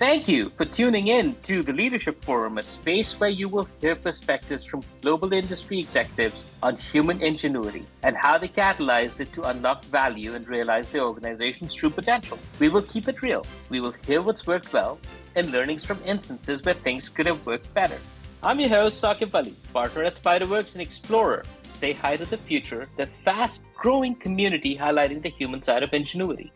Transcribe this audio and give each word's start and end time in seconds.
Thank 0.00 0.28
you 0.28 0.48
for 0.56 0.64
tuning 0.64 1.08
in 1.08 1.34
to 1.42 1.62
the 1.62 1.74
Leadership 1.74 2.24
Forum, 2.24 2.56
a 2.56 2.62
space 2.62 3.20
where 3.20 3.28
you 3.28 3.50
will 3.50 3.68
hear 3.82 3.94
perspectives 3.94 4.64
from 4.64 4.80
global 5.02 5.34
industry 5.34 5.78
executives 5.78 6.56
on 6.62 6.78
human 6.78 7.20
ingenuity 7.20 7.84
and 8.02 8.16
how 8.16 8.38
they 8.38 8.48
catalyzed 8.48 9.20
it 9.20 9.30
to 9.34 9.42
unlock 9.50 9.84
value 9.84 10.34
and 10.36 10.48
realize 10.48 10.86
their 10.86 11.02
organization's 11.02 11.74
true 11.74 11.90
potential. 11.90 12.38
We 12.58 12.70
will 12.70 12.80
keep 12.80 13.08
it 13.08 13.20
real. 13.20 13.44
We 13.68 13.80
will 13.80 13.94
hear 14.06 14.22
what's 14.22 14.46
worked 14.46 14.72
well 14.72 14.98
and 15.36 15.52
learnings 15.52 15.84
from 15.84 15.98
instances 16.06 16.62
where 16.62 16.72
things 16.72 17.10
could 17.10 17.26
have 17.26 17.44
worked 17.44 17.74
better. 17.74 17.98
I'm 18.42 18.58
your 18.58 18.70
host, 18.70 19.02
Saquib 19.02 19.28
Vali, 19.28 19.54
partner 19.74 20.04
at 20.04 20.16
Spiderworks 20.16 20.72
and 20.72 20.80
explorer. 20.80 21.42
Say 21.64 21.92
hi 21.92 22.16
to 22.16 22.24
the 22.24 22.38
future, 22.38 22.88
the 22.96 23.04
fast 23.22 23.60
growing 23.76 24.14
community 24.14 24.78
highlighting 24.78 25.20
the 25.20 25.28
human 25.28 25.60
side 25.60 25.82
of 25.82 25.92
ingenuity. 25.92 26.52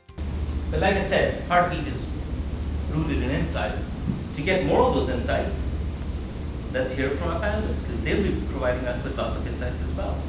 But 0.71 0.81
like 0.81 0.95
I 0.97 1.01
said, 1.01 1.47
Heartbeat 1.47 1.87
is 1.87 2.14
rooted 2.95 3.23
in 3.23 3.31
insight. 3.31 3.73
To 4.35 4.43
get 4.43 4.67
more 4.67 4.83
of 4.83 4.95
those 4.95 5.09
insights, 5.09 5.61
let's 6.73 6.93
hear 6.93 7.11
from 7.11 7.29
our 7.29 7.41
panelists 7.41 7.83
because 7.83 8.03
they'll 8.03 8.23
be 8.23 8.41
providing 8.51 8.85
us 8.87 9.03
with 9.05 9.17
lots 9.17 9.37
of 9.37 9.47
insights 9.47 9.81
as 9.83 9.91
well. 9.93 10.21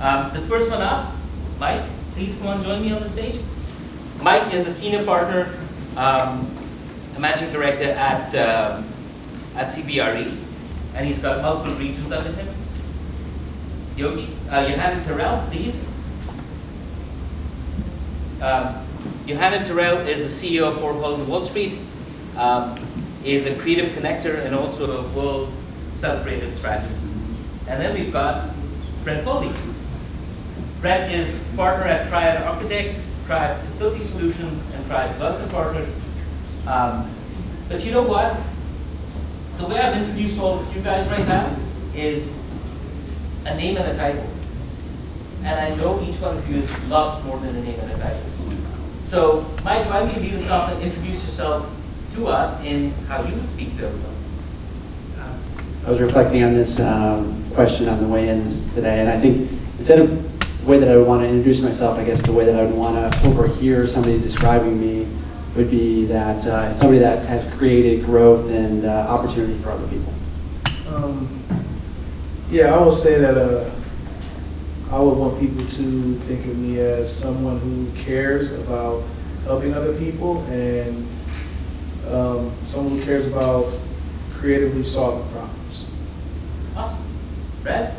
Um, 0.00 0.32
the 0.32 0.40
first 0.42 0.70
one 0.70 0.82
up, 0.82 1.14
Mike, 1.58 1.82
please 2.12 2.36
come 2.36 2.48
on, 2.48 2.62
join 2.62 2.82
me 2.82 2.92
on 2.92 3.02
the 3.02 3.08
stage. 3.08 3.40
Mike 4.22 4.52
is 4.52 4.64
the 4.64 4.72
senior 4.72 5.04
partner, 5.04 5.54
um, 5.96 6.50
managing 7.18 7.52
director 7.52 7.90
at 7.90 8.34
um, 8.34 8.84
at 9.56 9.68
CBRE, 9.68 10.36
and 10.94 11.06
he's 11.06 11.18
got 11.18 11.42
multiple 11.42 11.74
regions 11.74 12.12
under 12.12 12.30
him. 12.32 12.48
Yogi, 13.96 14.28
uh, 14.48 14.64
Yohannan 14.66 15.04
Terrell, 15.04 15.44
please. 15.50 15.84
Um, 18.40 18.86
Yohannan 19.26 19.66
Terrell 19.66 19.98
is 20.06 20.40
the 20.40 20.56
CEO 20.56 20.68
of 20.68 20.76
4Holland 20.76 21.26
Wall 21.26 21.44
Street 21.44 21.78
um, 22.40 22.74
is 23.22 23.44
a 23.44 23.54
creative 23.56 23.90
connector 23.90 24.42
and 24.46 24.54
also 24.54 25.04
a 25.04 25.08
world 25.10 25.52
celebrated 25.92 26.54
strategist. 26.54 27.04
And 27.68 27.80
then 27.80 27.94
we've 27.94 28.10
got 28.10 28.50
Brent 29.04 29.24
Foley. 29.24 29.52
Brent 30.80 31.12
is 31.12 31.46
partner 31.54 31.84
at 31.84 32.08
Triad 32.08 32.42
Architects, 32.42 33.06
Triad 33.26 33.62
Facility 33.66 34.02
Solutions, 34.02 34.66
and 34.74 34.86
Triad 34.86 35.12
Development 35.12 35.52
Partners. 35.52 35.88
Um, 36.66 37.14
but 37.68 37.84
you 37.84 37.92
know 37.92 38.02
what? 38.02 38.34
The 39.58 39.68
way 39.68 39.78
I've 39.78 40.02
introduced 40.02 40.40
all 40.40 40.60
of 40.60 40.74
you 40.74 40.80
guys 40.80 41.06
right 41.10 41.26
now 41.28 41.54
is 41.94 42.40
a 43.44 43.54
name 43.54 43.76
and 43.76 43.86
a 43.86 43.96
title. 43.96 44.26
And 45.44 45.60
I 45.60 45.74
know 45.76 46.02
each 46.02 46.18
one 46.20 46.38
of 46.38 46.50
you 46.50 46.62
is 46.62 46.88
lots 46.88 47.22
more 47.26 47.38
than 47.38 47.54
a 47.54 47.62
name 47.62 47.78
and 47.80 47.92
a 47.92 47.98
title. 47.98 48.22
So, 49.02 49.46
Mike, 49.62 49.84
why 49.86 50.00
don't 50.00 50.14
you 50.14 50.20
lead 50.20 50.34
us 50.34 50.48
off 50.48 50.72
and 50.72 50.82
introduce 50.82 51.22
yourself 51.24 51.70
to 52.14 52.26
us 52.26 52.62
in 52.64 52.90
how 53.08 53.22
you 53.22 53.34
would 53.34 53.48
speak 53.50 53.76
to 53.76 53.86
everyone. 53.86 54.10
I 55.86 55.90
was 55.90 56.00
reflecting 56.00 56.42
on 56.42 56.52
this 56.52 56.78
um, 56.78 57.42
question 57.54 57.88
on 57.88 58.00
the 58.00 58.06
way 58.06 58.28
in 58.28 58.44
this 58.44 58.62
today, 58.74 59.00
and 59.00 59.08
I 59.08 59.18
think 59.18 59.50
instead 59.78 59.98
of 59.98 60.60
the 60.60 60.66
way 60.66 60.78
that 60.78 60.88
I 60.88 60.96
would 60.96 61.06
want 61.06 61.22
to 61.22 61.28
introduce 61.28 61.60
myself, 61.62 61.98
I 61.98 62.04
guess 62.04 62.20
the 62.20 62.32
way 62.32 62.44
that 62.44 62.54
I 62.54 62.64
would 62.64 62.74
want 62.74 63.12
to 63.12 63.26
overhear 63.26 63.86
somebody 63.86 64.20
describing 64.20 64.78
me 64.78 65.08
would 65.56 65.70
be 65.70 66.04
that 66.06 66.46
uh, 66.46 66.72
somebody 66.74 66.98
that 66.98 67.26
has 67.26 67.50
created 67.54 68.04
growth 68.04 68.50
and 68.50 68.84
uh, 68.84 69.06
opportunity 69.08 69.54
for 69.62 69.70
other 69.70 69.86
people. 69.88 70.12
Um, 70.88 71.28
yeah, 72.50 72.74
I 72.74 72.84
would 72.84 72.94
say 72.94 73.18
that 73.18 73.36
uh, 73.36 73.70
I 74.92 74.98
would 75.00 75.16
want 75.16 75.40
people 75.40 75.64
to 75.64 76.14
think 76.14 76.44
of 76.46 76.58
me 76.58 76.78
as 76.80 77.14
someone 77.14 77.58
who 77.60 77.90
cares 78.02 78.52
about 78.52 79.02
helping 79.44 79.72
other 79.72 79.96
people 79.98 80.42
and 80.50 81.06
um, 82.12 82.52
someone 82.66 82.98
who 82.98 83.04
cares 83.04 83.26
about 83.26 83.72
creatively 84.34 84.82
solving 84.82 85.28
problems. 85.32 85.90
Awesome. 86.76 86.98
Brad? 87.62 87.96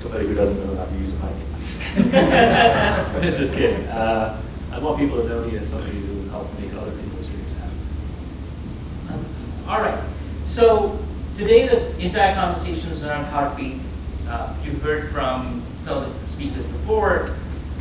Somebody 0.00 0.26
who 0.26 0.34
doesn't 0.34 0.58
know 0.66 0.76
how 0.76 0.84
to 0.84 0.94
use 0.96 1.14
a 1.14 1.16
mic. 1.16 1.40
Just 3.36 3.54
kidding. 3.54 3.86
Uh, 3.88 4.40
I 4.72 4.78
want 4.78 4.98
people 4.98 5.20
to 5.20 5.28
know 5.28 5.44
me 5.44 5.58
as 5.58 5.68
somebody 5.68 5.98
who 5.98 6.28
help 6.28 6.46
make 6.58 6.72
other 6.74 6.92
people's 6.92 7.26
dreams 7.26 7.58
happen. 7.58 9.24
All 9.68 9.80
right. 9.80 10.02
So 10.44 10.98
today 11.36 11.66
the 11.66 11.98
entire 11.98 12.34
conversation 12.34 12.90
is 12.90 13.04
around 13.04 13.24
heartbeat. 13.26 13.80
Uh, 14.28 14.54
you 14.64 14.72
heard 14.78 15.10
from 15.10 15.62
some 15.78 16.04
of 16.04 16.20
the 16.22 16.28
speakers 16.28 16.64
before. 16.66 17.28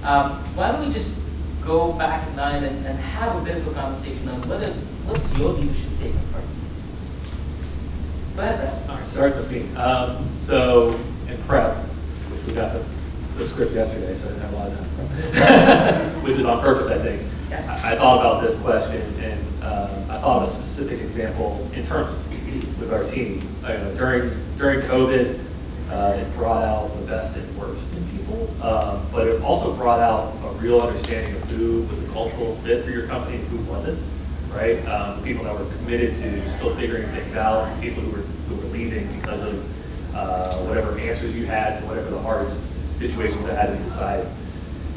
Um, 0.04 0.32
why 0.56 0.72
don't 0.72 0.86
we 0.86 0.92
just 0.92 1.16
go 1.64 1.94
back 1.94 2.28
in 2.28 2.36
line 2.36 2.64
and, 2.64 2.86
and 2.86 2.98
have 2.98 3.36
a 3.36 3.46
bit 3.46 3.58
of 3.58 3.68
a 3.68 3.74
conversation 3.74 4.28
on 4.30 4.42
what 4.50 4.64
is 4.64 4.84
what's 5.10 5.38
your 5.38 5.54
leadership 5.54 5.90
take 6.00 6.14
on? 6.14 6.22
Go. 8.36 8.44
All 8.90 8.96
right, 8.96 9.08
start 9.08 9.36
with 9.36 9.52
me. 9.52 9.76
Um, 9.76 10.26
so 10.38 11.00
in 11.28 11.38
prep, 11.44 11.76
which 12.32 12.46
we 12.46 12.54
got 12.54 12.74
the, 12.74 12.86
the 13.38 13.48
script 13.48 13.74
yesterday, 13.74 14.16
so 14.16 14.28
I 14.28 14.32
didn't 14.32 14.42
have 14.42 14.54
a 14.54 14.56
lot 14.56 14.68
of 14.68 14.78
time 14.78 16.24
which 16.24 16.38
is 16.38 16.46
on 16.46 16.62
purpose, 16.62 16.90
I 16.90 16.98
think. 17.00 17.22
Yes. 17.50 17.68
I, 17.68 17.94
I 17.94 17.96
thought 17.96 18.20
about 18.20 18.44
this 18.44 18.60
question 18.60 19.02
and 19.20 19.64
um, 19.64 20.12
I 20.12 20.20
thought 20.20 20.44
of 20.44 20.48
a 20.48 20.52
specific 20.52 21.02
example 21.02 21.68
internally 21.74 22.18
with 22.80 22.94
our 22.94 23.04
team. 23.06 23.42
I 23.64 23.74
know, 23.74 23.96
during 23.96 24.30
during 24.58 24.82
COVID, 24.82 25.40
uh, 25.90 26.18
it 26.18 26.36
brought 26.36 26.64
out 26.64 26.90
the 27.00 27.06
best 27.08 27.36
and 27.36 27.58
worst 27.58 27.82
in 27.94 28.08
people, 28.10 28.50
um, 28.64 29.06
but 29.12 29.28
it 29.28 29.42
also 29.42 29.76
brought 29.76 30.00
out 30.00 30.34
a 30.44 30.52
real 30.60 30.82
understanding 30.82 31.36
of 31.36 31.44
who 31.50 31.82
was 31.84 32.02
a 32.04 32.08
cultural 32.14 32.56
fit 32.58 32.86
for 32.86 32.92
your 32.92 33.08
company 33.08 33.38
and 33.38 33.48
who 33.48 33.58
wasn't 33.72 34.00
right? 34.54 34.84
Um, 34.88 35.24
people 35.24 35.44
that 35.44 35.54
were 35.54 35.70
committed 35.78 36.16
to 36.18 36.52
still 36.54 36.76
figuring 36.76 37.08
things 37.10 37.36
out, 37.36 37.82
people 37.82 38.04
who 38.04 38.12
were, 38.12 38.28
who 38.48 38.56
were 38.56 38.74
leaving 38.74 39.08
because 39.20 39.44
of 39.44 40.16
uh, 40.16 40.54
whatever 40.66 40.98
answers 41.00 41.36
you 41.36 41.46
had 41.46 41.80
to 41.80 41.86
whatever 41.86 42.10
the 42.10 42.20
hardest 42.20 42.72
situations 42.98 43.46
that 43.46 43.58
had 43.58 43.72
to 43.72 43.78
be 43.78 43.84
decided. 43.84 44.28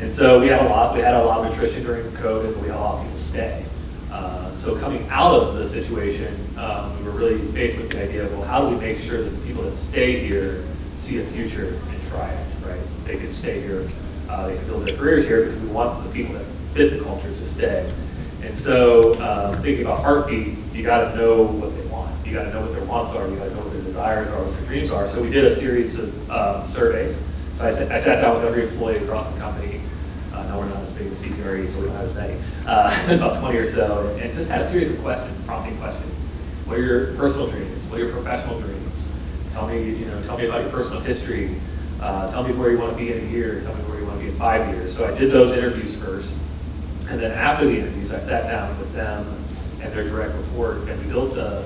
And 0.00 0.10
so 0.10 0.40
we 0.40 0.48
had 0.48 0.60
a 0.62 0.68
lot, 0.68 0.94
we 0.94 1.00
had 1.00 1.14
a 1.14 1.24
lot 1.24 1.46
of 1.46 1.52
attrition 1.52 1.84
during 1.84 2.04
COVID, 2.12 2.54
and 2.54 2.62
we 2.62 2.68
had 2.68 2.76
a 2.76 2.80
lot 2.80 2.98
of 2.98 3.06
people 3.06 3.20
stay. 3.20 3.64
Uh, 4.10 4.54
so 4.56 4.76
coming 4.78 5.08
out 5.10 5.32
of 5.34 5.54
the 5.54 5.68
situation, 5.68 6.34
um, 6.58 6.98
we 6.98 7.04
were 7.04 7.16
really 7.16 7.38
faced 7.52 7.78
with 7.78 7.90
the 7.90 8.02
idea 8.02 8.24
of, 8.24 8.32
well, 8.32 8.42
how 8.42 8.60
do 8.60 8.74
we 8.74 8.80
make 8.80 8.98
sure 8.98 9.22
that 9.22 9.30
the 9.30 9.46
people 9.46 9.62
that 9.62 9.76
stay 9.76 10.26
here 10.26 10.64
see 10.98 11.20
a 11.20 11.24
future 11.26 11.68
and 11.68 12.08
try 12.10 12.28
it, 12.28 12.46
right? 12.66 12.80
They 13.04 13.16
can 13.16 13.32
stay 13.32 13.60
here, 13.60 13.88
uh, 14.28 14.48
they 14.48 14.56
can 14.56 14.66
build 14.66 14.86
their 14.86 14.96
careers 14.96 15.26
here 15.26 15.44
because 15.44 15.60
we 15.60 15.68
want 15.68 16.04
the 16.04 16.12
people 16.12 16.34
that 16.34 16.44
fit 16.74 16.98
the 16.98 17.04
culture 17.04 17.28
to 17.28 17.48
stay. 17.48 17.90
And 18.42 18.58
so, 18.58 19.20
um, 19.22 19.62
thinking 19.62 19.84
about 19.84 20.02
heartbeat, 20.02 20.58
you 20.72 20.82
got 20.82 21.12
to 21.12 21.16
know 21.16 21.44
what 21.44 21.74
they 21.76 21.86
want. 21.86 22.10
You 22.26 22.32
got 22.32 22.44
to 22.44 22.50
know 22.52 22.60
what 22.62 22.72
their 22.72 22.84
wants 22.84 23.12
are. 23.12 23.28
You 23.28 23.36
got 23.36 23.44
to 23.44 23.54
know 23.54 23.60
what 23.60 23.72
their 23.72 23.82
desires 23.82 24.28
are, 24.30 24.42
what 24.42 24.56
their 24.56 24.66
dreams 24.66 24.90
are. 24.90 25.08
So 25.08 25.22
we 25.22 25.30
did 25.30 25.44
a 25.44 25.50
series 25.50 25.96
of 25.98 26.30
um, 26.30 26.66
surveys. 26.66 27.22
So 27.56 27.64
I, 27.64 27.94
I, 27.94 27.98
sat 27.98 28.20
down 28.20 28.36
with 28.36 28.44
every 28.44 28.64
employee 28.64 28.96
across 28.96 29.30
the 29.30 29.38
company. 29.38 29.80
Uh, 30.32 30.42
no, 30.48 30.58
we're 30.58 30.68
not 30.68 30.78
as 30.78 30.90
big 30.94 31.06
as 31.08 31.24
CBRE, 31.24 31.68
so 31.68 31.80
we 31.80 31.86
don't 31.86 31.96
have 31.96 32.06
as 32.06 32.14
many. 32.14 32.40
Uh, 32.66 33.06
about 33.14 33.40
20 33.40 33.58
or 33.58 33.66
so, 33.66 34.16
and 34.20 34.34
just 34.34 34.50
had 34.50 34.62
a 34.62 34.68
series 34.68 34.90
of 34.90 34.98
questions, 35.02 35.46
prompting 35.46 35.76
questions. 35.78 36.24
What 36.66 36.78
are 36.78 36.82
your 36.82 37.14
personal 37.14 37.46
dreams? 37.46 37.70
What 37.90 38.00
are 38.00 38.04
your 38.04 38.12
professional 38.12 38.58
dreams? 38.58 39.12
Tell 39.52 39.68
me, 39.68 39.90
you 39.90 40.06
know, 40.06 40.20
tell 40.24 40.38
me 40.38 40.46
about 40.46 40.62
your 40.62 40.70
personal 40.70 41.00
history. 41.00 41.54
Uh, 42.00 42.30
tell 42.32 42.42
me 42.42 42.52
where 42.54 42.72
you 42.72 42.78
want 42.78 42.90
to 42.90 42.98
be 42.98 43.12
in 43.12 43.18
a 43.24 43.30
year. 43.30 43.60
Tell 43.60 43.74
me 43.74 43.82
where 43.84 44.00
you 44.00 44.06
want 44.06 44.18
to 44.18 44.24
be 44.24 44.32
in 44.32 44.36
five 44.36 44.66
years. 44.74 44.96
So 44.96 45.04
I 45.04 45.16
did 45.16 45.30
those 45.30 45.52
interviews 45.52 45.94
first. 45.94 46.34
And 47.12 47.20
then 47.20 47.32
after 47.32 47.66
the 47.66 47.78
interviews, 47.78 48.10
I 48.10 48.18
sat 48.20 48.44
down 48.44 48.78
with 48.78 48.90
them 48.94 49.26
and 49.82 49.92
their 49.92 50.02
direct 50.04 50.34
report, 50.34 50.88
and 50.88 50.98
we 51.04 51.12
built 51.12 51.36
a, 51.36 51.58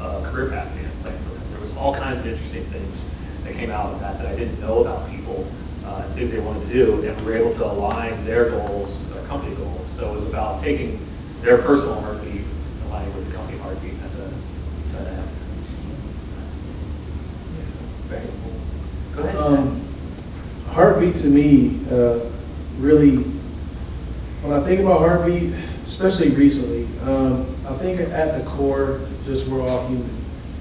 a, 0.00 0.22
a 0.22 0.22
career 0.24 0.48
path 0.48 0.72
plan 0.72 0.88
for 0.88 1.10
them. 1.10 1.42
There 1.52 1.60
was 1.60 1.76
all 1.76 1.94
kinds 1.94 2.20
of 2.20 2.26
interesting 2.26 2.64
things 2.64 3.14
that 3.44 3.52
came 3.56 3.68
out 3.70 3.92
of 3.92 4.00
that 4.00 4.16
that 4.16 4.26
I 4.26 4.34
didn't 4.34 4.58
know 4.58 4.80
about 4.80 5.10
people 5.10 5.46
uh, 5.84 6.04
and 6.06 6.14
things 6.14 6.32
they 6.32 6.40
wanted 6.40 6.66
to 6.66 6.72
do, 6.72 7.06
and 7.06 7.14
we 7.18 7.24
were 7.26 7.36
able 7.36 7.52
to 7.56 7.66
align 7.66 8.24
their 8.24 8.48
goals 8.48 8.88
with 8.88 9.18
our 9.18 9.26
company 9.26 9.54
goals. 9.54 9.86
So 9.92 10.14
it 10.14 10.20
was 10.20 10.28
about 10.30 10.62
taking 10.62 10.98
their 11.42 11.58
personal 11.58 12.00
heartbeat, 12.00 12.40
and 12.40 12.82
aligning 12.86 13.14
with 13.14 13.28
the 13.28 13.36
company 13.36 13.58
heartbeat. 13.58 14.00
That's 14.00 14.14
a 14.14 14.30
set 14.86 15.06
of 15.06 15.16
That's 16.38 16.54
Yeah, 17.52 17.64
that's 17.80 17.92
very 18.08 18.26
cool. 18.42 18.56
Go 19.14 19.28
ahead. 19.28 19.36
Um, 19.36 19.84
heartbeat 20.70 21.16
to 21.16 21.26
me 21.26 21.80
uh, 21.90 22.20
really 22.78 23.39
when 24.50 24.60
I 24.60 24.66
think 24.66 24.80
about 24.80 24.98
heartbeat, 24.98 25.52
especially 25.84 26.30
recently, 26.30 26.82
um, 27.08 27.42
I 27.68 27.74
think 27.74 28.00
at 28.00 28.36
the 28.36 28.50
core, 28.50 29.00
just 29.24 29.46
we're 29.46 29.62
all 29.62 29.86
human. 29.86 30.10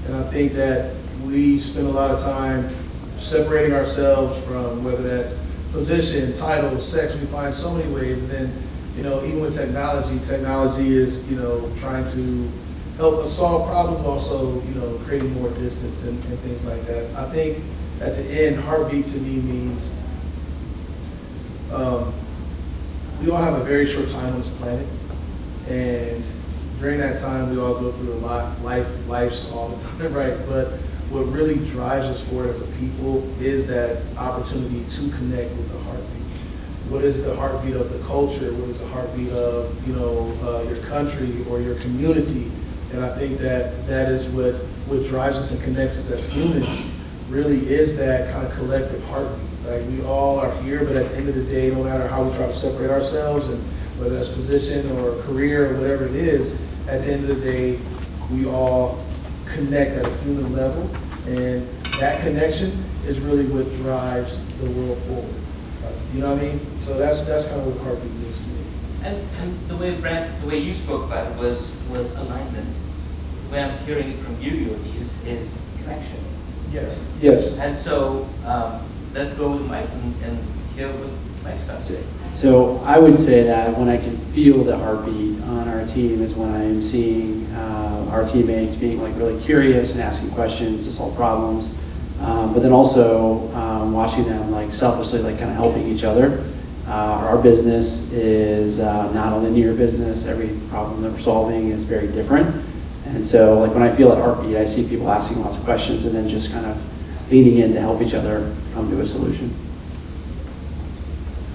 And 0.05 0.15
I 0.15 0.23
think 0.29 0.53
that 0.53 0.95
we 1.25 1.57
spend 1.57 1.87
a 1.87 1.91
lot 1.91 2.11
of 2.11 2.21
time 2.21 2.69
separating 3.17 3.73
ourselves 3.73 4.45
from 4.45 4.83
whether 4.83 5.01
that's 5.01 5.33
position, 5.71 6.37
title, 6.37 6.79
sex, 6.79 7.15
we 7.15 7.25
find 7.27 7.53
so 7.53 7.73
many 7.73 7.91
ways. 7.91 8.19
And 8.19 8.29
then, 8.29 8.63
you 8.95 9.01
know, 9.01 9.23
even 9.23 9.41
with 9.41 9.55
technology, 9.55 10.19
technology 10.27 10.89
is, 10.89 11.29
you 11.29 11.37
know, 11.37 11.71
trying 11.79 12.07
to 12.11 12.47
help 12.97 13.15
us 13.15 13.35
solve 13.35 13.67
problems, 13.69 14.05
also, 14.05 14.61
you 14.65 14.75
know, 14.75 14.99
creating 15.05 15.33
more 15.33 15.49
distance 15.49 16.03
and, 16.03 16.23
and 16.25 16.39
things 16.39 16.63
like 16.65 16.85
that. 16.85 17.11
I 17.15 17.27
think 17.31 17.63
at 18.01 18.15
the 18.15 18.23
end, 18.23 18.57
heartbeat 18.57 19.07
to 19.07 19.17
me 19.17 19.37
means 19.41 19.95
um, 21.73 22.13
we 23.21 23.29
all 23.29 23.41
have 23.41 23.59
a 23.59 23.63
very 23.63 23.85
short 23.85 24.09
time 24.11 24.33
on 24.33 24.41
this 24.41 24.49
planet, 24.49 24.87
and 25.67 26.23
during 26.79 26.99
that 26.99 27.19
time, 27.19 27.49
we 27.49 27.59
all 27.59 27.73
go 27.75 27.91
through 27.91 28.13
a 28.13 28.21
lot, 28.25 28.61
life, 28.61 29.07
life's 29.07 29.51
all 29.51 29.69
the 29.69 29.87
time, 29.87 30.13
right? 30.13 30.37
But 30.47 30.67
what 31.09 31.23
really 31.23 31.55
drives 31.71 32.05
us 32.05 32.21
forward 32.29 32.49
as 32.49 32.61
a 32.61 32.65
people 32.77 33.27
is 33.41 33.67
that 33.67 34.01
opportunity 34.17 34.85
to 34.89 35.09
connect 35.17 35.49
with 35.51 35.71
the 35.71 35.79
heartbeat. 35.79 36.23
What 36.89 37.03
is 37.03 37.23
the 37.23 37.35
heartbeat 37.35 37.75
of 37.75 37.91
the 37.91 37.99
culture? 38.07 38.53
What 38.53 38.69
is 38.69 38.79
the 38.79 38.87
heartbeat 38.87 39.31
of, 39.31 39.87
you 39.87 39.95
know, 39.95 40.31
uh, 40.43 40.63
your 40.69 40.81
country 40.85 41.43
or 41.49 41.59
your 41.59 41.75
community? 41.75 42.49
And 42.93 43.03
I 43.03 43.09
think 43.17 43.39
that 43.39 43.85
that 43.87 44.09
is 44.09 44.27
what, 44.27 44.55
what 44.87 45.05
drives 45.07 45.35
us 45.35 45.51
and 45.51 45.61
connects 45.61 45.97
us 45.97 46.09
as 46.11 46.29
humans, 46.29 46.85
really 47.27 47.57
is 47.57 47.97
that 47.97 48.31
kind 48.31 48.47
of 48.47 48.53
collective 48.53 49.03
heartbeat. 49.05 49.48
Like, 49.69 49.87
we 49.87 50.01
all 50.01 50.39
are 50.39 50.51
here, 50.63 50.83
but 50.83 50.95
at 50.95 51.09
the 51.11 51.17
end 51.17 51.29
of 51.29 51.35
the 51.35 51.43
day, 51.43 51.69
no 51.69 51.83
matter 51.83 52.07
how 52.07 52.23
we 52.23 52.35
try 52.35 52.47
to 52.47 52.53
separate 52.53 52.89
ourselves 52.89 53.49
and 53.49 53.61
whether 53.99 54.15
that's 54.15 54.29
position 54.29 54.89
or 54.97 55.21
career 55.23 55.71
or 55.71 55.79
whatever 55.79 56.05
it 56.05 56.15
is, 56.15 56.59
at 56.87 57.03
the 57.03 57.13
end 57.13 57.29
of 57.29 57.37
the 57.37 57.43
day, 57.43 57.79
we 58.31 58.47
all 58.47 59.03
connect 59.53 59.91
at 59.97 60.05
a 60.07 60.17
human 60.23 60.53
level. 60.53 60.89
And 61.27 61.67
that 61.99 62.21
connection 62.21 62.83
is 63.05 63.19
really 63.19 63.45
what 63.45 63.71
drives 63.75 64.39
the 64.57 64.71
world 64.71 64.97
forward. 65.03 65.35
Uh, 65.85 65.91
You 66.15 66.21
know 66.21 66.33
what 66.33 66.39
I 66.39 66.47
mean? 66.47 66.79
So 66.79 66.97
that's, 66.97 67.19
that's 67.25 67.45
kind 67.45 67.61
of 67.61 67.67
what 67.67 67.77
heartbeat 67.85 68.11
means 68.13 68.39
to 68.39 68.47
me. 68.49 68.63
And, 69.03 69.27
and 69.39 69.69
the 69.69 69.77
way 69.77 69.93
Brent, 69.99 70.41
the 70.41 70.47
way 70.47 70.57
you 70.57 70.73
spoke 70.73 71.05
about 71.05 71.31
it 71.31 71.37
was, 71.37 71.71
was 71.91 72.11
alignment. 72.15 72.67
The 73.45 73.53
way 73.53 73.63
I'm 73.63 73.77
hearing 73.85 74.09
it 74.09 74.17
from 74.17 74.41
you, 74.41 74.51
Yogi, 74.51 74.97
is, 74.97 75.23
is 75.25 75.59
connection. 75.77 76.17
Yes. 76.71 77.07
Yes. 77.21 77.59
And 77.59 77.77
so, 77.77 78.27
um, 78.45 78.81
let's 79.13 79.33
go 79.33 79.51
with 79.51 79.67
Mike 79.67 79.89
and, 79.89 80.23
and 80.23 80.37
hear 80.75 80.87
what 80.89 81.09
Mike's 81.43 81.63
got 81.63 81.79
to 81.79 81.83
say. 81.83 82.03
So 82.31 82.77
I 82.85 82.99
would 82.99 83.17
say 83.17 83.43
that 83.43 83.75
when 83.77 83.89
I 83.89 83.97
can 83.97 84.15
feel 84.17 84.63
the 84.63 84.77
heartbeat 84.77 85.41
on 85.43 85.67
our 85.67 85.85
team 85.85 86.21
is 86.21 86.33
when 86.35 86.49
I 86.51 86.63
am 86.63 86.81
seeing 86.81 87.45
uh, 87.53 88.07
our 88.11 88.27
teammates 88.27 88.75
being 88.75 89.01
like 89.01 89.15
really 89.17 89.41
curious 89.41 89.91
and 89.91 90.01
asking 90.01 90.31
questions 90.31 90.85
to 90.85 90.91
solve 90.91 91.15
problems. 91.15 91.77
Um, 92.21 92.53
But 92.53 92.61
then 92.63 92.71
also 92.71 93.49
um, 93.55 93.93
watching 93.93 94.25
them 94.25 94.51
like 94.51 94.73
selflessly 94.73 95.21
like 95.21 95.39
kind 95.39 95.49
of 95.49 95.55
helping 95.57 95.87
each 95.87 96.03
other. 96.03 96.43
Uh, 96.87 97.27
Our 97.29 97.37
business 97.41 98.11
is 98.11 98.79
uh, 98.79 99.11
not 99.13 99.33
a 99.33 99.37
linear 99.37 99.73
business. 99.73 100.25
Every 100.25 100.49
problem 100.69 101.01
that 101.01 101.11
we're 101.11 101.19
solving 101.19 101.69
is 101.69 101.83
very 101.83 102.07
different. 102.07 102.65
And 103.05 103.25
so 103.25 103.59
like 103.59 103.73
when 103.73 103.83
I 103.83 103.89
feel 103.95 104.09
that 104.09 104.21
heartbeat, 104.21 104.55
I 104.55 104.65
see 104.65 104.87
people 104.87 105.09
asking 105.09 105.41
lots 105.41 105.57
of 105.57 105.63
questions 105.63 106.05
and 106.05 106.13
then 106.13 106.27
just 106.27 106.51
kind 106.51 106.65
of 106.65 106.77
leaning 107.29 107.59
in 107.59 107.73
to 107.73 107.79
help 107.79 108.01
each 108.01 108.13
other 108.13 108.53
come 108.73 108.89
to 108.89 108.99
a 109.01 109.05
solution. 109.05 109.53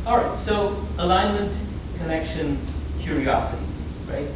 All 0.06 0.18
right, 0.18 0.38
so 0.38 0.76
alignment, 0.98 1.52
connection, 1.98 2.58
curiosity, 3.00 3.64
right? 4.08 4.28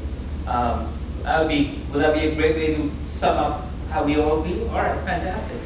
Um, 0.47 0.93
that 1.23 1.41
would 1.41 1.49
be, 1.49 1.81
would 1.93 2.03
that 2.03 2.15
be 2.15 2.21
a 2.21 2.35
great 2.35 2.57
way 2.57 2.75
to 2.75 2.91
sum 3.05 3.37
up 3.37 3.67
how 3.91 4.05
we 4.05 4.19
all 4.19 4.43
feel? 4.43 4.69
All 4.71 4.77
right, 4.77 4.99
fantastic. 5.05 5.59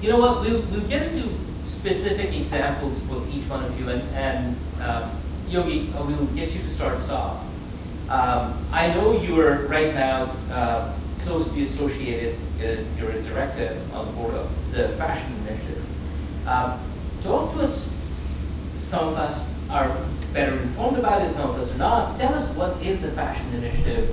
You 0.00 0.10
know 0.10 0.18
what, 0.18 0.40
we'll, 0.42 0.62
we'll 0.70 0.88
get 0.88 1.02
into 1.12 1.28
specific 1.66 2.34
examples 2.34 3.00
for 3.06 3.22
each 3.32 3.48
one 3.48 3.64
of 3.64 3.78
you, 3.80 3.88
and, 3.90 4.02
and 4.14 4.56
um, 4.80 5.10
Yogi, 5.48 5.90
we'll 5.94 6.26
get 6.26 6.54
you 6.54 6.60
to 6.60 6.70
start 6.70 6.94
us 6.94 7.10
off. 7.10 7.44
Um, 8.08 8.64
I 8.72 8.88
know 8.94 9.20
you're 9.20 9.66
right 9.66 9.92
now 9.92 10.34
uh, 10.50 10.94
closely 11.28 11.62
associated, 11.62 12.34
uh, 12.60 12.82
you're 12.96 13.10
a 13.10 13.22
director 13.22 13.76
on 13.92 14.06
the 14.06 14.12
board 14.12 14.34
of 14.34 14.72
the 14.72 14.88
Fashion 14.96 15.30
Initiative. 15.46 15.84
Um, 16.48 16.80
Talk 17.22 17.52
to 17.54 17.60
us 17.60 17.90
some 18.78 19.08
of 19.08 19.16
us 19.16 19.46
are 19.70 19.94
better 20.32 20.56
informed 20.56 20.98
about 20.98 21.20
it, 21.22 21.34
some 21.34 21.50
of 21.50 21.56
us 21.56 21.74
are 21.74 21.78
not. 21.78 22.18
Tell 22.18 22.32
us 22.32 22.48
what 22.56 22.80
is 22.82 23.02
the 23.02 23.10
Fashion 23.10 23.46
Initiative? 23.54 24.08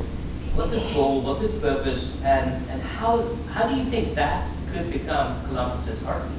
What's 0.55 0.73
its 0.73 0.91
goal? 0.91 1.21
What's 1.21 1.43
its 1.43 1.55
purpose? 1.55 2.19
And, 2.23 2.51
and 2.69 2.81
how, 2.81 3.19
is, 3.19 3.45
how 3.49 3.67
do 3.67 3.75
you 3.75 3.85
think 3.85 4.15
that 4.15 4.49
could 4.73 4.91
become 4.91 5.39
Columbus's 5.47 6.01
heartbeat? 6.01 6.31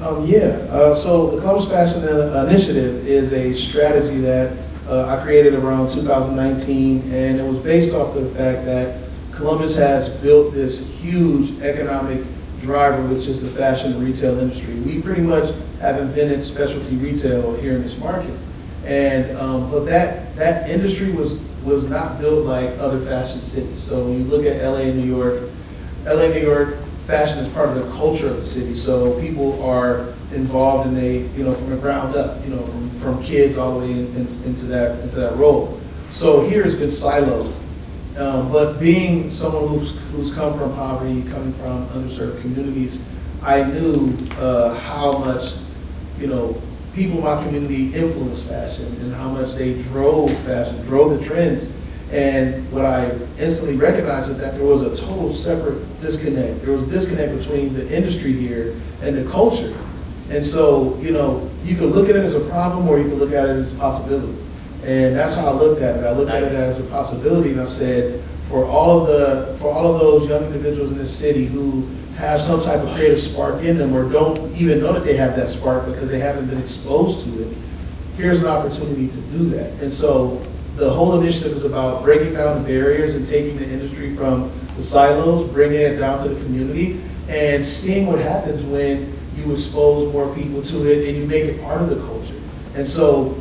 Um, 0.00 0.24
yeah, 0.26 0.66
uh, 0.70 0.94
so 0.94 1.30
the 1.30 1.40
Columbus 1.40 1.68
Fashion 1.68 2.04
Initiative 2.48 3.06
is 3.06 3.32
a 3.32 3.56
strategy 3.56 4.20
that 4.20 4.56
uh, 4.86 5.06
I 5.06 5.22
created 5.24 5.54
around 5.54 5.92
2019, 5.92 7.12
and 7.12 7.40
it 7.40 7.44
was 7.44 7.58
based 7.58 7.94
off 7.94 8.14
the 8.14 8.26
fact 8.30 8.64
that 8.66 9.09
Columbus 9.40 9.74
has 9.74 10.10
built 10.20 10.52
this 10.52 10.86
huge 11.00 11.58
economic 11.62 12.22
driver, 12.60 13.02
which 13.06 13.26
is 13.26 13.40
the 13.40 13.48
fashion 13.48 13.94
and 13.94 14.02
retail 14.04 14.38
industry. 14.38 14.74
We 14.80 15.00
pretty 15.00 15.22
much 15.22 15.54
have 15.80 15.98
invented 15.98 16.44
specialty 16.44 16.96
retail 16.96 17.56
here 17.56 17.72
in 17.72 17.82
this 17.82 17.96
market. 17.98 18.34
And, 18.84 19.34
um, 19.38 19.70
but 19.70 19.86
that, 19.86 20.36
that 20.36 20.68
industry 20.68 21.10
was, 21.12 21.42
was 21.64 21.88
not 21.88 22.20
built 22.20 22.44
like 22.44 22.68
other 22.78 23.00
fashion 23.00 23.40
cities. 23.40 23.82
So 23.82 24.04
when 24.04 24.18
you 24.18 24.24
look 24.24 24.44
at 24.44 24.62
LA 24.62 24.80
and 24.80 24.98
New 24.98 25.10
York, 25.10 25.48
LA, 26.04 26.24
and 26.24 26.34
New 26.34 26.42
York, 26.42 26.76
fashion 27.06 27.38
is 27.38 27.48
part 27.54 27.70
of 27.70 27.76
the 27.76 27.90
culture 27.92 28.28
of 28.28 28.36
the 28.36 28.44
city. 28.44 28.74
So 28.74 29.18
people 29.22 29.62
are 29.62 30.00
involved 30.34 30.86
in 30.86 30.98
a, 30.98 31.20
you 31.34 31.44
know, 31.44 31.54
from 31.54 31.70
the 31.70 31.78
ground 31.78 32.14
up, 32.14 32.44
you 32.44 32.50
know, 32.50 32.62
from, 32.62 32.90
from 33.00 33.22
kids 33.22 33.56
all 33.56 33.80
the 33.80 33.86
way 33.86 33.92
in, 33.92 34.06
in, 34.16 34.26
into 34.44 34.66
that, 34.66 35.00
into 35.00 35.16
that 35.16 35.34
role. 35.36 35.80
So 36.10 36.46
here 36.46 36.62
has 36.62 36.74
been 36.74 36.90
siloed. 36.90 37.54
Um, 38.20 38.52
but 38.52 38.78
being 38.78 39.30
someone 39.30 39.68
who's, 39.68 39.92
who's 40.12 40.34
come 40.34 40.58
from 40.58 40.74
poverty, 40.74 41.22
coming 41.30 41.54
from 41.54 41.86
underserved 41.86 42.42
communities, 42.42 43.08
I 43.42 43.62
knew 43.62 44.14
uh, 44.32 44.74
how 44.74 45.16
much, 45.16 45.54
you 46.18 46.26
know, 46.26 46.60
people 46.94 47.16
in 47.16 47.24
my 47.24 47.42
community 47.42 47.94
influenced 47.94 48.44
fashion 48.44 48.84
and 49.00 49.14
how 49.14 49.30
much 49.30 49.54
they 49.54 49.82
drove 49.84 50.30
fashion, 50.40 50.84
drove 50.84 51.18
the 51.18 51.24
trends. 51.24 51.74
And 52.12 52.70
what 52.70 52.84
I 52.84 53.10
instantly 53.38 53.76
recognized 53.76 54.30
is 54.30 54.36
that 54.36 54.54
there 54.54 54.66
was 54.66 54.82
a 54.82 54.94
total 54.98 55.32
separate 55.32 55.80
disconnect. 56.02 56.60
There 56.60 56.72
was 56.72 56.82
a 56.82 56.90
disconnect 56.90 57.38
between 57.38 57.72
the 57.72 57.90
industry 57.96 58.34
here 58.34 58.74
and 59.00 59.16
the 59.16 59.24
culture. 59.30 59.74
And 60.28 60.44
so, 60.44 60.98
you 60.98 61.12
know, 61.12 61.48
you 61.64 61.74
could 61.74 61.92
look 61.92 62.10
at 62.10 62.16
it 62.16 62.24
as 62.24 62.34
a 62.34 62.40
problem 62.50 62.86
or 62.86 62.98
you 62.98 63.08
could 63.08 63.18
look 63.18 63.32
at 63.32 63.48
it 63.48 63.56
as 63.56 63.72
a 63.72 63.78
possibility. 63.78 64.36
And 64.84 65.14
that's 65.14 65.34
how 65.34 65.46
I 65.46 65.52
looked 65.52 65.82
at 65.82 65.96
it. 65.96 66.04
I 66.04 66.12
looked 66.12 66.30
at 66.30 66.42
it 66.42 66.52
as 66.52 66.80
a 66.80 66.84
possibility 66.84 67.50
and 67.50 67.60
I 67.60 67.66
said, 67.66 68.22
for 68.48 68.64
all 68.64 69.00
of 69.00 69.06
the, 69.06 69.56
for 69.58 69.70
all 69.70 69.94
of 69.94 70.00
those 70.00 70.28
young 70.28 70.44
individuals 70.44 70.90
in 70.90 70.98
this 70.98 71.16
city 71.16 71.46
who 71.46 71.86
have 72.16 72.40
some 72.40 72.62
type 72.62 72.80
of 72.80 72.92
creative 72.94 73.20
spark 73.20 73.62
in 73.62 73.78
them 73.78 73.94
or 73.94 74.10
don't 74.10 74.54
even 74.56 74.80
know 74.80 74.92
that 74.92 75.04
they 75.04 75.16
have 75.16 75.36
that 75.36 75.48
spark 75.48 75.86
because 75.86 76.10
they 76.10 76.18
haven't 76.18 76.46
been 76.48 76.58
exposed 76.58 77.24
to 77.24 77.42
it, 77.42 77.56
here's 78.16 78.40
an 78.40 78.46
opportunity 78.46 79.08
to 79.08 79.20
do 79.32 79.48
that. 79.50 79.72
And 79.80 79.92
so 79.92 80.42
the 80.76 80.90
whole 80.90 81.20
initiative 81.20 81.56
is 81.56 81.64
about 81.64 82.02
breaking 82.02 82.34
down 82.34 82.62
the 82.62 82.68
barriers 82.68 83.14
and 83.14 83.26
taking 83.28 83.56
the 83.58 83.68
industry 83.68 84.14
from 84.16 84.50
the 84.76 84.82
silos, 84.82 85.48
bringing 85.50 85.80
it 85.80 85.96
down 85.96 86.22
to 86.22 86.28
the 86.28 86.42
community, 86.44 87.00
and 87.28 87.64
seeing 87.64 88.06
what 88.06 88.18
happens 88.18 88.64
when 88.64 89.16
you 89.36 89.52
expose 89.52 90.12
more 90.12 90.34
people 90.34 90.62
to 90.62 90.90
it 90.90 91.08
and 91.08 91.16
you 91.16 91.26
make 91.26 91.44
it 91.44 91.62
part 91.62 91.80
of 91.80 91.88
the 91.88 91.96
culture. 91.96 92.34
And 92.74 92.86
so 92.86 93.40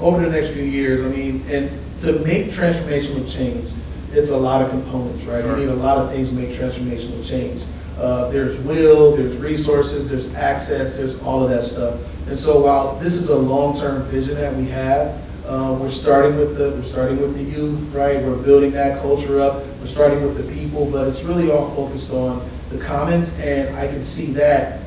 over 0.00 0.20
the 0.20 0.30
next 0.30 0.50
few 0.50 0.62
years, 0.62 1.04
I 1.04 1.14
mean, 1.14 1.44
and 1.48 1.70
to 2.00 2.12
make 2.20 2.46
transformational 2.46 3.30
change, 3.30 3.70
it's 4.12 4.30
a 4.30 4.36
lot 4.36 4.62
of 4.62 4.70
components, 4.70 5.24
right? 5.24 5.44
You 5.44 5.56
need 5.56 5.68
a 5.68 5.74
lot 5.74 5.98
of 5.98 6.10
things 6.10 6.30
to 6.30 6.34
make 6.34 6.50
transformational 6.50 7.26
change. 7.26 7.62
Uh, 7.98 8.30
there's 8.30 8.58
will, 8.60 9.14
there's 9.14 9.36
resources, 9.36 10.08
there's 10.08 10.34
access, 10.34 10.96
there's 10.96 11.20
all 11.22 11.44
of 11.44 11.50
that 11.50 11.64
stuff. 11.64 12.00
And 12.28 12.38
so 12.38 12.62
while 12.62 12.96
this 12.96 13.16
is 13.16 13.28
a 13.28 13.36
long-term 13.36 14.02
vision 14.04 14.34
that 14.36 14.54
we 14.54 14.64
have, 14.66 15.20
uh, 15.46 15.76
we're 15.78 15.90
starting 15.90 16.36
with 16.36 16.56
the 16.56 16.70
we're 16.70 16.82
starting 16.82 17.20
with 17.20 17.34
the 17.34 17.42
youth, 17.42 17.92
right? 17.92 18.22
We're 18.22 18.40
building 18.42 18.70
that 18.72 19.02
culture 19.02 19.40
up. 19.40 19.64
We're 19.80 19.86
starting 19.86 20.22
with 20.22 20.36
the 20.36 20.52
people, 20.52 20.88
but 20.90 21.08
it's 21.08 21.24
really 21.24 21.50
all 21.50 21.70
focused 21.74 22.12
on 22.12 22.48
the 22.70 22.78
commons, 22.78 23.36
and 23.40 23.74
I 23.76 23.88
can 23.88 24.02
see 24.02 24.32
that 24.34 24.79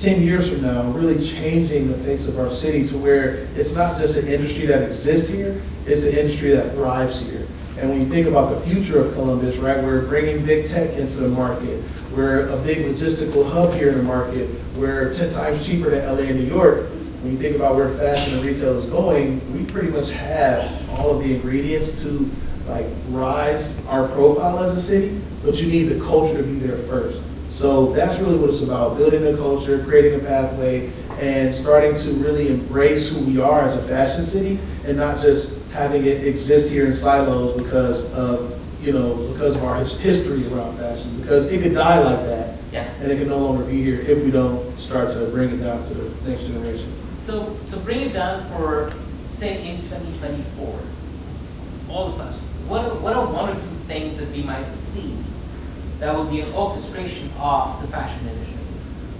10 0.00 0.22
years 0.22 0.48
from 0.48 0.62
now, 0.62 0.82
really 0.92 1.24
changing 1.24 1.88
the 1.88 1.98
face 1.98 2.28
of 2.28 2.38
our 2.38 2.50
city 2.50 2.86
to 2.86 2.96
where 2.96 3.48
it's 3.56 3.74
not 3.74 3.98
just 3.98 4.16
an 4.16 4.28
industry 4.28 4.64
that 4.64 4.82
exists 4.82 5.28
here, 5.28 5.60
it's 5.86 6.04
an 6.04 6.16
industry 6.16 6.50
that 6.50 6.72
thrives 6.74 7.28
here. 7.28 7.48
And 7.78 7.90
when 7.90 8.00
you 8.00 8.06
think 8.06 8.28
about 8.28 8.54
the 8.54 8.60
future 8.60 9.00
of 9.00 9.12
Columbus, 9.14 9.56
right, 9.56 9.82
we're 9.82 10.06
bringing 10.06 10.44
big 10.44 10.68
tech 10.68 10.96
into 10.96 11.16
the 11.16 11.28
market. 11.28 11.82
We're 12.14 12.48
a 12.48 12.56
big 12.58 12.78
logistical 12.78 13.48
hub 13.50 13.74
here 13.74 13.90
in 13.90 13.98
the 13.98 14.04
market. 14.04 14.48
We're 14.76 15.12
10 15.14 15.32
times 15.32 15.66
cheaper 15.66 15.90
than 15.90 16.06
LA 16.06 16.28
and 16.28 16.36
New 16.36 16.46
York. 16.46 16.86
When 17.22 17.32
you 17.32 17.38
think 17.38 17.56
about 17.56 17.74
where 17.74 17.88
fashion 17.90 18.34
and 18.34 18.44
retail 18.44 18.78
is 18.78 18.86
going, 18.86 19.40
we 19.52 19.68
pretty 19.70 19.90
much 19.90 20.10
have 20.10 20.90
all 20.90 21.16
of 21.16 21.24
the 21.24 21.34
ingredients 21.34 22.02
to 22.02 22.30
like 22.68 22.86
rise 23.08 23.84
our 23.86 24.06
profile 24.08 24.60
as 24.60 24.74
a 24.74 24.80
city, 24.80 25.20
but 25.42 25.60
you 25.60 25.68
need 25.68 25.84
the 25.84 25.98
culture 26.04 26.36
to 26.36 26.42
be 26.42 26.58
there 26.60 26.78
first. 26.86 27.22
So 27.58 27.90
that's 27.90 28.20
really 28.20 28.38
what 28.38 28.50
it's 28.50 28.62
about, 28.62 28.96
building 28.96 29.26
a 29.26 29.36
culture, 29.36 29.82
creating 29.82 30.20
a 30.20 30.22
pathway, 30.22 30.92
and 31.18 31.52
starting 31.52 31.98
to 31.98 32.10
really 32.22 32.50
embrace 32.50 33.12
who 33.12 33.24
we 33.24 33.40
are 33.40 33.62
as 33.62 33.74
a 33.74 33.82
fashion 33.82 34.24
city, 34.24 34.60
and 34.86 34.96
not 34.96 35.20
just 35.20 35.68
having 35.72 36.04
it 36.04 36.24
exist 36.24 36.70
here 36.70 36.86
in 36.86 36.94
silos 36.94 37.60
because 37.60 38.12
of, 38.12 38.56
you 38.80 38.92
know, 38.92 39.16
because 39.32 39.56
of 39.56 39.64
our 39.64 39.74
history 39.82 40.46
around 40.52 40.78
fashion. 40.78 41.20
Because 41.20 41.52
it 41.52 41.60
could 41.60 41.74
die 41.74 41.98
like 41.98 42.24
that, 42.26 42.58
Yeah. 42.72 42.86
and 43.02 43.10
it 43.10 43.18
can 43.18 43.28
no 43.28 43.38
longer 43.38 43.64
be 43.64 43.82
here 43.82 44.02
if 44.02 44.24
we 44.24 44.30
don't 44.30 44.78
start 44.78 45.12
to 45.14 45.26
bring 45.26 45.50
it 45.50 45.56
down 45.56 45.82
to 45.88 45.94
the 45.94 46.30
next 46.30 46.42
generation. 46.44 46.92
So, 47.24 47.56
so 47.66 47.76
bring 47.80 48.02
it 48.02 48.12
down 48.12 48.48
for, 48.50 48.92
say, 49.30 49.68
in 49.68 49.78
2024, 49.88 50.78
all 51.90 52.06
of 52.06 52.20
us, 52.20 52.38
what 52.68 52.84
are, 52.84 52.94
what 53.00 53.16
are 53.16 53.26
one 53.26 53.48
or 53.48 53.54
two 53.54 53.76
things 53.88 54.16
that 54.18 54.30
we 54.30 54.44
might 54.44 54.72
see 54.72 55.12
that 55.98 56.14
will 56.14 56.24
be 56.24 56.40
an 56.40 56.52
orchestration 56.54 57.30
of 57.40 57.80
the 57.82 57.88
fashion 57.88 58.20
industry? 58.28 58.54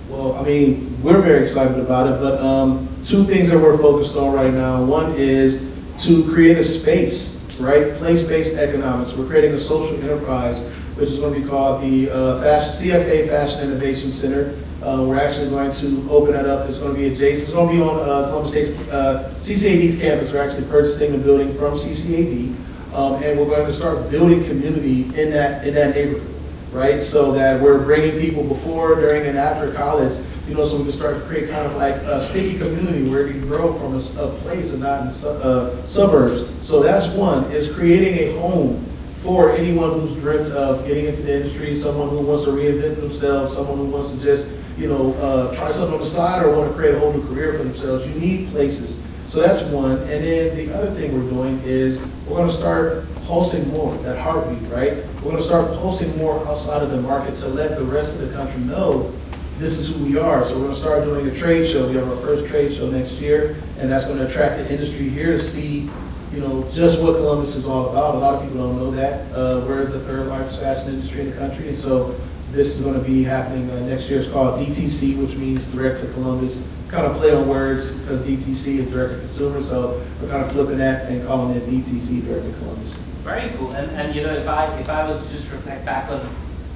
Well, 0.08 0.34
I 0.36 0.42
mean, 0.42 0.96
we're 1.02 1.20
very 1.20 1.42
excited 1.42 1.78
about 1.78 2.06
it, 2.06 2.20
but 2.20 2.40
um, 2.40 2.88
two 3.04 3.24
things 3.24 3.50
that 3.50 3.58
we're 3.58 3.76
focused 3.78 4.16
on 4.16 4.32
right 4.32 4.52
now. 4.52 4.82
One 4.82 5.12
is 5.16 5.70
to 6.04 6.24
create 6.32 6.56
a 6.56 6.64
space, 6.64 7.42
right? 7.58 7.94
Place-based 7.94 8.56
economics. 8.56 9.12
We're 9.14 9.26
creating 9.26 9.52
a 9.52 9.58
social 9.58 10.00
enterprise, 10.02 10.60
which 10.96 11.10
is 11.10 11.18
going 11.18 11.34
to 11.34 11.40
be 11.40 11.46
called 11.46 11.82
the 11.82 12.10
uh, 12.10 12.40
Fashion, 12.40 12.88
CFA 12.88 13.28
Fashion 13.28 13.60
Innovation 13.60 14.12
Center. 14.12 14.56
Uh, 14.80 15.04
we're 15.06 15.18
actually 15.18 15.50
going 15.50 15.72
to 15.72 16.06
open 16.08 16.32
that 16.32 16.46
up. 16.46 16.68
It's 16.68 16.78
going 16.78 16.94
to 16.94 16.98
be 16.98 17.08
adjacent. 17.08 17.48
It's 17.48 17.52
going 17.52 17.68
to 17.68 17.74
be 17.74 17.82
on 17.82 17.98
uh, 18.08 18.28
Columbus 18.28 18.52
State's 18.52 18.88
uh, 18.88 19.34
CCAD's 19.40 19.96
campus. 20.00 20.32
We're 20.32 20.42
actually 20.42 20.68
purchasing 20.68 21.10
the 21.10 21.18
building 21.18 21.52
from 21.54 21.74
CCAD, 21.74 22.54
um, 22.94 23.20
and 23.22 23.38
we're 23.38 23.46
going 23.46 23.66
to 23.66 23.72
start 23.72 24.08
building 24.08 24.44
community 24.44 25.02
in 25.20 25.32
that 25.32 25.66
in 25.66 25.74
that 25.74 25.96
neighborhood 25.96 26.37
right? 26.78 27.02
So 27.02 27.32
that 27.32 27.60
we're 27.60 27.82
bringing 27.82 28.20
people 28.20 28.44
before, 28.44 28.94
during, 28.94 29.26
and 29.26 29.36
after 29.36 29.72
college, 29.72 30.16
you 30.46 30.54
know, 30.54 30.64
so 30.64 30.78
we 30.78 30.84
can 30.84 30.92
start 30.92 31.18
to 31.18 31.26
create 31.26 31.50
kind 31.50 31.66
of 31.66 31.76
like 31.76 31.94
a 31.94 32.22
sticky 32.22 32.56
community 32.58 33.10
where 33.10 33.26
it 33.26 33.32
can 33.32 33.40
grow 33.42 33.74
from 33.74 33.94
a, 33.94 34.28
a 34.28 34.34
place 34.38 34.72
and 34.72 34.80
not 34.80 35.04
in 35.04 35.10
su 35.10 35.28
uh, 35.28 35.86
suburbs. 35.86 36.48
So 36.66 36.82
that's 36.82 37.06
one, 37.08 37.44
is 37.52 37.70
creating 37.70 38.14
a 38.28 38.40
home 38.40 38.82
for 39.20 39.50
anyone 39.50 40.00
who's 40.00 40.14
dreamt 40.14 40.52
of 40.52 40.86
getting 40.86 41.06
into 41.06 41.22
the 41.22 41.36
industry, 41.36 41.74
someone 41.74 42.08
who 42.08 42.20
wants 42.20 42.44
to 42.44 42.50
reinvent 42.50 42.96
themselves, 42.96 43.52
someone 43.52 43.76
who 43.76 43.86
wants 43.86 44.12
to 44.12 44.22
just, 44.22 44.54
you 44.78 44.88
know, 44.88 45.12
uh, 45.14 45.54
try 45.54 45.70
something 45.70 45.94
on 45.94 46.00
the 46.00 46.06
side 46.06 46.46
or 46.46 46.54
want 46.56 46.70
to 46.70 46.76
create 46.78 46.94
a 46.94 46.98
whole 46.98 47.12
new 47.12 47.26
career 47.26 47.52
for 47.52 47.64
themselves. 47.64 48.06
You 48.06 48.14
need 48.14 48.48
places. 48.50 49.04
So 49.26 49.42
that's 49.42 49.60
one. 49.62 49.98
And 49.98 50.24
then 50.24 50.56
the 50.56 50.72
other 50.72 50.90
thing 50.92 51.12
we're 51.12 51.28
doing 51.28 51.60
is 51.64 51.98
we're 52.26 52.36
going 52.36 52.48
to 52.48 52.54
start 52.54 53.04
pulsing 53.28 53.68
more, 53.68 53.92
that 53.98 54.18
heartbeat, 54.18 54.68
right? 54.70 54.94
We're 55.16 55.32
going 55.32 55.36
to 55.36 55.42
start 55.42 55.68
pulsing 55.74 56.16
more 56.16 56.44
outside 56.48 56.82
of 56.82 56.90
the 56.90 57.02
market 57.02 57.36
to 57.40 57.48
let 57.48 57.78
the 57.78 57.84
rest 57.84 58.18
of 58.18 58.26
the 58.26 58.34
country 58.34 58.60
know 58.62 59.12
this 59.58 59.76
is 59.76 59.94
who 59.94 60.02
we 60.02 60.18
are. 60.18 60.44
So 60.44 60.54
we're 60.54 60.62
going 60.62 60.74
to 60.74 60.80
start 60.80 61.04
doing 61.04 61.28
a 61.28 61.34
trade 61.34 61.68
show. 61.68 61.86
We 61.86 61.96
have 61.96 62.08
our 62.08 62.16
first 62.16 62.46
trade 62.46 62.72
show 62.72 62.88
next 62.88 63.14
year, 63.14 63.56
and 63.78 63.90
that's 63.90 64.06
going 64.06 64.16
to 64.16 64.26
attract 64.26 64.56
the 64.56 64.72
industry 64.72 65.10
here 65.10 65.32
to 65.32 65.38
see, 65.38 65.90
you 66.32 66.40
know, 66.40 66.66
just 66.72 67.02
what 67.02 67.16
Columbus 67.16 67.54
is 67.54 67.66
all 67.66 67.90
about. 67.90 68.14
A 68.14 68.18
lot 68.18 68.34
of 68.36 68.42
people 68.42 68.66
don't 68.66 68.76
know 68.76 68.90
that. 68.92 69.30
Uh, 69.32 69.62
we're 69.66 69.84
the 69.84 70.00
third 70.00 70.28
largest 70.28 70.60
fashion 70.60 70.88
industry 70.88 71.20
in 71.20 71.30
the 71.30 71.36
country, 71.36 71.68
and 71.68 71.76
so 71.76 72.18
this 72.52 72.76
is 72.76 72.80
going 72.80 72.98
to 72.98 73.06
be 73.06 73.22
happening 73.22 73.68
uh, 73.70 73.80
next 73.80 74.08
year. 74.08 74.20
It's 74.20 74.30
called 74.30 74.58
DTC, 74.58 75.20
which 75.20 75.36
means 75.36 75.66
Direct 75.66 76.00
to 76.00 76.10
Columbus. 76.12 76.66
Kind 76.88 77.04
of 77.04 77.18
play 77.18 77.34
on 77.34 77.46
words 77.46 78.00
because 78.00 78.22
DTC 78.22 78.78
is 78.78 78.90
direct 78.90 79.12
to 79.12 79.18
consumer, 79.18 79.62
so 79.62 80.02
we're 80.22 80.30
kind 80.30 80.42
of 80.42 80.50
flipping 80.50 80.78
that 80.78 81.10
and 81.10 81.26
calling 81.26 81.54
it 81.54 81.64
DTC, 81.64 82.24
Direct 82.24 82.46
to 82.46 82.52
Columbus. 82.60 83.07
Very 83.28 83.50
cool. 83.58 83.72
And, 83.72 83.90
and 83.90 84.14
you 84.14 84.22
know, 84.22 84.32
if 84.32 84.48
I, 84.48 84.74
if 84.80 84.88
I 84.88 85.06
was 85.06 85.22
to 85.26 85.30
just 85.30 85.52
reflect 85.52 85.84
back 85.84 86.10
on 86.10 86.26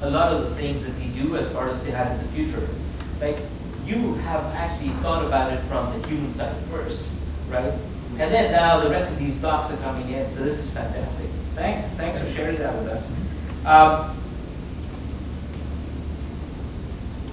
a 0.03 0.11
lot 0.11 0.33
of 0.33 0.43
the 0.43 0.55
things 0.55 0.85
that 0.85 0.95
we 0.99 1.07
do 1.19 1.35
as 1.37 1.51
far 1.51 1.71
as 1.71 1.81
say 1.81 1.89
in 1.89 2.19
the 2.19 2.25
future, 2.35 2.69
like 3.23 3.39
you 3.87 4.15
have 4.29 4.45
actually 4.55 4.91
thought 5.01 5.25
about 5.25 5.51
it 5.51 5.61
from 5.61 5.99
the 5.99 6.07
human 6.07 6.31
side 6.31 6.55
first, 6.71 7.07
right? 7.49 7.73
And 8.19 8.31
then 8.31 8.53
now 8.53 8.81
the 8.81 8.91
rest 8.91 9.11
of 9.11 9.19
these 9.19 9.35
blocks 9.39 9.73
are 9.73 9.79
coming 9.79 10.11
in, 10.11 10.29
so 10.29 10.45
this 10.45 10.59
is 10.59 10.71
fantastic. 10.73 11.27
Thanks, 11.55 11.87
thanks 11.97 12.19
for 12.19 12.27
sharing 12.27 12.59
that 12.59 12.75
with 12.77 12.89
us. 12.89 13.09
Um, 13.65 14.15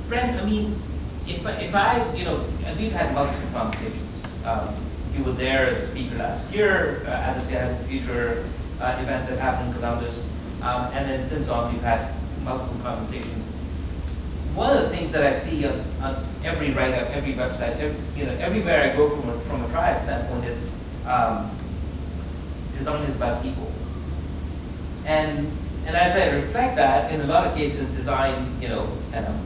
Brent, 0.08 0.42
I 0.42 0.46
mean, 0.46 0.82
if, 1.28 1.46
if 1.46 1.76
I, 1.76 2.16
you 2.16 2.24
know, 2.24 2.46
and 2.64 2.80
we've 2.80 2.94
had 2.94 3.14
multiple 3.14 3.50
conversations. 3.52 4.24
Um, 4.46 4.74
you 5.14 5.26
were 5.26 5.34
there 5.34 5.68
as 5.68 5.78
a 5.80 5.88
speaker 5.88 6.16
last 6.16 6.54
year 6.54 7.04
uh, 7.06 7.10
at 7.10 7.34
the 7.34 7.42
Seattle 7.42 7.76
Future 7.80 8.46
uh, 8.80 9.00
event 9.02 9.30
that 9.30 9.40
happened 9.40 9.70
in 9.70 9.76
Columbus. 9.76 10.24
Um, 10.62 10.92
and 10.94 11.10
then 11.10 11.26
since 11.26 11.48
on, 11.50 11.72
we've 11.72 11.82
had 11.82 12.14
multiple 12.44 12.78
conversations. 12.84 13.46
One 14.56 14.76
of 14.76 14.84
the 14.84 14.90
things 14.90 15.12
that 15.12 15.24
I 15.24 15.32
see 15.32 15.66
on, 15.66 15.80
on 16.02 16.24
every 16.44 16.72
write-up, 16.72 17.10
every 17.12 17.34
website, 17.34 17.78
every, 17.80 18.20
you 18.20 18.26
know, 18.26 18.34
everywhere 18.40 18.92
I 18.92 18.96
go 18.96 19.10
from 19.10 19.30
a, 19.30 19.40
from 19.42 19.64
a 19.64 19.68
triad 19.70 20.02
standpoint, 20.02 20.46
it's 20.46 20.72
um, 21.06 21.50
design 22.78 23.04
is 23.04 23.16
about 23.16 23.42
people. 23.42 23.72
And, 25.06 25.48
and 25.86 25.96
as 25.96 26.16
I 26.16 26.36
reflect 26.36 26.76
that, 26.76 27.12
in 27.14 27.22
a 27.22 27.26
lot 27.26 27.48
of 27.48 27.56
cases, 27.56 27.90
design, 27.96 28.34
you 28.62 28.68
know, 28.68 28.84
um, 29.16 29.40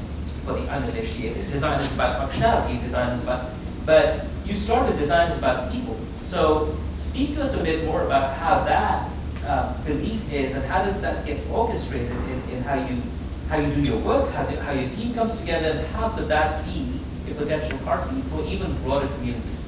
for 0.46 0.54
the 0.54 0.68
uninitiated, 0.70 1.50
design 1.52 1.80
is 1.80 1.94
about 1.94 2.30
functionality, 2.30 2.82
design 2.82 3.14
is 3.14 3.24
about, 3.24 3.52
but 3.86 4.26
you 4.46 4.56
start 4.56 4.84
started 4.84 5.00
design 5.00 5.32
is 5.32 5.38
about 5.38 5.72
people. 5.72 5.98
So 6.20 6.76
speak 6.98 7.36
to 7.36 7.44
us 7.44 7.56
a 7.56 7.64
bit 7.64 7.86
more 7.86 8.04
about 8.04 8.36
how 8.38 8.64
that 8.66 9.10
uh, 9.46 9.74
belief 9.84 10.32
is 10.32 10.56
and 10.56 10.64
how 10.66 10.84
does 10.84 11.02
that 11.02 11.26
get 11.26 11.40
orchestrated 11.52 12.12
in, 12.12 12.56
in 12.56 12.64
how 12.64 12.76
you 12.76 13.02
how 13.50 13.58
you 13.58 13.74
do 13.76 13.82
your 13.82 14.00
work, 14.00 14.32
how, 14.32 14.44
the, 14.46 14.60
how 14.62 14.72
your 14.72 14.90
team 14.92 15.14
comes 15.14 15.38
together, 15.40 15.68
and 15.68 15.88
how 15.88 16.10
could 16.10 16.28
that 16.28 16.66
be 16.66 17.00
a 17.30 17.34
potential 17.36 17.78
heartbeat 17.80 18.24
for 18.26 18.44
even 18.46 18.74
broader 18.84 19.08
communities? 19.16 19.64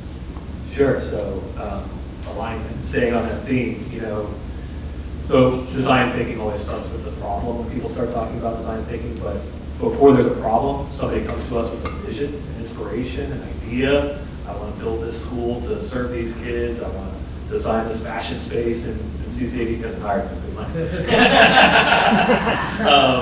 Sure. 0.71 1.01
So 1.01 1.43
um, 1.59 1.89
alignment, 2.33 2.83
staying 2.83 3.13
on 3.13 3.27
that 3.27 3.43
theme, 3.43 3.87
you 3.91 4.01
know. 4.01 4.33
So 5.25 5.65
design 5.65 6.11
thinking 6.13 6.39
always 6.39 6.61
starts 6.61 6.89
with 6.89 7.03
the 7.03 7.11
problem 7.21 7.59
when 7.59 7.73
people 7.73 7.89
start 7.89 8.11
talking 8.13 8.37
about 8.37 8.57
design 8.57 8.83
thinking, 8.85 9.17
but 9.19 9.37
before 9.79 10.13
there's 10.13 10.27
a 10.27 10.41
problem, 10.41 10.91
somebody 10.93 11.25
comes 11.25 11.47
to 11.49 11.57
us 11.57 11.69
with 11.69 11.85
a 11.85 11.89
vision, 12.07 12.33
an 12.33 12.59
inspiration, 12.59 13.31
an 13.31 13.43
idea. 13.43 14.19
I 14.47 14.55
want 14.55 14.73
to 14.73 14.81
build 14.81 15.03
this 15.03 15.25
school 15.25 15.61
to 15.61 15.83
serve 15.83 16.11
these 16.11 16.33
kids. 16.35 16.81
I 16.81 16.89
want 16.89 17.14
design 17.49 17.87
this 17.87 18.01
fashion 18.01 18.39
space 18.39 18.87
and 18.87 18.99
CCAD 19.35 19.81
doesn't 19.81 20.01
hire 20.01 20.23
me 20.23 20.45
um, 20.55 20.63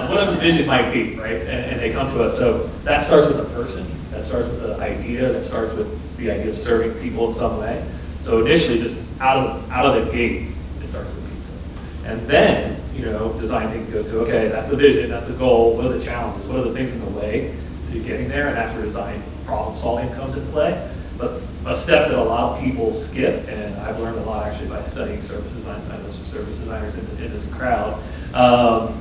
whatever 0.10 0.32
the 0.32 0.38
vision 0.40 0.68
might 0.68 0.94
be, 0.94 1.16
right? 1.16 1.42
And, 1.42 1.72
and, 1.72 1.80
they 1.80 1.92
come 1.92 2.14
to 2.14 2.24
us. 2.24 2.38
So 2.38 2.68
that 2.84 3.02
starts 3.02 3.28
with 3.28 3.40
a 3.40 3.46
person. 3.56 3.88
That 4.12 4.24
starts 4.24 4.50
with 4.50 4.62
the 4.62 4.76
idea. 4.76 5.34
That 5.34 5.44
starts 5.44 5.74
with 5.74 6.18
the 6.18 6.30
idea 6.30 6.52
of 6.52 6.58
serving 6.58 6.94
people 7.02 7.30
in 7.30 7.36
some 7.36 7.60
way. 7.60 7.84
So 8.22 8.46
initially, 8.46 8.80
just 8.80 8.96
out 9.20 9.38
of 9.38 9.72
out 9.72 9.86
of 9.86 10.06
the 10.06 10.12
gate, 10.12 10.50
it 10.82 10.90
starts 10.90 11.10
with 11.10 11.26
people. 11.26 12.12
And 12.12 12.22
then, 12.28 12.80
you 12.94 13.06
know, 13.06 13.34
design 13.40 13.72
thinking 13.72 13.92
goes 13.92 14.10
to 14.10 14.20
okay, 14.20 14.48
that's 14.48 14.68
the 14.68 14.76
vision, 14.76 15.10
that's 15.10 15.28
the 15.28 15.34
goal. 15.34 15.76
What 15.76 15.86
are 15.86 15.98
the 15.98 16.04
challenges? 16.04 16.48
What 16.48 16.60
are 16.60 16.64
the 16.64 16.74
things 16.74 16.94
in 16.94 17.04
the 17.04 17.12
way 17.20 17.56
to 17.92 18.00
getting 18.04 18.30
there? 18.30 18.50
And 18.50 18.56
that's 18.56 18.74
where 18.74 18.84
design 18.84 19.24
problem 19.46 19.76
solving 19.78 20.14
comes 20.14 20.38
into 20.38 20.52
play. 20.52 20.90
But 21.18 21.42
a 21.66 21.76
step 21.76 22.10
that 22.10 22.18
a 22.18 22.24
lot 22.24 22.58
of 22.58 22.64
people 22.64 22.94
skip, 22.94 23.48
and 23.48 23.76
I've 23.82 24.00
learned 24.00 24.18
a 24.18 24.24
lot 24.24 24.46
actually 24.46 24.70
by 24.70 24.84
studying 24.84 25.22
service 25.22 25.52
design. 25.54 25.82
Some 25.82 26.26
service 26.26 26.58
designers 26.58 26.96
in, 26.96 27.24
in 27.24 27.32
this 27.32 27.52
crowd, 27.54 28.02
um, 28.34 29.00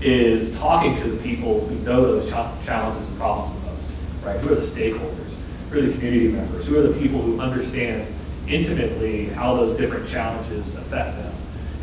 is 0.00 0.56
talking 0.58 0.96
to 1.00 1.08
the 1.10 1.22
people 1.22 1.60
who 1.66 1.74
know 1.84 2.02
those 2.02 2.28
ch- 2.28 2.66
challenges 2.66 3.06
and 3.06 3.16
problems 3.18 3.60
the 3.60 3.70
most, 3.70 3.92
right? 4.24 4.40
Who 4.40 4.52
are 4.52 4.56
the 4.56 4.62
stakeholders? 4.62 5.32
Who 5.70 5.78
are 5.78 5.82
the 5.82 5.92
community 5.92 6.28
members? 6.28 6.66
Who 6.66 6.78
are 6.78 6.82
the 6.82 6.98
people 7.00 7.20
who 7.20 7.40
understand 7.40 8.06
intimately 8.48 9.26
how 9.26 9.54
those 9.54 9.76
different 9.76 10.08
challenges 10.08 10.74
affect 10.74 11.16
them? 11.16 11.31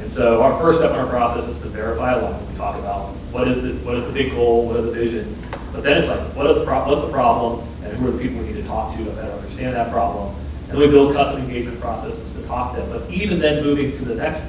And 0.02 0.12
so 0.12 0.42
our 0.42 0.60
first 0.60 0.80
step 0.80 0.92
in 0.92 0.98
our 0.98 1.08
process 1.08 1.48
is 1.48 1.60
to 1.60 1.68
verify 1.70 2.14
alignment. 2.14 2.50
We 2.52 2.58
talk 2.58 2.78
about 2.78 3.10
what 3.32 3.48
is 3.48 3.62
the 3.62 3.74
what 3.86 3.96
is 3.96 4.06
the 4.06 4.12
big 4.12 4.32
goal, 4.32 4.66
what 4.66 4.78
are 4.78 4.82
the 4.82 4.92
visions, 4.92 5.38
but 5.72 5.84
then 5.84 5.98
it's 5.98 6.08
like 6.08 6.20
what 6.36 6.48
are 6.48 6.54
the 6.54 6.66
pro- 6.66 6.88
what's 6.88 7.02
the 7.02 7.12
problem, 7.12 7.68
and 7.84 7.94
who 7.98 8.08
are 8.08 8.12
the 8.12 8.18
people 8.22 8.40
we 8.42 8.48
need 8.48 8.56
to 8.56 8.64
talk 8.64 8.96
to 8.98 9.04
to 9.04 9.12
better 9.12 9.32
understand 9.32 9.76
that 9.76 9.92
problem. 9.92 10.36
And 10.70 10.78
we 10.78 10.88
build 10.88 11.14
custom 11.14 11.42
engagement 11.42 11.80
processes 11.80 12.34
to 12.34 12.48
talk 12.48 12.76
to 12.76 12.82
them. 12.82 12.90
But 12.90 13.10
even 13.12 13.40
then 13.40 13.64
moving 13.64 13.92
to 13.98 14.06
the 14.06 14.16
next 14.16 14.48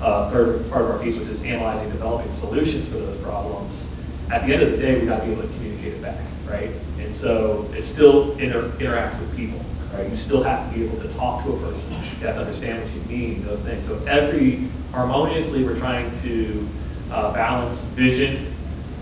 uh, 0.00 0.30
third 0.30 0.68
part 0.70 0.82
of 0.84 0.90
our 0.90 0.98
piece, 0.98 1.16
which 1.18 1.28
is 1.28 1.42
analyzing, 1.42 1.90
developing 1.90 2.30
solutions 2.32 2.86
for 2.88 2.96
those 2.98 3.20
problems, 3.22 3.94
at 4.30 4.46
the 4.46 4.52
end 4.52 4.62
of 4.62 4.70
the 4.70 4.76
day, 4.76 4.98
we've 4.98 5.08
got 5.08 5.20
to 5.20 5.26
be 5.26 5.32
able 5.32 5.42
to 5.42 5.48
communicate 5.54 5.94
it 5.94 6.02
back, 6.02 6.18
right? 6.46 6.70
And 6.98 7.14
so 7.14 7.70
it 7.74 7.82
still 7.82 8.36
inter- 8.38 8.68
interacts 8.78 9.18
with 9.18 9.34
people, 9.36 9.60
right? 9.94 10.10
You 10.10 10.16
still 10.16 10.42
have 10.42 10.70
to 10.72 10.78
be 10.78 10.84
able 10.84 11.00
to 11.00 11.08
talk 11.14 11.44
to 11.44 11.52
a 11.52 11.58
person. 11.58 11.90
You 11.92 12.26
have 12.26 12.36
to 12.36 12.40
understand 12.42 12.82
what 12.82 12.94
you 12.94 13.00
mean, 13.16 13.44
those 13.44 13.62
things. 13.62 13.84
So 13.86 14.02
every, 14.06 14.68
harmoniously, 14.92 15.64
we're 15.64 15.78
trying 15.78 16.10
to 16.22 16.68
uh, 17.10 17.32
balance 17.32 17.82
vision, 17.82 18.52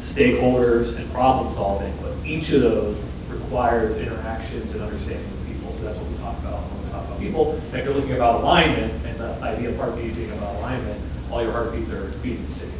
stakeholders, 0.03 0.97
and 0.97 1.11
problem 1.13 1.53
solving, 1.53 1.93
but 2.03 2.13
each 2.25 2.53
of 2.53 2.63
those 2.63 2.97
requires 3.29 3.97
interactions 3.99 4.75
and 4.75 4.83
understanding 4.83 5.25
with 5.31 5.47
people. 5.47 5.73
So 5.73 5.85
that's 5.85 5.99
what 5.99 6.11
we 6.11 6.17
talk 6.19 6.39
about 6.39 6.61
when 6.61 6.85
we 6.85 6.91
talk 6.91 7.07
about 7.07 7.21
people. 7.21 7.53
And 7.53 7.75
if 7.75 7.85
you're 7.85 7.95
looking 7.95 8.15
about 8.15 8.43
alignment, 8.43 8.93
and 9.07 9.19
the 9.19 9.33
idea 9.43 9.71
of 9.71 9.97
B 9.97 10.11
being 10.11 10.31
about 10.33 10.57
alignment, 10.57 11.01
all 11.31 11.43
your 11.43 11.53
heartbeats 11.53 11.93
are 11.93 12.09
beating 12.23 12.47
the 12.47 12.55
same 12.55 12.73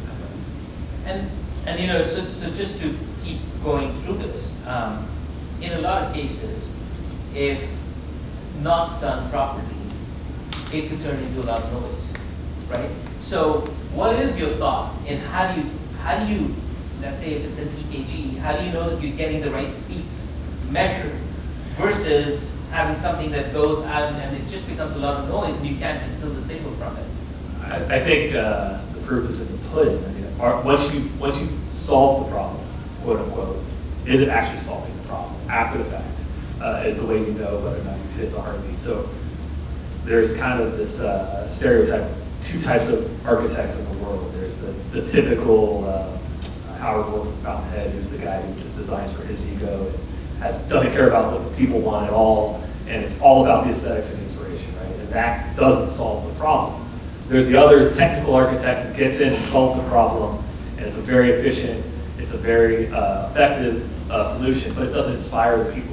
And 1.05 1.29
and 1.65 1.79
you 1.79 1.87
know, 1.87 2.03
so 2.03 2.23
so 2.25 2.51
just 2.51 2.81
to 2.81 2.93
keep 3.23 3.39
going 3.63 3.91
through 4.01 4.17
this, 4.17 4.53
um, 4.67 5.07
in 5.61 5.71
a 5.71 5.79
lot 5.79 6.03
of 6.03 6.13
cases, 6.13 6.69
if 7.33 7.63
not 8.61 9.01
done 9.01 9.29
properly, 9.29 9.65
it 10.71 10.89
could 10.89 11.01
turn 11.01 11.19
into 11.23 11.41
a 11.41 11.45
lot 11.45 11.61
of 11.61 11.81
noise, 11.81 12.13
right? 12.69 12.89
So 13.19 13.61
what 13.93 14.15
is 14.15 14.39
your 14.39 14.49
thought 14.51 14.93
and 15.07 15.19
how 15.19 15.53
do 15.53 15.61
you 15.61 15.69
how 16.01 16.25
do 16.25 16.33
you 16.33 16.53
let's 17.01 17.19
say 17.19 17.33
if 17.33 17.45
it's 17.45 17.59
an 17.59 17.67
EKG, 17.67 18.37
how 18.37 18.55
do 18.55 18.65
you 18.65 18.71
know 18.71 18.89
that 18.89 19.03
you're 19.03 19.15
getting 19.15 19.41
the 19.41 19.51
right 19.51 19.71
beats 19.87 20.25
measured 20.71 21.11
versus 21.75 22.55
having 22.71 22.95
something 22.95 23.29
that 23.31 23.53
goes 23.53 23.85
out 23.85 24.13
and 24.13 24.37
it 24.37 24.47
just 24.49 24.67
becomes 24.67 24.95
a 24.95 24.99
lot 24.99 25.19
of 25.19 25.29
noise 25.29 25.57
and 25.59 25.67
you 25.67 25.77
can't 25.77 26.03
distill 26.03 26.29
the 26.29 26.41
signal 26.41 26.71
from 26.73 26.95
it. 26.97 27.05
I, 27.65 27.95
I 27.95 27.99
think 27.99 28.35
uh, 28.35 28.79
the 28.93 29.01
proof 29.01 29.29
is 29.29 29.41
in 29.41 29.51
the 29.51 29.69
pudding. 29.69 30.03
I 30.03 30.07
mean, 30.09 30.39
are, 30.39 30.61
once 30.63 30.91
you 30.93 31.09
once 31.19 31.39
you 31.39 31.47
solve 31.75 32.25
the 32.25 32.31
problem, 32.31 32.65
quote 33.03 33.19
unquote, 33.19 33.57
is 34.05 34.21
it 34.21 34.29
actually 34.29 34.61
solving 34.61 34.95
the 34.97 35.07
problem 35.07 35.35
after 35.49 35.77
the 35.77 35.85
fact? 35.85 36.12
Uh, 36.63 36.81
is 36.85 36.95
the 36.95 37.05
way 37.05 37.19
you 37.19 37.33
know 37.33 37.59
whether 37.59 37.81
or 37.81 37.83
not 37.83 37.97
you 37.97 38.23
hit 38.23 38.31
the 38.31 38.39
heartbeat. 38.39 38.79
So 38.79 39.09
there's 40.05 40.33
kind 40.37 40.63
of 40.63 40.77
this 40.77 41.01
uh, 41.01 41.49
stereotype, 41.49 42.09
two 42.45 42.61
types 42.61 42.87
of 42.87 43.27
architects 43.27 43.77
in 43.77 43.83
the 43.83 44.03
world. 44.03 44.31
There's 44.33 44.55
the, 44.55 44.71
the 44.97 45.09
typical 45.09 45.83
uh, 45.83 46.17
Howard 46.77 47.11
Wolf 47.11 47.35
Fountainhead, 47.41 47.91
who's 47.91 48.09
the 48.09 48.17
guy 48.17 48.41
who 48.41 48.61
just 48.61 48.77
designs 48.77 49.11
for 49.11 49.23
his 49.23 49.45
ego 49.45 49.87
and 49.87 50.41
has, 50.41 50.57
doesn't 50.69 50.93
care 50.93 51.09
about 51.09 51.33
what 51.33 51.49
the 51.49 51.57
people 51.57 51.81
want 51.81 52.07
at 52.07 52.13
all, 52.13 52.63
and 52.87 53.03
it's 53.03 53.19
all 53.19 53.43
about 53.43 53.65
the 53.65 53.71
aesthetics 53.71 54.11
and 54.11 54.23
inspiration, 54.23 54.73
right? 54.77 54.95
And 54.99 55.09
that 55.09 55.57
doesn't 55.57 55.89
solve 55.89 56.25
the 56.27 56.39
problem. 56.39 56.81
There's 57.27 57.47
the 57.47 57.57
other 57.57 57.93
technical 57.93 58.35
architect 58.35 58.87
that 58.87 58.97
gets 58.97 59.19
in 59.19 59.33
and 59.33 59.43
solves 59.43 59.75
the 59.75 59.87
problem, 59.89 60.41
and 60.77 60.85
it's 60.85 60.95
a 60.95 61.01
very 61.01 61.31
efficient, 61.31 61.83
it's 62.19 62.31
a 62.31 62.37
very 62.37 62.87
uh, 62.87 63.29
effective 63.31 64.09
uh, 64.09 64.33
solution, 64.33 64.73
but 64.73 64.87
it 64.87 64.91
doesn't 64.93 65.15
inspire 65.15 65.61
the 65.61 65.73
people 65.73 65.92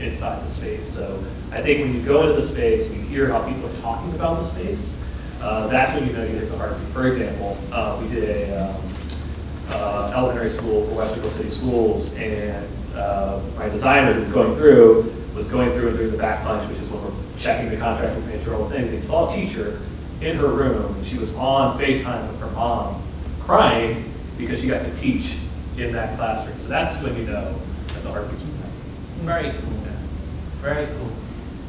inside 0.00 0.44
the 0.46 0.50
space. 0.50 0.88
So 0.88 1.22
I 1.52 1.60
think 1.60 1.80
when 1.80 1.94
you 1.94 2.02
go 2.02 2.22
into 2.22 2.34
the 2.40 2.46
space, 2.46 2.88
and 2.88 2.96
you 2.96 3.02
hear 3.02 3.28
how 3.28 3.46
people 3.46 3.68
are 3.68 3.80
talking 3.80 4.12
about 4.14 4.42
the 4.42 4.50
space, 4.50 4.94
uh, 5.40 5.66
that's 5.68 5.94
when 5.94 6.06
you 6.06 6.12
know 6.12 6.22
you 6.22 6.30
hit 6.30 6.50
the 6.50 6.56
heartbeat. 6.56 6.88
For 6.88 7.06
example, 7.06 7.56
uh, 7.72 7.98
we 8.02 8.08
did 8.08 8.50
a 8.50 8.70
um, 8.70 8.82
uh, 9.70 10.12
elementary 10.14 10.50
school 10.50 10.86
for 10.86 10.94
West 10.94 11.16
Western 11.16 11.30
City 11.30 11.50
Schools, 11.50 12.14
and 12.14 12.66
uh, 12.94 13.40
my 13.56 13.68
designer 13.68 14.12
who 14.12 14.20
was 14.20 14.32
going 14.32 14.56
through 14.56 15.14
was 15.34 15.48
going 15.48 15.70
through 15.72 15.88
and 15.88 15.98
doing 15.98 16.10
the 16.10 16.18
back 16.18 16.42
punch, 16.42 16.68
which 16.68 16.78
is 16.78 16.88
when 16.90 17.02
we're 17.04 17.12
checking 17.38 17.70
the 17.70 17.76
contract 17.76 18.16
and 18.16 18.32
the 18.32 18.70
things. 18.70 18.90
He 18.90 18.98
saw 18.98 19.30
a 19.30 19.34
teacher 19.34 19.80
in 20.20 20.36
her 20.36 20.48
room, 20.48 20.94
and 20.96 21.06
she 21.06 21.18
was 21.18 21.34
on 21.36 21.78
FaceTime 21.78 22.26
with 22.28 22.40
her 22.40 22.50
mom, 22.50 23.00
crying 23.40 24.12
because 24.36 24.60
she 24.60 24.66
got 24.66 24.84
to 24.84 24.96
teach 24.96 25.36
in 25.76 25.92
that 25.92 26.16
classroom. 26.16 26.58
So 26.60 26.68
that's 26.68 27.00
when 27.02 27.16
you 27.16 27.26
know 27.26 27.54
that 27.88 28.02
the 28.02 28.10
heartbeat's 28.10 28.42
cool. 29.52 29.87
Very 30.60 30.86
cool. 30.86 31.12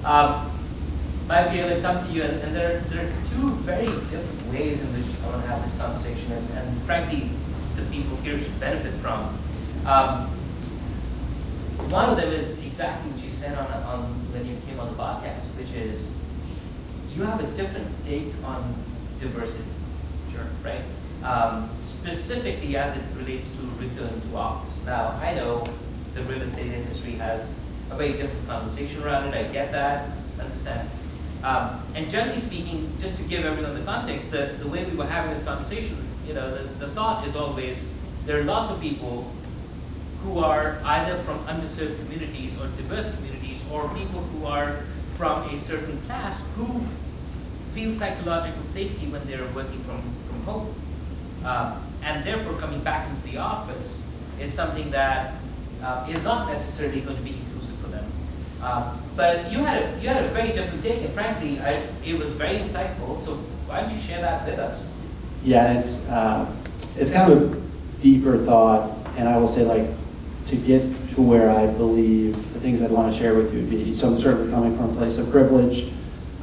Um, 0.04 0.52
might 1.28 1.52
be 1.52 1.60
able 1.60 1.76
to 1.76 1.82
come 1.82 2.04
to 2.04 2.12
you, 2.12 2.24
and, 2.24 2.42
and 2.42 2.56
there, 2.56 2.80
there 2.80 3.06
are 3.06 3.12
two 3.30 3.52
very 3.62 3.86
different 3.86 4.46
ways 4.52 4.82
in 4.82 4.88
which 4.94 5.06
I 5.24 5.30
want 5.30 5.44
to 5.44 5.48
have 5.48 5.64
this 5.64 5.78
conversation, 5.78 6.32
and, 6.32 6.50
and 6.58 6.82
frankly, 6.84 7.30
the 7.76 7.84
people 7.92 8.18
here 8.18 8.40
should 8.40 8.60
benefit 8.60 8.94
from. 8.96 9.38
Um, 9.86 10.28
one 11.92 12.10
of 12.10 12.18
them 12.18 12.32
is 12.32 12.58
exactly 12.66 13.12
what 13.12 13.24
you 13.24 13.30
said 13.30 13.58
on, 13.58 13.68
on 13.84 14.04
when 14.34 14.46
you 14.46 14.58
came 14.68 14.80
on 14.80 14.90
the 14.90 14.98
podcast, 14.98 15.56
which 15.56 15.72
is 15.74 16.12
you 17.16 17.24
have 17.24 17.40
a 17.44 17.48
different 17.56 17.88
take 18.06 18.34
on 18.44 18.74
diversity. 19.20 19.70
Sure. 20.32 20.46
Right? 20.64 20.82
Um, 21.24 21.70
specifically 21.82 22.76
as 22.78 22.96
it 22.98 23.04
relates 23.16 23.50
to 23.52 23.62
return 23.78 24.22
to 24.22 24.36
office. 24.36 24.84
Now, 24.86 25.20
I 25.22 25.36
know 25.36 25.68
the 26.16 26.24
real 26.24 26.42
estate 26.42 26.74
industry 26.74 27.12
has 27.14 27.52
a 27.92 27.96
very 27.96 28.14
different 28.14 28.48
conversation 28.48 29.04
around 29.04 29.28
it. 29.28 29.34
I 29.34 29.52
get 29.52 29.72
that, 29.72 30.10
understand. 30.40 30.90
Um, 31.44 31.82
and 31.96 32.10
generally 32.10 32.40
speaking, 32.40 32.92
just 33.00 33.18
to 33.18 33.24
give 33.24 33.46
everyone 33.46 33.74
the 33.74 33.86
context, 33.86 34.32
the, 34.32 34.56
the 34.60 34.68
way 34.68 34.84
we 34.84 34.96
were 34.96 35.06
having 35.06 35.34
this 35.34 35.44
conversation, 35.44 35.98
you 36.28 36.34
know, 36.34 36.52
the, 36.52 36.64
the 36.86 36.88
thought 36.90 37.26
is 37.28 37.36
always 37.36 37.86
there 38.26 38.40
are 38.40 38.44
lots 38.44 38.70
of 38.72 38.80
people 38.82 39.32
who 40.24 40.40
are 40.40 40.80
either 40.84 41.18
from 41.24 41.40
underserved 41.46 41.98
communities 42.04 42.60
or 42.60 42.68
diverse 42.76 43.14
communities 43.16 43.62
or 43.72 43.88
people 43.96 44.22
who 44.22 44.46
are 44.46 44.84
from 45.16 45.50
a 45.50 45.58
certain 45.58 46.00
class 46.02 46.42
who 46.56 46.82
feel 47.74 47.96
psychological 47.96 48.64
safety 48.64 49.08
when 49.08 49.26
they're 49.28 49.48
working 49.56 49.80
from, 49.84 50.02
from 50.28 50.42
home. 50.44 50.76
Uh, 51.44 51.80
and 52.04 52.26
therefore 52.26 52.54
coming 52.60 52.82
back 52.82 53.10
into 53.10 53.22
the 53.32 53.38
office 53.38 53.98
is 54.40 54.54
something 54.54 54.92
that 54.92 55.36
uh, 55.82 56.06
is 56.10 56.24
not 56.24 56.50
necessarily 56.50 57.02
going 57.02 57.16
to 57.16 57.24
be. 57.24 57.39
Uh, 58.62 58.96
but 59.16 59.52
you 59.52 59.60
had 59.60 59.84
a, 59.84 60.02
you 60.02 60.08
had 60.10 60.24
a 60.24 60.28
very 60.30 60.52
different 60.52 60.84
take, 60.84 61.02
and 61.02 61.14
frankly, 61.14 61.60
I, 61.62 61.82
it 62.06 62.18
was 62.18 62.32
very 62.34 62.58
insightful. 62.58 63.20
So 63.20 63.36
why 63.68 63.82
don't 63.82 63.94
you 63.94 64.00
share 64.00 64.22
that 64.22 64.46
with 64.46 64.60
us? 64.60 64.90
Yeah, 65.44 65.80
it's 65.80 66.08
uh, 66.10 66.52
it's 66.98 67.12
kind 67.12 67.32
of 67.32 67.54
a 67.54 68.02
deeper 68.02 68.38
thought, 68.38 68.98
and 69.18 69.30
I 69.30 69.38
will 69.38 69.48
say 69.48 69.64
like 69.64 69.88
to 70.48 70.56
get 70.56 70.82
to 71.16 71.22
where 71.22 71.50
I 71.50 71.68
believe 71.68 72.36
the 72.54 72.60
things 72.60 72.82
I'd 72.82 72.92
want 72.92 73.14
to 73.14 73.18
share 73.18 73.36
with 73.36 73.54
you 73.54 73.62
would 73.62 73.70
be. 73.70 73.96
So 73.96 74.08
I'm 74.08 74.20
certainly 74.20 74.52
coming 74.52 74.76
from 74.76 74.90
a 74.90 74.94
place 74.96 75.18
of 75.18 75.30
privilege. 75.32 75.92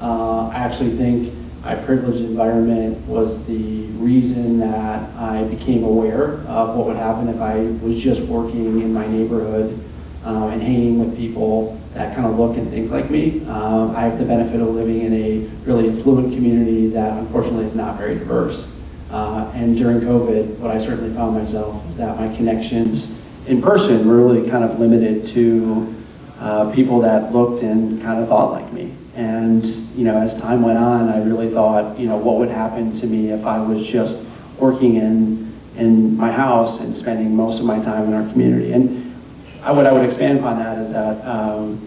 Uh, 0.00 0.48
I 0.48 0.56
actually 0.56 0.90
think 0.90 1.34
my 1.64 1.74
privileged 1.74 2.20
environment 2.20 3.04
was 3.06 3.44
the 3.46 3.86
reason 3.98 4.60
that 4.60 5.10
I 5.16 5.42
became 5.44 5.82
aware 5.82 6.34
of 6.46 6.76
what 6.76 6.86
would 6.86 6.96
happen 6.96 7.28
if 7.28 7.40
I 7.40 7.58
was 7.84 8.00
just 8.00 8.22
working 8.22 8.80
in 8.80 8.92
my 8.92 9.06
neighborhood 9.06 9.78
uh, 10.24 10.48
and 10.48 10.62
hanging 10.62 11.00
with 11.00 11.16
people 11.16 11.80
that 11.96 12.14
kind 12.14 12.26
of 12.26 12.38
look 12.38 12.58
and 12.58 12.68
think 12.68 12.90
like 12.90 13.10
me. 13.10 13.42
Uh, 13.48 13.90
I 13.92 14.02
have 14.02 14.18
the 14.18 14.24
benefit 14.26 14.60
of 14.60 14.68
living 14.68 15.00
in 15.00 15.14
a 15.14 15.38
really 15.64 15.88
affluent 15.88 16.34
community 16.34 16.88
that 16.88 17.18
unfortunately 17.18 17.64
is 17.64 17.74
not 17.74 17.96
very 17.96 18.16
diverse. 18.16 18.70
Uh, 19.10 19.50
and 19.54 19.78
during 19.78 20.00
COVID, 20.00 20.58
what 20.58 20.70
I 20.70 20.78
certainly 20.78 21.14
found 21.14 21.34
myself 21.34 21.88
is 21.88 21.96
that 21.96 22.18
my 22.18 22.34
connections 22.36 23.24
in 23.46 23.62
person 23.62 24.06
were 24.06 24.16
really 24.16 24.48
kind 24.48 24.62
of 24.62 24.78
limited 24.78 25.26
to 25.28 25.94
uh, 26.38 26.70
people 26.74 27.00
that 27.00 27.32
looked 27.32 27.62
and 27.62 28.02
kind 28.02 28.20
of 28.20 28.28
thought 28.28 28.52
like 28.52 28.70
me. 28.74 28.92
And 29.14 29.64
you 29.96 30.04
know, 30.04 30.18
as 30.18 30.34
time 30.38 30.60
went 30.60 30.76
on, 30.76 31.08
I 31.08 31.24
really 31.24 31.48
thought, 31.48 31.98
you 31.98 32.08
know, 32.08 32.18
what 32.18 32.36
would 32.36 32.50
happen 32.50 32.92
to 32.96 33.06
me 33.06 33.30
if 33.30 33.46
I 33.46 33.58
was 33.58 33.88
just 33.88 34.22
working 34.58 34.96
in 34.96 35.46
in 35.76 36.16
my 36.16 36.30
house 36.30 36.80
and 36.80 36.96
spending 36.96 37.34
most 37.34 37.60
of 37.60 37.66
my 37.66 37.80
time 37.80 38.04
in 38.04 38.14
our 38.14 38.30
community. 38.32 38.72
And 38.72 39.14
I, 39.62 39.72
what 39.72 39.86
I 39.86 39.92
would 39.92 40.04
expand 40.04 40.38
upon 40.38 40.58
that 40.58 40.78
is 40.78 40.92
that, 40.92 41.26
um, 41.26 41.85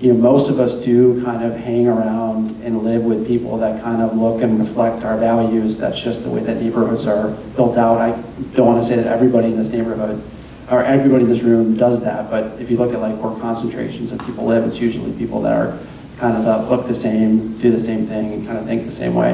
you 0.00 0.14
know, 0.14 0.18
most 0.18 0.48
of 0.48 0.58
us 0.58 0.76
do 0.76 1.22
kind 1.22 1.44
of 1.44 1.54
hang 1.54 1.86
around 1.86 2.52
and 2.62 2.82
live 2.82 3.04
with 3.04 3.26
people 3.26 3.58
that 3.58 3.82
kind 3.82 4.00
of 4.00 4.16
look 4.16 4.40
and 4.40 4.58
reflect 4.58 5.04
our 5.04 5.18
values. 5.18 5.76
That's 5.76 6.02
just 6.02 6.22
the 6.24 6.30
way 6.30 6.40
that 6.40 6.56
neighborhoods 6.56 7.06
are 7.06 7.28
built 7.54 7.76
out. 7.76 8.00
I 8.00 8.12
don't 8.54 8.66
want 8.66 8.82
to 8.82 8.88
say 8.88 8.96
that 8.96 9.06
everybody 9.06 9.48
in 9.48 9.58
this 9.58 9.68
neighborhood 9.68 10.22
or 10.70 10.82
everybody 10.82 11.24
in 11.24 11.28
this 11.28 11.42
room 11.42 11.76
does 11.76 12.00
that, 12.00 12.30
but 12.30 12.58
if 12.60 12.70
you 12.70 12.78
look 12.78 12.94
at 12.94 13.00
like 13.00 13.20
where 13.20 13.38
concentrations 13.40 14.10
of 14.10 14.24
people 14.24 14.46
live, 14.46 14.64
it's 14.64 14.78
usually 14.78 15.12
people 15.18 15.42
that 15.42 15.52
are 15.52 15.78
kind 16.16 16.36
of 16.36 16.44
the, 16.44 16.70
look 16.74 16.86
the 16.86 16.94
same, 16.94 17.58
do 17.58 17.70
the 17.70 17.80
same 17.80 18.06
thing, 18.06 18.32
and 18.32 18.46
kind 18.46 18.56
of 18.56 18.64
think 18.64 18.86
the 18.86 18.92
same 18.92 19.14
way. 19.14 19.32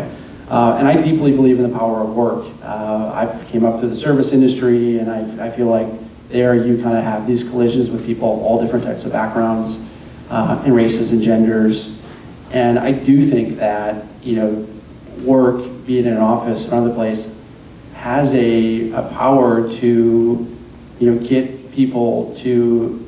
Uh, 0.49 0.77
and 0.79 0.89
I 0.89 1.01
deeply 1.01 1.33
believe 1.33 1.61
in 1.61 1.71
the 1.71 1.79
power 1.79 2.01
of 2.01 2.17
work. 2.17 2.47
Uh, 2.63 3.13
I 3.15 3.45
came 3.49 3.65
up 3.65 3.81
through 3.81 3.91
the 3.91 3.97
service 3.97 4.33
industry, 4.33 4.99
and 4.99 5.11
I, 5.11 5.47
I 5.47 5.51
feel 5.51 5.67
like 5.67 5.87
there 6.29 6.55
you 6.55 6.83
kind 6.83 6.97
of 6.97 7.05
have 7.05 7.27
these 7.27 7.45
collisions 7.45 7.91
with 7.91 8.05
people 8.05 8.33
of 8.33 8.41
all 8.41 8.61
different 8.61 8.85
types 8.85 9.05
of 9.05 9.13
backgrounds 9.13 9.85
uh, 10.31 10.63
and 10.65 10.75
races 10.75 11.13
and 11.13 11.23
genders. 11.23 12.01
And 12.53 12.79
I 12.79 12.93
do 12.93 13.23
think 13.23 13.57
that, 13.57 14.05
you 14.23 14.37
know, 14.37 14.67
work, 15.23 15.87
be 15.87 15.99
it 15.99 16.07
in 16.07 16.15
an 16.15 16.21
office 16.21 16.67
or 16.67 16.75
another 16.75 16.95
place, 16.95 17.41
has 17.95 18.35
a, 18.35 18.93
a 18.93 19.03
power 19.15 19.71
to, 19.71 20.57
you 20.99 21.11
know, 21.11 21.19
get 21.27 21.73
people 21.73 22.35
to 22.37 23.03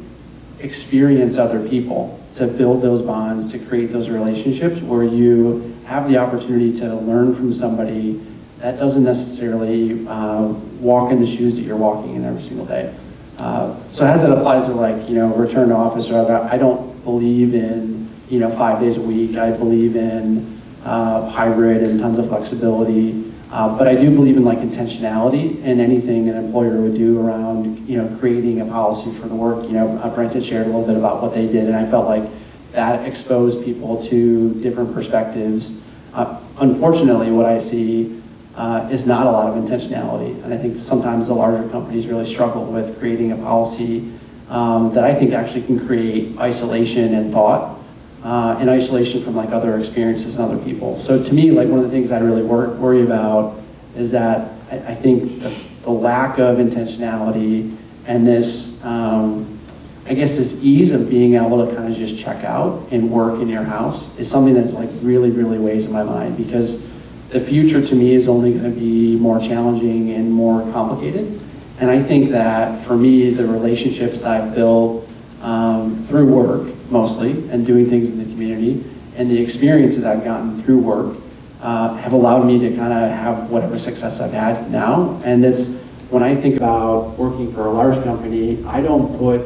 experience 0.60 1.38
other 1.38 1.66
people 1.68 2.18
to 2.34 2.46
build 2.46 2.82
those 2.82 3.02
bonds, 3.02 3.50
to 3.50 3.58
create 3.58 3.90
those 3.90 4.08
relationships 4.10 4.80
where 4.80 5.02
you 5.02 5.74
have 5.86 6.08
the 6.08 6.16
opportunity 6.16 6.72
to 6.76 6.94
learn 6.94 7.34
from 7.34 7.52
somebody 7.52 8.24
that 8.58 8.78
doesn't 8.78 9.04
necessarily 9.04 10.06
uh, 10.06 10.42
walk 10.80 11.10
in 11.10 11.20
the 11.20 11.26
shoes 11.26 11.56
that 11.56 11.62
you're 11.62 11.76
walking 11.76 12.14
in 12.14 12.24
every 12.24 12.42
single 12.42 12.66
day. 12.66 12.94
Uh, 13.38 13.76
so 13.90 14.04
as 14.04 14.22
it 14.22 14.30
applies 14.30 14.66
to 14.66 14.72
like, 14.72 15.08
you 15.08 15.14
know, 15.14 15.34
return 15.34 15.68
to 15.68 15.74
office 15.74 16.10
or 16.10 16.18
other, 16.18 16.36
I 16.36 16.58
don't 16.58 16.87
believe 17.08 17.54
in, 17.54 18.06
you 18.28 18.38
know, 18.38 18.50
five 18.50 18.80
days 18.80 18.98
a 18.98 19.00
week. 19.00 19.36
I 19.38 19.50
believe 19.50 19.96
in 19.96 20.60
uh, 20.84 21.28
hybrid 21.30 21.82
and 21.82 21.98
tons 21.98 22.18
of 22.18 22.28
flexibility. 22.28 23.24
Uh, 23.50 23.78
but 23.78 23.88
I 23.88 23.94
do 23.94 24.14
believe 24.14 24.36
in 24.36 24.44
like 24.44 24.58
intentionality 24.58 25.62
in 25.62 25.80
anything 25.80 26.28
an 26.28 26.36
employer 26.36 26.82
would 26.82 26.94
do 26.94 27.26
around, 27.26 27.88
you 27.88 27.96
know, 27.96 28.14
creating 28.18 28.60
a 28.60 28.66
policy 28.66 29.10
for 29.18 29.26
the 29.26 29.34
work. 29.34 29.64
You 29.64 29.72
know, 29.72 29.88
uh, 29.98 30.14
Brent 30.14 30.34
had 30.34 30.44
shared 30.44 30.66
a 30.66 30.68
little 30.68 30.86
bit 30.86 30.98
about 30.98 31.22
what 31.22 31.32
they 31.32 31.46
did, 31.46 31.64
and 31.66 31.74
I 31.74 31.86
felt 31.88 32.06
like 32.06 32.24
that 32.72 33.06
exposed 33.06 33.64
people 33.64 34.02
to 34.04 34.60
different 34.60 34.92
perspectives. 34.92 35.82
Uh, 36.12 36.38
unfortunately, 36.60 37.30
what 37.30 37.46
I 37.46 37.58
see 37.58 38.20
uh, 38.54 38.86
is 38.92 39.06
not 39.06 39.26
a 39.26 39.30
lot 39.30 39.48
of 39.48 39.64
intentionality, 39.64 40.44
and 40.44 40.52
I 40.52 40.58
think 40.58 40.78
sometimes 40.78 41.28
the 41.28 41.34
larger 41.34 41.66
companies 41.70 42.06
really 42.06 42.26
struggle 42.26 42.66
with 42.66 42.98
creating 42.98 43.32
a 43.32 43.36
policy 43.36 44.12
um, 44.50 44.94
that 44.94 45.04
I 45.04 45.14
think 45.14 45.32
actually 45.32 45.62
can 45.62 45.86
create 45.86 46.38
isolation 46.38 47.14
and 47.14 47.32
thought 47.32 47.78
uh, 48.22 48.58
in 48.60 48.68
isolation 48.68 49.22
from 49.22 49.36
like 49.36 49.50
other 49.50 49.78
experiences 49.78 50.36
and 50.36 50.44
other 50.44 50.62
people. 50.64 50.98
So 51.00 51.22
to 51.22 51.34
me, 51.34 51.50
like 51.50 51.68
one 51.68 51.78
of 51.78 51.84
the 51.84 51.90
things 51.90 52.10
I 52.10 52.18
really 52.18 52.42
wor- 52.42 52.70
worry 52.70 53.02
about 53.02 53.60
is 53.96 54.10
that 54.12 54.52
I, 54.70 54.76
I 54.76 54.94
think 54.94 55.40
the, 55.42 55.54
the, 55.82 55.90
lack 55.90 56.38
of 56.38 56.58
intentionality 56.58 57.76
and 58.06 58.26
this, 58.26 58.82
um, 58.84 59.58
I 60.06 60.14
guess 60.14 60.36
this 60.36 60.62
ease 60.64 60.92
of 60.92 61.08
being 61.08 61.34
able 61.34 61.64
to 61.64 61.74
kind 61.74 61.90
of 61.90 61.96
just 61.96 62.18
check 62.18 62.44
out 62.44 62.88
and 62.90 63.10
work 63.10 63.40
in 63.40 63.48
your 63.48 63.62
house 63.62 64.16
is 64.18 64.30
something 64.30 64.54
that's 64.54 64.72
like 64.72 64.88
really, 65.02 65.30
really 65.30 65.58
weighs 65.58 65.86
in 65.86 65.92
my 65.92 66.02
mind 66.02 66.36
because 66.36 66.84
the 67.28 67.40
future 67.40 67.84
to 67.84 67.94
me 67.94 68.14
is 68.14 68.26
only 68.26 68.52
going 68.52 68.64
to 68.64 68.78
be 68.78 69.16
more 69.16 69.38
challenging 69.38 70.10
and 70.12 70.32
more 70.32 70.62
complicated. 70.72 71.38
And 71.80 71.90
I 71.90 72.02
think 72.02 72.30
that 72.30 72.84
for 72.84 72.96
me, 72.96 73.30
the 73.30 73.46
relationships 73.46 74.20
that 74.22 74.40
I've 74.40 74.54
built 74.54 75.08
um, 75.42 76.04
through 76.06 76.26
work 76.26 76.74
mostly 76.90 77.48
and 77.50 77.66
doing 77.66 77.88
things 77.88 78.10
in 78.10 78.18
the 78.18 78.24
community 78.24 78.84
and 79.16 79.30
the 79.30 79.40
experiences 79.40 80.04
I've 80.04 80.24
gotten 80.24 80.62
through 80.62 80.78
work 80.78 81.16
uh, 81.60 81.94
have 81.96 82.12
allowed 82.12 82.44
me 82.46 82.58
to 82.60 82.76
kind 82.76 82.92
of 82.92 83.10
have 83.10 83.50
whatever 83.50 83.78
success 83.78 84.20
I've 84.20 84.32
had 84.32 84.70
now. 84.70 85.20
And 85.24 85.44
it's 85.44 85.80
when 86.10 86.22
I 86.22 86.34
think 86.34 86.56
about 86.56 87.18
working 87.18 87.52
for 87.52 87.66
a 87.66 87.70
large 87.70 88.02
company, 88.04 88.64
I 88.64 88.80
don't 88.80 89.18
put 89.18 89.42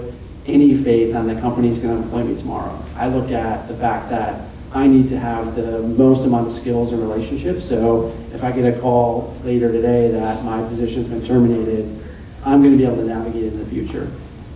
any 0.47 0.77
faith 0.77 1.15
on 1.15 1.27
the 1.27 1.41
company's 1.41 1.79
going 1.79 1.97
to 1.97 2.03
employ 2.03 2.25
me 2.25 2.39
tomorrow. 2.39 2.79
I 2.97 3.09
look 3.09 3.31
at 3.31 3.67
the 3.69 3.75
fact 3.75 4.11
that 4.11 4.49
I 4.75 4.87
need 4.87 5.09
to 5.11 5.19
have 5.19 5.55
the 5.55 5.81
most 5.83 6.25
amount 6.25 6.47
of 6.47 6.53
skills 6.53 6.93
and 6.93 7.01
relationships. 7.01 7.67
So 7.67 8.15
if 8.33 8.43
I 8.43 8.53
get 8.53 8.75
a 8.75 8.79
call 8.81 9.37
later 9.45 9.71
today 9.71 10.11
that 10.11 10.45
my 10.45 10.63
position's 10.69 11.09
been 11.09 11.25
terminated, 11.25 12.02
I'm 12.45 12.63
going 12.63 12.73
to 12.73 12.79
be 12.79 12.85
able 12.85 12.97
to 12.97 13.05
navigate 13.05 13.53
in 13.53 13.59
the 13.59 13.67
future. 13.67 14.11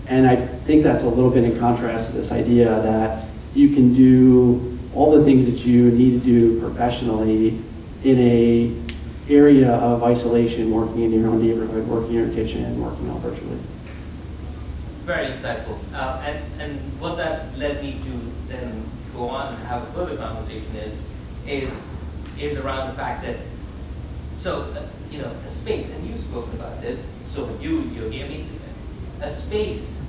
And 0.09 0.27
I 0.27 0.37
think 0.37 0.83
that's 0.83 1.03
a 1.03 1.09
little 1.09 1.31
bit 1.31 1.45
in 1.45 1.59
contrast 1.59 2.11
to 2.11 2.17
this 2.17 2.33
idea 2.33 2.69
that 2.69 3.25
you 3.55 3.75
can 3.75 3.95
do 3.95 4.79
all 4.95 5.13
the 5.13 5.25
things 5.25 5.47
that 5.47 5.67
you 5.67 5.91
need 5.91 6.21
to 6.21 6.27
do 6.27 6.61
professionally 6.61 7.61
in 8.05 8.19
a 8.19 8.75
area 9.29 9.73
of 9.75 10.05
isolation, 10.05 10.71
working 10.71 11.03
in 11.03 11.13
your 11.13 11.29
own 11.29 11.43
neighborhood, 11.45 11.87
working 11.89 12.15
in 12.15 12.27
your 12.27 12.29
kitchen, 12.29 12.81
working 12.81 13.11
all 13.11 13.19
virtually. 13.19 13.59
Very 15.03 15.27
insightful. 15.27 15.79
Uh, 15.93 16.23
and, 16.25 16.61
and 16.61 17.01
what 17.01 17.17
that 17.17 17.57
led 17.59 17.83
me 17.83 18.01
to 18.05 18.53
then 18.53 18.85
go 19.15 19.29
on 19.29 19.55
and 19.55 19.67
have 19.67 19.83
a 19.83 19.87
further 19.87 20.17
conversation 20.17 20.75
is, 20.77 21.01
is, 21.47 21.89
is 22.39 22.59
around 22.59 22.89
the 22.89 22.95
fact 22.95 23.23
that, 23.25 23.37
so, 24.37 24.63
uh, 24.77 24.87
you 25.11 25.21
know, 25.21 25.31
a 25.45 25.49
space, 25.49 25.91
and 25.91 26.07
you've 26.07 26.21
spoken 26.21 26.55
about 26.55 26.81
this, 26.81 27.07
so 27.27 27.49
you, 27.61 27.81
Yogi, 27.95 28.25
I 28.25 28.29
mean, 28.29 28.49
a 29.21 29.29
space 29.29 30.01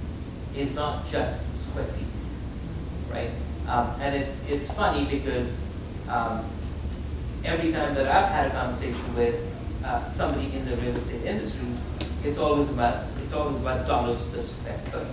is 0.55 0.75
not 0.75 1.07
just 1.07 1.43
square 1.59 1.85
feet, 1.85 2.07
right? 3.11 3.29
Um, 3.67 3.93
and 3.99 4.15
it's, 4.15 4.37
it's 4.49 4.71
funny 4.71 5.05
because 5.05 5.55
um, 6.09 6.45
every 7.43 7.71
time 7.71 7.93
that 7.95 8.07
I've 8.07 8.29
had 8.29 8.47
a 8.47 8.49
conversation 8.51 9.15
with 9.15 9.35
uh, 9.83 10.05
somebody 10.07 10.55
in 10.55 10.65
the 10.65 10.75
real 10.77 10.95
estate 10.95 11.23
industry, 11.25 11.67
it's 12.23 12.37
always 12.39 12.69
about 12.69 13.05
it's 13.23 13.33
always 13.33 13.59
about 13.59 13.87
dollars 13.87 14.21
per 14.23 14.41
square 14.41 14.77
foot, 14.89 15.07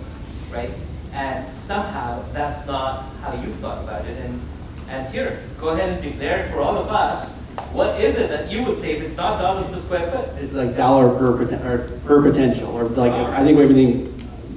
right? 0.51 0.71
And 1.13 1.57
somehow 1.57 2.23
that's 2.33 2.65
not 2.65 3.05
how 3.21 3.33
you 3.33 3.53
thought 3.55 3.83
about 3.83 4.05
it. 4.05 4.17
And 4.17 4.41
and 4.89 5.07
here, 5.13 5.41
go 5.59 5.69
ahead 5.69 5.89
and 5.89 6.01
declare 6.01 6.45
it 6.45 6.51
for 6.51 6.59
all 6.59 6.77
of 6.77 6.87
us. 6.87 7.31
What 7.75 7.99
is 7.99 8.15
it 8.15 8.29
that 8.29 8.49
you 8.49 8.63
would 8.63 8.77
say 8.77 8.95
if 8.95 9.03
it's 9.03 9.17
not 9.17 9.41
dollars 9.41 9.67
per 9.67 9.75
square 9.75 10.09
foot? 10.09 10.29
It's 10.41 10.53
like 10.53 10.77
dollar 10.77 11.09
per, 11.09 11.43
or 11.43 11.99
per 12.05 12.21
potential, 12.21 12.69
or 12.69 12.85
like, 12.85 13.11
I 13.11 13.43
think 13.43 13.59
everything, 13.59 14.13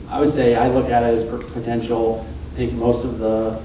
I 0.09 0.21
would 0.21 0.31
say, 0.31 0.55
I 0.55 0.69
look 0.69 0.89
at 0.89 1.03
it 1.03 1.19
as 1.19 1.25
per 1.25 1.39
potential. 1.39 2.25
I 2.53 2.57
think 2.57 2.75
most 2.75 3.05
of 3.05 3.19
the 3.19 3.61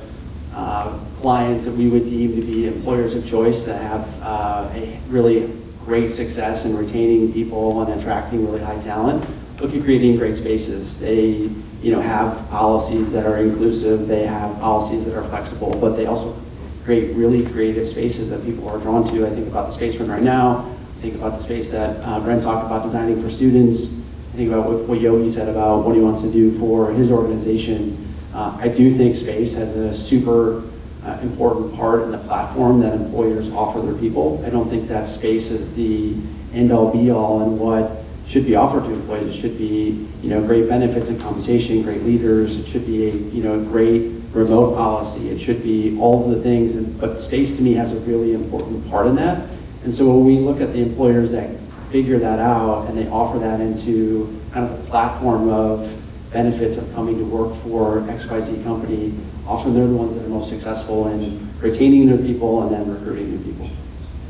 uh, 0.56 0.98
clients 1.22 1.66
that 1.66 1.74
we 1.76 1.88
would 1.88 2.06
deem 2.06 2.36
to 2.36 2.42
be 2.42 2.66
employers 2.66 3.13
of 3.13 3.28
choice 3.28 3.62
that 3.66 3.80
have 3.80 4.22
uh, 4.24 4.70
a 4.74 5.00
really 5.10 5.52
great 5.86 6.10
success 6.10 6.66
in 6.66 6.76
retaining 6.76 7.32
people 7.32 7.84
and 7.84 8.00
attracting 8.00 8.44
really 8.44 8.62
high 8.62 8.80
talent, 8.82 9.24
look 9.60 9.76
at 9.76 9.84
creating 9.84 10.18
great 10.18 10.36
spaces. 10.36 11.00
They, 11.00 11.50
you 11.84 11.92
know, 11.92 12.02
have 12.02 12.50
policies 12.50 13.12
that 13.12 13.28
are 13.28 13.38
inclusive, 13.38 14.08
they 14.08 14.26
have 14.26 14.60
policies 14.60 15.06
that 15.06 15.16
are 15.16 15.24
flexible, 15.24 15.78
but 15.80 15.96
they 15.96 16.08
also 16.08 16.36
create 16.84 17.15
really 17.15 17.46
creative 17.46 17.88
spaces 17.88 18.30
that 18.30 18.43
people 18.43 18.67
are 18.67 18.78
drawn 18.78 19.08
to. 19.13 19.26
I 19.26 19.30
think 19.30 19.48
about 19.48 19.67
the 19.67 19.72
space 19.72 19.98
we're 19.98 20.06
in 20.06 20.12
right 20.12 20.22
now. 20.22 20.69
I 20.98 21.02
think 21.02 21.15
about 21.15 21.38
the 21.38 21.41
space 21.41 21.69
that 21.69 21.98
uh, 22.06 22.19
Brent 22.19 22.43
talked 22.43 22.65
about 22.65 22.84
designing 22.84 23.22
for 23.22 23.30
students. 23.30 24.00
I 24.34 24.38
think 24.38 24.52
about 24.52 24.69
what, 24.69 24.80
what 24.88 25.00
Yogi 25.02 25.30
said 25.30 25.48
about 25.48 25.86
what 25.86 25.96
he 25.96 26.02
wants 26.02 26.22
to 26.22 26.32
do 26.32 26.52
for 26.58 26.91
his 26.91 27.12
organization. 27.12 28.13
Uh, 28.34 28.58
I 28.60 28.67
do 28.67 28.89
think 28.89 29.15
space 29.15 29.54
has 29.54 29.76
a 29.76 29.93
super 29.93 30.63
uh, 31.06 31.19
important 31.22 31.76
part 31.76 32.04
in 32.04 32.12
the 32.12 32.17
platform 32.17 32.80
that 32.82 32.93
employers 32.93 33.50
offer 33.52 33.80
their 33.82 33.96
people. 33.96 34.43
I 34.46 34.50
don't 34.50 34.69
think 34.69 34.88
that 34.88 35.06
space 35.06 35.52
is 35.52 35.76
the 35.76 36.15
end-all 36.54 36.91
be-all 36.91 37.43
and 37.43 37.60
what 37.60 38.04
should 38.26 38.46
be 38.46 38.56
offered 38.56 38.86
to 38.86 38.93
employees. 38.93 39.36
It 39.36 39.39
should 39.39 39.58
be, 39.58 40.08
you 40.22 40.30
know, 40.30 40.41
great 40.41 40.69
benefits 40.69 41.10
and 41.10 41.19
compensation, 41.19 41.82
great 41.84 42.04
leaders. 42.04 42.58
It 42.58 42.65
should 42.65 42.86
be 42.86 43.10
a, 43.10 43.13
you 43.13 43.43
know, 43.43 43.62
great 43.63 44.13
remote 44.34 44.76
policy. 44.76 45.30
It 45.30 45.39
should 45.39 45.63
be 45.63 45.98
all 46.00 46.26
of 46.26 46.36
the 46.36 46.41
things. 46.41 46.76
And, 46.76 47.00
but 47.00 47.19
space 47.19 47.56
to 47.58 47.62
me 47.62 47.74
has 47.74 47.91
a 47.91 48.00
really 48.02 48.34
important 48.34 48.89
part 48.89 49.08
in 49.08 49.15
that. 49.15 49.50
And 49.84 49.93
so 49.93 50.08
when 50.10 50.26
we 50.26 50.38
look 50.39 50.62
at 50.62 50.74
the 50.74 50.82
employers 50.82 51.32
that 51.32 51.50
figure 51.91 52.17
that 52.19 52.39
out 52.39 52.88
and 52.88 52.98
they 52.98 53.08
offer 53.10 53.38
that 53.39 53.60
into 53.60 54.41
kind 54.52 54.69
of 54.69 54.80
a 54.80 54.84
platform 54.89 55.50
of 55.50 56.00
benefits 56.32 56.78
of 56.78 56.91
coming 56.93 57.17
to 57.19 57.26
work 57.26 57.56
for 57.58 58.02
XYZ 58.02 58.63
company, 58.63 59.13
often 59.46 59.74
they're 59.74 59.88
the 59.88 59.96
ones 59.96 60.15
that 60.15 60.26
are 60.26 60.30
most 60.30 60.50
successful 60.50 61.08
in 61.08 61.48
retaining 61.60 62.08
their 62.08 62.17
people 62.17 62.63
and 62.63 62.74
then 62.74 62.91
recruiting 62.91 63.30
new 63.30 63.39
people. 63.39 63.69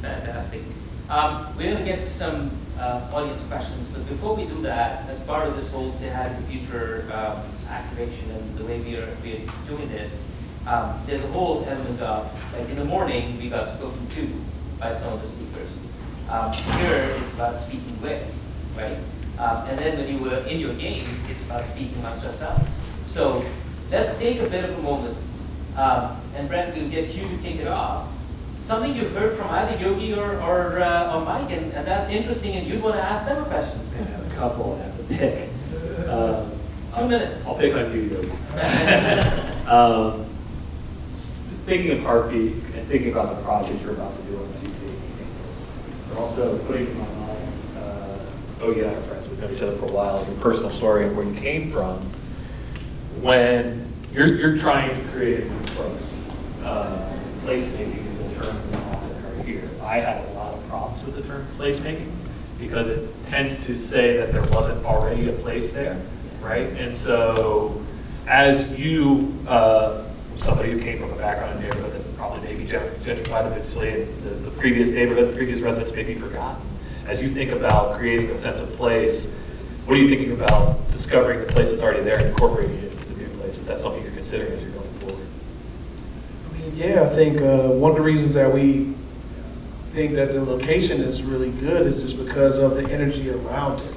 Fantastic. 0.01 0.61
Um, 1.09 1.55
we're 1.57 1.73
going 1.73 1.77
to 1.77 1.83
get 1.83 1.99
to 1.99 2.09
some 2.09 2.49
uh, 2.79 3.09
audience 3.13 3.43
questions, 3.43 3.87
but 3.89 4.07
before 4.07 4.35
we 4.35 4.45
do 4.45 4.61
that, 4.61 5.07
as 5.09 5.19
part 5.21 5.47
of 5.47 5.55
this 5.57 5.69
whole 5.69 5.91
Say 5.91 6.09
Hi 6.09 6.29
the 6.29 6.41
Future 6.43 7.09
um, 7.13 7.41
activation 7.69 8.31
and 8.31 8.57
the 8.57 8.63
way 8.63 8.79
we 8.79 8.95
are, 8.95 9.09
we 9.21 9.33
are 9.33 9.67
doing 9.67 9.89
this, 9.89 10.15
um, 10.65 10.97
there's 11.05 11.23
a 11.23 11.27
whole 11.27 11.65
element 11.67 11.99
of, 11.99 12.31
like 12.53 12.69
in 12.69 12.77
the 12.77 12.85
morning, 12.85 13.37
we 13.37 13.49
got 13.49 13.69
spoken 13.69 14.07
to 14.15 14.29
by 14.79 14.93
some 14.93 15.11
of 15.11 15.21
the 15.21 15.27
speakers. 15.27 15.69
Um, 16.29 16.53
here, 16.79 17.11
it's 17.21 17.33
about 17.33 17.59
speaking 17.59 18.01
with, 18.01 18.23
right? 18.77 18.97
Um, 19.37 19.67
and 19.67 19.77
then 19.77 19.97
when 19.97 20.07
you 20.07 20.23
were 20.23 20.37
in 20.47 20.57
your 20.59 20.73
games, 20.75 21.19
it's 21.29 21.43
about 21.43 21.65
speaking 21.65 21.97
amongst 21.99 22.23
yourselves. 22.23 22.79
So 23.07 23.43
let's 23.91 24.17
take 24.17 24.39
a 24.39 24.49
bit 24.49 24.63
of 24.63 24.79
a 24.79 24.81
moment, 24.81 25.17
um, 25.75 26.17
and 26.35 26.47
Brent, 26.47 26.75
we'll 26.77 26.89
get 26.89 27.13
you 27.13 27.27
to 27.27 27.37
kick 27.43 27.57
it 27.57 27.67
off. 27.67 28.07
Something 28.63 28.95
you've 28.95 29.11
heard 29.13 29.37
from 29.37 29.49
either 29.49 29.77
Yogi 29.83 30.13
or, 30.13 30.39
or, 30.41 30.79
uh, 30.79 31.13
or 31.15 31.25
Mike, 31.25 31.51
and, 31.51 31.71
and 31.73 31.85
that's 31.85 32.09
interesting, 32.09 32.55
and 32.55 32.65
you'd 32.65 32.81
want 32.81 32.95
to 32.95 33.01
ask 33.01 33.25
them 33.25 33.43
a 33.43 33.45
question. 33.45 33.79
I 33.93 34.03
have 34.03 34.31
a 34.31 34.35
couple 34.35 34.79
I 34.79 34.83
have 34.85 34.97
to 34.97 35.03
pick. 35.03 35.49
Um, 36.07 36.51
Two 36.95 37.07
minutes. 37.07 37.45
I'll 37.45 37.55
pick 37.55 37.73
on 37.75 37.91
you, 37.93 38.01
Yogi. 38.03 38.31
Um, 39.67 40.25
Thinking 41.65 41.91
of 41.91 42.03
Heartbeat 42.03 42.51
and 42.75 42.87
thinking 42.87 43.11
about 43.11 43.35
the 43.35 43.41
project 43.43 43.81
you're 43.81 43.93
about 43.93 44.15
to 44.15 44.21
do 44.23 44.37
on 44.37 44.45
CC 44.49 44.93
but 46.13 46.21
also 46.21 46.57
putting 46.65 46.87
in 46.87 46.97
my 46.99 47.05
mind, 47.05 47.53
uh, 47.77 48.17
oh 48.61 48.71
yeah, 48.75 48.85
our 48.93 49.01
friends, 49.01 49.27
we've 49.29 49.39
known 49.39 49.53
each 49.53 49.61
other 49.61 49.75
for 49.77 49.85
a 49.85 49.91
while, 49.91 50.23
your 50.25 50.35
personal 50.35 50.69
story 50.69 51.05
and 51.05 51.15
where 51.15 51.25
you 51.25 51.33
came 51.33 51.71
from, 51.71 51.97
when 53.21 53.91
you're, 54.11 54.27
you're 54.27 54.57
trying 54.57 54.89
to 54.89 55.11
create 55.11 55.41
a 55.43 55.49
new 55.49 55.65
place. 55.67 56.23
Uh, 56.63 57.09
Placemaking 57.43 57.97
is 57.97 58.02
term 58.43 58.55
heard 58.73 59.45
here. 59.45 59.69
I 59.81 59.97
had 59.97 60.23
a 60.29 60.31
lot 60.33 60.53
of 60.53 60.67
problems 60.67 61.03
with 61.05 61.15
the 61.15 61.23
term 61.23 61.45
placemaking 61.57 62.11
because 62.59 62.89
it 62.89 63.09
tends 63.27 63.65
to 63.65 63.77
say 63.77 64.17
that 64.17 64.31
there 64.31 64.43
wasn't 64.47 64.83
already 64.85 65.29
a 65.29 65.33
place 65.33 65.71
there, 65.71 65.99
right? 66.41 66.67
And 66.77 66.95
so 66.95 67.81
as 68.27 68.77
you, 68.77 69.37
uh, 69.47 70.05
somebody 70.37 70.71
who 70.71 70.79
came 70.79 70.99
from 70.99 71.11
a 71.11 71.15
background 71.15 71.57
in 71.57 71.69
neighborhood 71.69 71.93
that 71.93 72.17
probably 72.17 72.41
maybe 72.41 72.65
gentrified 72.65 73.45
eventually, 73.51 74.03
and 74.03 74.23
the, 74.23 74.29
the 74.29 74.51
previous 74.51 74.91
neighborhood, 74.91 75.29
the 75.29 75.35
previous 75.35 75.59
residents 75.59 75.91
may 75.93 76.03
be 76.03 76.15
forgotten. 76.15 76.61
As 77.07 77.21
you 77.21 77.27
think 77.27 77.51
about 77.51 77.97
creating 77.97 78.29
a 78.29 78.37
sense 78.37 78.59
of 78.59 78.69
place, 78.73 79.33
what 79.85 79.97
are 79.97 80.01
you 80.01 80.07
thinking 80.07 80.31
about 80.31 80.89
discovering 80.91 81.41
the 81.41 81.51
place 81.51 81.69
that's 81.69 81.81
already 81.81 82.01
there 82.01 82.17
and 82.17 82.27
incorporating 82.27 82.77
it 82.77 82.93
into 82.93 83.05
the 83.05 83.23
new 83.23 83.29
place? 83.37 83.57
Is 83.57 83.67
that 83.67 83.79
something 83.79 84.01
you're 84.01 84.13
considering 84.13 84.53
as 84.53 84.61
you're 84.63 84.71
going 84.71 84.82
yeah, 86.75 87.03
I 87.03 87.09
think 87.09 87.41
uh, 87.41 87.69
one 87.69 87.91
of 87.91 87.97
the 87.97 88.03
reasons 88.03 88.33
that 88.33 88.51
we 88.51 88.93
think 89.91 90.13
that 90.13 90.33
the 90.33 90.43
location 90.43 91.01
is 91.01 91.21
really 91.21 91.51
good 91.51 91.85
is 91.85 92.01
just 92.01 92.17
because 92.23 92.57
of 92.57 92.75
the 92.75 92.91
energy 92.91 93.29
around 93.29 93.79
it, 93.79 93.93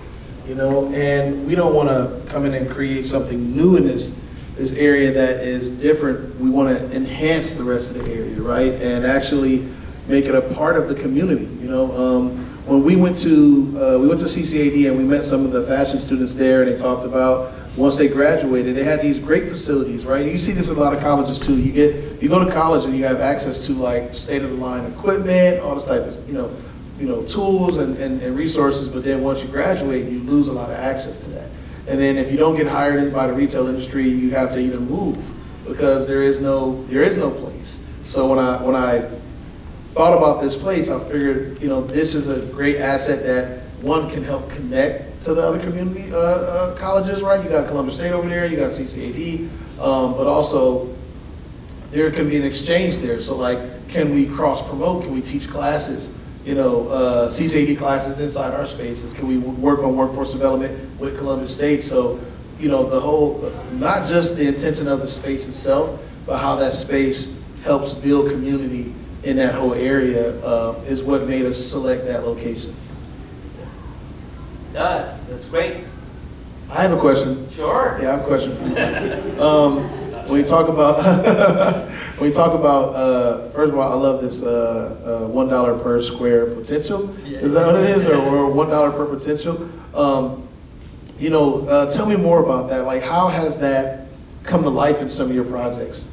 you 0.47 0.55
know. 0.55 0.93
And 0.93 1.47
we 1.47 1.55
don't 1.55 1.75
want 1.75 1.89
to 1.89 2.23
come 2.31 2.45
in 2.45 2.55
and 2.55 2.71
create 2.71 3.07
something 3.07 3.57
new 3.57 3.77
in 3.77 3.87
this 3.87 4.21
this 4.57 4.73
area 4.73 5.11
that 5.13 5.41
is 5.41 5.69
different. 5.69 6.39
We 6.39 6.51
want 6.51 6.77
to 6.77 6.97
enhance 6.97 7.53
the 7.53 7.65
rest 7.65 7.95
of 7.95 8.05
the 8.05 8.13
area, 8.13 8.41
right? 8.41 8.73
And 8.73 9.05
actually 9.05 9.67
make 10.07 10.25
it 10.27 10.35
a 10.35 10.43
part 10.55 10.77
of 10.77 10.89
the 10.89 10.95
community. 10.95 11.47
You 11.61 11.69
know, 11.69 11.93
um, 11.97 12.31
when 12.67 12.83
we 12.83 12.97
went 12.97 13.19
to 13.19 13.75
uh, 13.79 13.99
we 13.99 14.09
went 14.09 14.21
to 14.21 14.27
CCAD 14.27 14.89
and 14.89 14.99
we 14.99 15.05
met 15.05 15.25
some 15.25 15.45
of 15.45 15.53
the 15.53 15.63
fashion 15.65 15.99
students 15.99 16.35
there, 16.35 16.63
and 16.63 16.73
they 16.73 16.79
talked 16.79 17.05
about 17.05 17.55
once 17.77 17.97
they 17.97 18.09
graduated, 18.09 18.75
they 18.75 18.85
had 18.85 19.03
these 19.03 19.19
great 19.19 19.49
facilities, 19.49 20.05
right? 20.05 20.25
You 20.25 20.39
see 20.39 20.53
this 20.53 20.71
in 20.71 20.77
a 20.77 20.81
lot 20.81 20.95
of 20.95 21.01
colleges 21.01 21.39
too. 21.39 21.57
You 21.57 21.73
get 21.73 22.06
you 22.23 22.29
go 22.29 22.45
to 22.45 22.51
college 22.51 22.85
and 22.85 22.97
you 22.97 23.05
have 23.05 23.21
access 23.21 23.67
to 23.67 23.73
like 23.73 24.15
state 24.15 24.43
of 24.43 24.51
the 24.51 24.57
line 24.57 24.85
equipment, 24.91 25.61
all 25.61 25.75
this 25.75 25.85
type 25.85 26.03
of 26.03 26.29
you 26.29 26.35
know 26.35 26.55
you 26.99 27.07
know 27.07 27.25
tools 27.25 27.77
and, 27.77 27.97
and, 27.99 28.23
and 28.23 28.37
resources. 28.37 28.89
But 28.89 29.05
then 29.05 29.23
once 29.23 29.43
you 29.43 29.49
graduate, 29.49 30.09
you 30.09 30.21
lose 30.21 30.49
a 30.49 30.53
lot 30.53 30.71
of 30.71 30.77
access 30.77 31.19
to 31.21 31.31
that. 31.31 31.51
And 31.89 32.01
then 32.01 32.17
if 32.17 32.33
you 32.33 32.39
don't 32.39 32.57
get 32.57 32.67
hired 32.67 33.13
by 33.13 33.27
the 33.27 33.33
retail 33.33 33.69
industry, 33.69 34.05
you 34.05 34.31
have 34.31 34.53
to 34.53 34.59
either 34.59 34.81
move 34.81 35.19
because 35.67 36.07
there 36.07 36.23
is 36.23 36.41
no 36.41 36.83
there 36.85 37.03
is 37.03 37.17
no 37.17 37.31
place. 37.31 37.89
So 38.05 38.29
when 38.29 38.39
I 38.39 38.63
when 38.63 38.77
I 38.77 39.11
thought 39.93 40.17
about 40.17 40.43
this 40.43 40.57
place, 40.57 40.91
I 40.91 41.01
figured, 41.09 41.61
you 41.61 41.69
know, 41.69 41.81
this 41.81 42.15
is 42.15 42.29
a 42.29 42.45
great 42.53 42.77
asset 42.77 43.25
that 43.25 43.63
one 43.83 44.11
can 44.11 44.23
help 44.23 44.51
connect 44.51 45.25
to 45.25 45.35
the 45.35 45.43
other 45.43 45.59
community 45.59 46.13
uh, 46.13 46.19
uh, 46.19 46.77
colleges, 46.77 47.23
right? 47.23 47.43
You 47.43 47.49
got 47.49 47.67
Columbus 47.69 47.95
State 47.95 48.13
over 48.13 48.29
there, 48.29 48.47
you 48.47 48.57
got 48.57 48.73
CCAD, 48.73 49.49
um, 49.81 50.13
but 50.13 50.27
also 50.27 50.95
there 51.91 52.11
can 52.11 52.29
be 52.29 52.37
an 52.37 52.45
exchange 52.45 52.99
there. 52.99 53.19
So 53.19 53.37
like, 53.37 53.59
can 53.89 54.15
we 54.15 54.27
cross 54.27 54.67
promote? 54.67 55.05
Can 55.05 55.13
we 55.13 55.21
teach 55.21 55.49
classes? 55.49 56.17
You 56.45 56.55
know, 56.55 56.89
uh, 56.89 57.29
CCAD 57.29 57.77
classes 57.79 58.21
inside 58.21 58.55
our 58.55 58.65
spaces. 58.65 59.13
Can 59.13 59.27
we 59.27 59.39
work 59.39 59.81
on 59.81 59.97
workforce 59.97 60.33
development 60.33 61.01
with 61.01 61.17
Columbus 61.19 61.55
State? 61.55 61.83
So, 61.83 62.21
you 62.59 62.69
know, 62.69 62.89
the 62.89 63.01
whole, 63.01 63.53
not 63.73 64.07
just 64.07 64.37
the 64.37 64.47
intention 64.47 64.87
of 64.87 65.01
the 65.01 65.09
space 65.09 65.49
itself, 65.49 66.01
but 66.25 66.39
how 66.39 66.57
that 66.57 66.73
space 66.73 67.45
helps 67.65 67.93
build 67.93 68.31
community 68.31 68.95
in 69.25 69.37
that 69.37 69.55
whole 69.55 69.75
area 69.75 70.39
uh, 70.45 70.81
is 70.87 71.03
what 71.03 71.27
made 71.27 71.45
us 71.45 71.57
select 71.57 72.05
that 72.07 72.25
location. 72.25 72.75
That's, 74.73 75.19
that's 75.19 75.49
great. 75.49 75.85
I 76.71 76.83
have 76.83 76.93
a 76.93 77.01
question. 77.01 77.49
Sure. 77.51 77.99
Yeah, 78.01 78.09
I 78.09 78.11
have 78.13 78.21
a 78.21 78.27
question 78.27 78.57
for 78.57 78.69
you. 78.69 79.43
Um, 79.43 80.06
when 80.29 80.41
you 80.41 80.47
talk 80.47 80.69
about, 80.69 81.03
when 82.19 82.31
you 82.31 82.35
talk 82.35 82.53
about, 82.53 82.95
uh, 82.95 83.49
first 83.51 83.73
of 83.73 83.79
all, 83.79 83.93
I 83.93 83.95
love 83.95 84.23
this, 84.23 84.43
uh, 84.43 85.23
uh, 85.25 85.29
one 85.29 85.49
dollar 85.49 85.79
per 85.79 86.01
square 86.03 86.47
potential. 86.47 87.15
Is 87.27 87.53
that 87.53 87.67
what 87.67 87.77
it 87.77 87.91
is, 87.91 88.07
or, 88.07 88.17
or 88.17 88.51
one 88.51 88.69
dollar 88.69 88.91
per 88.91 89.07
potential? 89.07 89.69
Um, 89.95 90.47
you 91.19 91.31
know, 91.31 91.67
uh, 91.69 91.91
tell 91.91 92.07
me 92.07 92.17
more 92.17 92.43
about 92.43 92.69
that. 92.71 92.85
Like, 92.85 93.03
how 93.03 93.29
has 93.29 93.59
that 93.61 94.09
come 94.43 94.63
to 94.63 94.69
life 94.69 95.01
in 95.01 95.11
some 95.11 95.29
of 95.31 95.35
your 95.35 95.45
projects? 95.45 96.09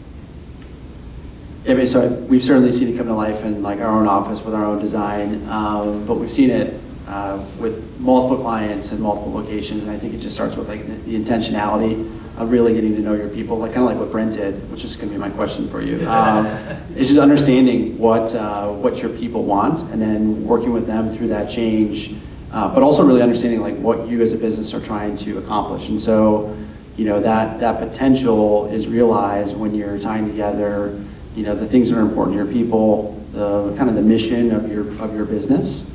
Yeah, 1.65 1.71
I 1.71 1.75
mean, 1.75 1.87
so 1.87 2.09
we've 2.09 2.43
certainly 2.43 2.71
seen 2.71 2.93
it 2.93 2.97
come 2.97 3.07
to 3.07 3.13
life 3.13 3.43
in 3.43 3.63
like 3.63 3.79
our 3.79 3.89
own 3.89 4.07
office 4.07 4.41
with 4.41 4.53
our 4.53 4.65
own 4.65 4.79
design, 4.79 5.47
um, 5.49 6.05
but 6.05 6.15
we've 6.15 6.31
seen 6.31 6.49
it 6.49 6.79
uh, 7.07 7.43
with 7.59 7.99
multiple 7.99 8.37
clients 8.37 8.91
and 8.91 9.01
multiple 9.01 9.33
locations, 9.33 9.83
and 9.83 9.91
I 9.91 9.97
think 9.97 10.13
it 10.13 10.19
just 10.19 10.35
starts 10.35 10.55
with 10.57 10.67
like 10.67 10.85
the 10.85 10.93
the 10.93 11.15
intentionality 11.15 12.09
of 12.37 12.51
really 12.51 12.73
getting 12.73 12.95
to 12.95 13.01
know 13.01 13.13
your 13.13 13.29
people, 13.29 13.57
like 13.57 13.73
kind 13.73 13.83
of 13.83 13.91
like 13.91 13.99
what 13.99 14.11
Brent 14.11 14.33
did, 14.33 14.69
which 14.71 14.83
is 14.83 14.95
going 14.95 15.09
to 15.09 15.13
be 15.13 15.19
my 15.19 15.29
question 15.29 15.67
for 15.67 15.81
you. 15.81 16.07
Um, 16.13 16.45
it's 16.95 17.09
just 17.09 17.19
understanding 17.19 17.97
what 17.97 18.33
uh, 18.35 18.69
what 18.69 19.01
your 19.01 19.11
people 19.11 19.43
want, 19.43 19.81
and 19.91 20.01
then 20.01 20.45
working 20.45 20.71
with 20.71 20.87
them 20.87 21.11
through 21.13 21.29
that 21.29 21.49
change, 21.49 22.15
uh, 22.51 22.73
but 22.73 22.83
also 22.83 23.03
really 23.03 23.21
understanding 23.21 23.61
like 23.61 23.75
what 23.77 24.07
you 24.07 24.21
as 24.21 24.33
a 24.33 24.37
business 24.37 24.73
are 24.73 24.79
trying 24.79 25.17
to 25.17 25.39
accomplish, 25.39 25.89
and 25.89 25.99
so 25.99 26.55
you 26.97 27.05
know 27.05 27.19
that 27.19 27.59
that 27.59 27.79
potential 27.79 28.67
is 28.67 28.87
realized 28.87 29.57
when 29.57 29.73
you're 29.73 29.97
tying 29.97 30.27
together 30.27 30.99
you 31.35 31.43
know, 31.43 31.55
the 31.55 31.67
things 31.67 31.89
that 31.89 31.97
are 31.97 32.01
important 32.01 32.37
to 32.37 32.43
your 32.43 32.51
people, 32.51 33.19
the 33.31 33.75
kind 33.77 33.89
of 33.89 33.95
the 33.95 34.01
mission 34.01 34.51
of 34.51 34.71
your, 34.71 34.81
of 35.01 35.15
your 35.15 35.25
business, 35.25 35.89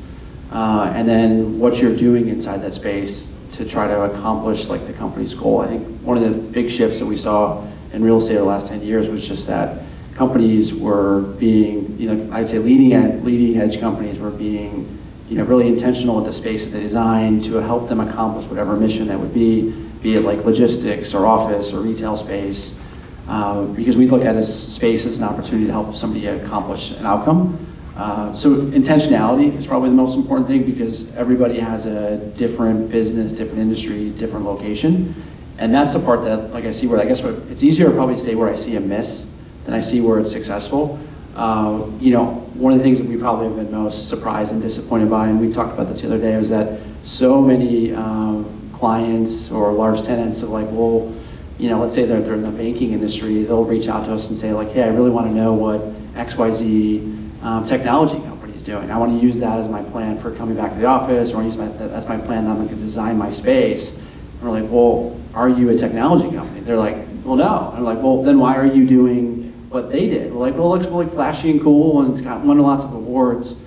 uh, 0.51 0.92
and 0.94 1.09
then 1.09 1.59
what 1.59 1.81
you're 1.81 1.94
doing 1.94 2.29
inside 2.29 2.59
that 2.62 2.74
space 2.74 3.33
to 3.59 3.68
try 3.68 3.88
to 3.88 4.03
accomplish 4.03 4.68
like 4.68 4.87
the 4.87 4.92
company's 4.92 5.35
goal. 5.35 5.61
I 5.61 5.66
think 5.66 6.01
one 6.03 6.16
of 6.16 6.23
the 6.23 6.31
big 6.31 6.71
shifts 6.71 7.01
that 7.01 7.07
we 7.07 7.16
saw 7.16 7.66
in 7.92 8.05
real 8.05 8.18
estate 8.18 8.35
the 8.35 8.44
last 8.44 8.68
10 8.68 8.83
years 8.83 9.09
was 9.09 9.27
just 9.27 9.49
that 9.49 9.83
companies 10.14 10.73
were 10.73 11.23
being, 11.38 11.99
you 11.99 12.14
know, 12.14 12.33
I'd 12.33 12.49
say 12.49 12.61
leading 12.61 12.92
ed, 12.92 13.25
leading 13.25 13.61
edge 13.61 13.81
companies 13.81 14.21
were 14.21 14.31
being, 14.31 14.99
you 15.29 15.37
know, 15.37 15.44
really 15.44 15.66
intentional 15.66 16.14
with 16.16 16.27
the 16.27 16.33
space 16.33 16.66
that 16.66 16.71
they 16.71 16.81
designed 16.81 17.44
to 17.47 17.57
help 17.57 17.88
them 17.88 17.99
accomplish 17.99 18.47
whatever 18.47 18.77
mission 18.77 19.09
that 19.09 19.18
would 19.18 19.35
be, 19.35 19.73
be 20.03 20.14
it 20.14 20.21
like 20.23 20.44
logistics 20.44 21.12
or 21.12 21.27
office 21.27 21.73
or 21.73 21.81
retail 21.81 22.16
space 22.16 22.81
uh, 23.27 23.64
because 23.66 23.97
we 23.97 24.07
look 24.07 24.25
at 24.25 24.37
it 24.37 24.38
as 24.38 24.73
space 24.73 25.05
as 25.05 25.18
an 25.18 25.25
opportunity 25.25 25.66
to 25.66 25.73
help 25.73 25.97
somebody 25.97 26.27
accomplish 26.27 26.92
an 26.92 27.05
outcome. 27.07 27.59
Uh, 27.99 28.33
so 28.33 28.55
intentionality 28.55 29.53
is 29.57 29.67
probably 29.67 29.89
the 29.89 29.97
most 29.97 30.17
important 30.17 30.47
thing 30.47 30.63
because 30.63 31.13
everybody 31.17 31.59
has 31.59 31.85
a 31.85 32.17
different 32.37 32.89
business, 32.93 33.33
different 33.33 33.59
industry, 33.59 34.11
different 34.11 34.45
location. 34.45 35.15
And 35.59 35.75
that's 35.75 35.95
the 35.95 35.99
part 35.99 36.23
that, 36.23 36.53
like 36.53 36.65
I 36.65 36.71
see 36.71 36.87
where, 36.87 37.01
I 37.01 37.05
guess 37.05 37.23
what, 37.23 37.35
it's 37.51 37.65
easier 37.65 37.89
to 37.89 37.93
probably 37.93 38.17
say 38.17 38.37
where 38.37 38.49
I 38.49 38.55
see 38.55 38.77
a 38.77 38.81
miss 38.81 39.29
than 39.65 39.75
I 39.75 39.81
see 39.81 40.01
where 40.01 40.21
it's 40.21 40.31
successful. 40.31 41.01
Uh, 41.35 41.87
you 41.99 42.13
know, 42.13 42.35
one 42.55 42.73
of 42.73 42.79
the 42.79 42.85
things 42.85 42.99
that 42.99 43.09
we 43.09 43.17
probably 43.17 43.47
have 43.49 43.57
been 43.57 43.73
most 43.73 44.09
surprised 44.09 44.53
and 44.53 44.63
disappointed 44.63 45.11
by, 45.11 45.27
and 45.27 45.41
we 45.41 45.53
talked 45.53 45.75
about 45.75 45.89
this 45.89 46.03
the 46.03 46.07
other 46.07 46.19
day, 46.19 46.37
was 46.37 46.51
that 46.51 46.81
so 47.05 47.43
many 47.43 47.93
um, 47.95 48.71
clients 48.73 49.51
or 49.51 49.73
large 49.73 50.03
tenants 50.03 50.41
are 50.45 50.47
like, 50.47 50.69
well, 50.71 51.13
you 51.59 51.69
know, 51.69 51.81
let's 51.81 51.97
say 51.97 52.05
they're, 52.05 52.23
they're 52.23 52.35
in 52.35 52.43
the 52.43 52.51
banking 52.51 52.93
industry, 52.93 53.43
they'll 53.43 53.65
reach 53.65 53.89
out 53.89 54.05
to 54.05 54.15
us 54.15 54.29
and 54.29 54.39
say 54.39 54.53
like, 54.53 54.71
hey, 54.71 54.85
I 54.85 54.89
really 54.89 55.11
want 55.11 55.27
to 55.27 55.35
know 55.35 55.53
what 55.55 55.81
XYZ 56.15 57.18
um, 57.42 57.66
technology 57.66 58.20
company 58.20 58.55
is 58.55 58.62
doing. 58.62 58.90
I 58.90 58.98
want 58.98 59.18
to 59.18 59.24
use 59.24 59.38
that 59.38 59.59
as 59.59 59.68
my 59.68 59.83
plan 59.83 60.18
for 60.18 60.35
coming 60.35 60.57
back 60.57 60.72
to 60.72 60.79
the 60.79 60.87
office, 60.87 61.33
or 61.33 61.42
use 61.42 61.57
my, 61.57 61.68
that's 61.68 62.09
my 62.09 62.16
plan 62.18 62.44
that 62.44 62.51
I'm 62.51 62.57
going 62.57 62.68
to 62.68 62.74
design 62.77 63.16
my 63.16 63.31
space. 63.31 63.96
And 63.96 64.42
we're 64.42 64.61
like, 64.61 64.70
well, 64.70 65.18
are 65.35 65.48
you 65.48 65.70
a 65.70 65.74
technology 65.77 66.35
company? 66.35 66.61
They're 66.61 66.77
like, 66.77 66.96
well, 67.24 67.37
no. 67.37 67.72
I'm 67.74 67.85
like, 67.85 67.98
well, 67.98 68.22
then 68.22 68.38
why 68.38 68.57
are 68.57 68.66
you 68.66 68.87
doing 68.87 69.53
what 69.68 69.90
they 69.90 70.09
did? 70.09 70.33
We're 70.33 70.40
like, 70.40 70.55
well, 70.55 70.74
it 70.74 70.79
looks 70.79 70.87
really 70.87 71.07
flashy 71.07 71.51
and 71.51 71.61
cool, 71.61 72.01
and 72.01 72.12
it's 72.12 72.20
got 72.20 72.44
won 72.44 72.59
lots 72.59 72.85
of 72.85 72.94
awards. 72.94 73.61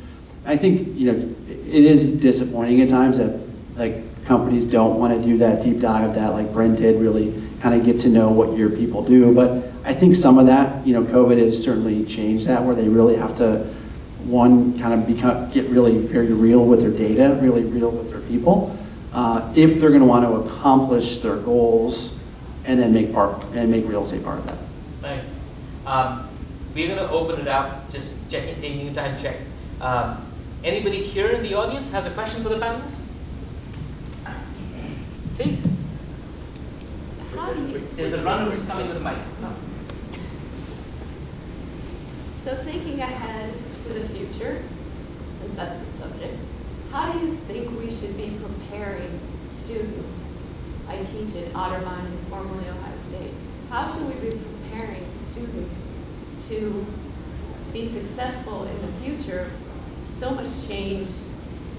I 0.45 0.57
think, 0.57 0.97
you 0.97 1.11
know, 1.11 1.35
it 1.47 1.85
is 1.85 2.19
disappointing 2.19 2.81
at 2.81 2.89
times 2.89 3.17
that 3.17 3.39
like 3.75 4.25
companies 4.25 4.65
don't 4.65 4.99
want 4.99 5.13
to 5.13 5.23
do 5.25 5.37
that 5.37 5.63
deep 5.63 5.79
dive 5.79 6.15
that 6.15 6.33
like 6.33 6.51
Brent 6.51 6.77
did 6.77 6.99
really 6.99 7.41
kind 7.61 7.79
of 7.79 7.85
get 7.85 8.01
to 8.01 8.09
know 8.09 8.29
what 8.29 8.57
your 8.57 8.69
people 8.69 9.03
do. 9.03 9.33
But 9.33 9.70
I 9.83 9.93
think 9.93 10.15
some 10.15 10.37
of 10.37 10.45
that, 10.45 10.85
you 10.85 10.93
know, 10.93 11.03
COVID 11.03 11.39
has 11.39 11.61
certainly 11.61 12.05
changed 12.05 12.47
that 12.47 12.63
where 12.63 12.75
they 12.75 12.87
really 12.87 13.15
have 13.15 13.35
to, 13.37 13.67
one, 14.25 14.79
kind 14.79 14.93
of 14.93 15.07
become, 15.07 15.49
get 15.51 15.67
really 15.69 15.97
very 15.97 16.31
real 16.31 16.65
with 16.65 16.81
their 16.81 16.91
data, 16.91 17.37
really 17.41 17.63
real 17.63 17.89
with 17.89 18.11
their 18.11 18.21
people, 18.21 18.77
uh, 19.13 19.51
if 19.55 19.79
they're 19.79 19.89
going 19.89 20.01
to 20.01 20.05
want 20.05 20.25
to 20.25 20.33
accomplish 20.33 21.17
their 21.17 21.37
goals 21.37 22.17
and 22.65 22.79
then 22.79 22.93
make 22.93 23.11
part, 23.11 23.43
and 23.55 23.71
make 23.71 23.87
real 23.87 24.03
estate 24.03 24.23
part 24.23 24.39
of 24.39 24.45
that. 24.45 24.57
Thanks. 25.01 25.35
Um, 25.85 26.27
we're 26.75 26.95
gonna 26.95 27.11
open 27.11 27.39
it 27.39 27.47
up, 27.47 27.91
just 27.91 28.13
checking, 28.29 28.55
taking 28.61 28.87
a 28.87 28.93
time 28.93 29.19
check. 29.19 29.37
Um, 29.81 30.23
anybody 30.63 31.03
here 31.03 31.31
in 31.31 31.43
the 31.43 31.53
audience 31.55 31.89
has 31.91 32.05
a 32.05 32.11
question 32.11 32.43
for 32.43 32.49
the 32.49 32.57
panelists? 32.57 33.07
Please. 35.35 35.65
How 37.35 37.51
do 37.51 37.67
you, 37.67 37.87
There's 37.95 38.13
a 38.13 38.23
runner 38.23 38.51
who's 38.51 38.65
coming 38.67 38.87
with 38.87 38.97
a 38.97 38.99
mic. 38.99 39.17
So 42.43 42.55
thinking 42.55 42.99
ahead 42.99 43.53
to 43.83 43.93
the 43.93 44.09
future, 44.09 44.63
since 45.39 45.55
that's 45.55 45.79
the 45.79 45.85
subject, 45.85 46.35
how 46.91 47.11
do 47.11 47.19
you 47.19 47.35
think 47.35 47.69
we 47.79 47.91
should 47.91 48.17
be 48.17 48.35
preparing 48.41 49.19
students? 49.47 50.25
I 50.89 50.97
teach 50.97 51.35
at 51.35 51.53
Otterbein 51.53 51.99
and 51.99 52.19
formerly 52.29 52.67
Ohio 52.67 52.97
State. 53.07 53.31
How 53.69 53.87
should 53.87 54.07
we 54.07 54.29
be 54.29 54.35
preparing 54.35 55.05
students 55.31 55.85
to 56.49 56.83
be 57.71 57.87
successful 57.87 58.65
in 58.65 58.81
the 58.81 58.91
future? 59.03 59.51
So 60.09 60.31
much 60.31 60.67
change, 60.67 61.09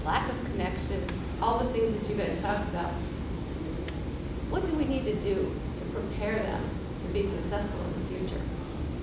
lack 0.05 0.29
of 0.29 0.45
connection, 0.45 1.03
all 1.41 1.59
the 1.59 1.73
things 1.73 1.99
that 1.99 2.09
you 2.09 2.15
guys 2.15 2.41
talked 2.41 2.69
about. 2.69 2.93
What 4.49 4.65
do 4.65 4.71
we 4.77 4.85
need 4.85 5.03
to 5.03 5.15
do 5.15 5.35
to 5.35 5.85
prepare 5.93 6.41
them 6.41 6.63
to 7.05 7.13
be 7.13 7.27
successful? 7.27 7.92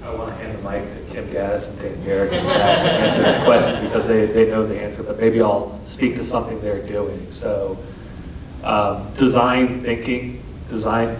I 0.04 0.14
want 0.14 0.30
to 0.30 0.34
hand 0.36 0.58
the 0.58 0.70
mic 0.70 0.82
to 0.82 1.12
Kim 1.12 1.26
Gaddis 1.28 1.68
and 1.68 1.78
Dan 1.80 2.04
Garrett 2.04 2.30
to 2.30 2.38
answer 2.38 3.22
that 3.22 3.44
question 3.44 3.84
because 3.84 4.06
they, 4.06 4.26
they 4.26 4.48
know 4.48 4.66
the 4.66 4.80
answer, 4.80 5.02
but 5.02 5.18
maybe 5.18 5.42
I'll 5.42 5.78
speak 5.84 6.16
to 6.16 6.24
something 6.24 6.60
they're 6.62 6.86
doing. 6.86 7.30
So, 7.30 7.78
um, 8.64 9.12
design 9.14 9.82
thinking, 9.82 10.42
design 10.68 11.16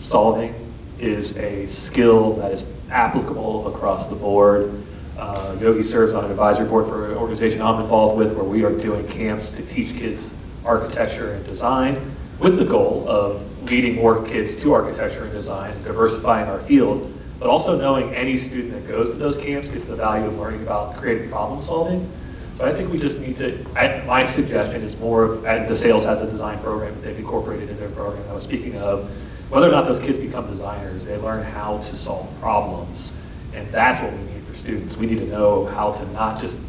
solving 0.00 0.54
is 0.98 1.36
a 1.38 1.66
skill 1.66 2.34
that 2.34 2.52
is 2.52 2.72
applicable 2.90 3.74
across 3.74 4.06
the 4.06 4.16
board. 4.16 4.82
Uh, 5.18 5.56
Yogi 5.60 5.82
serves 5.82 6.14
on 6.14 6.24
an 6.24 6.30
advisory 6.30 6.66
board 6.66 6.86
for 6.86 7.10
an 7.10 7.18
organization 7.18 7.60
I'm 7.60 7.80
involved 7.80 8.18
with 8.18 8.32
where 8.32 8.44
we 8.44 8.64
are 8.64 8.76
doing 8.76 9.06
camps 9.08 9.52
to 9.52 9.62
teach 9.66 9.96
kids 9.96 10.32
architecture 10.64 11.32
and 11.32 11.44
design 11.44 12.14
with 12.38 12.58
the 12.58 12.64
goal 12.64 13.06
of 13.08 13.70
leading 13.70 13.96
more 13.96 14.24
kids 14.24 14.56
to 14.56 14.72
architecture 14.72 15.24
and 15.24 15.32
design, 15.32 15.74
diversifying 15.84 16.48
our 16.48 16.58
field, 16.60 17.11
but 17.42 17.50
also 17.50 17.76
knowing 17.76 18.14
any 18.14 18.36
student 18.36 18.72
that 18.72 18.86
goes 18.86 19.14
to 19.14 19.18
those 19.18 19.36
camps 19.36 19.68
gets 19.68 19.86
the 19.86 19.96
value 19.96 20.26
of 20.26 20.38
learning 20.38 20.62
about 20.62 20.96
creative 20.96 21.28
problem 21.28 21.60
solving. 21.60 22.08
So 22.56 22.64
I 22.64 22.72
think 22.72 22.92
we 22.92 23.00
just 23.00 23.18
need 23.18 23.36
to, 23.38 23.58
I- 23.74 24.00
my 24.06 24.22
suggestion 24.22 24.82
is 24.82 24.96
more 25.00 25.24
of, 25.24 25.42
the 25.42 25.74
sales 25.74 26.04
has 26.04 26.20
a 26.20 26.30
design 26.30 26.60
program 26.60 26.94
that 26.94 27.00
they've 27.00 27.18
incorporated 27.18 27.68
in 27.68 27.80
their 27.80 27.88
program 27.88 28.22
I 28.30 28.34
was 28.34 28.44
speaking 28.44 28.76
of, 28.76 29.10
whether 29.50 29.66
or 29.66 29.72
not 29.72 29.86
those 29.86 29.98
kids 29.98 30.20
become 30.20 30.48
designers, 30.48 31.04
they 31.04 31.16
learn 31.16 31.42
how 31.42 31.78
to 31.78 31.96
solve 31.96 32.30
problems. 32.40 33.20
And 33.54 33.66
that's 33.72 34.00
what 34.00 34.12
we 34.12 34.18
need 34.18 34.44
for 34.44 34.56
students. 34.56 34.96
We 34.96 35.06
need 35.06 35.18
to 35.18 35.26
know 35.26 35.66
how 35.66 35.92
to 35.94 36.12
not 36.12 36.40
just, 36.40 36.60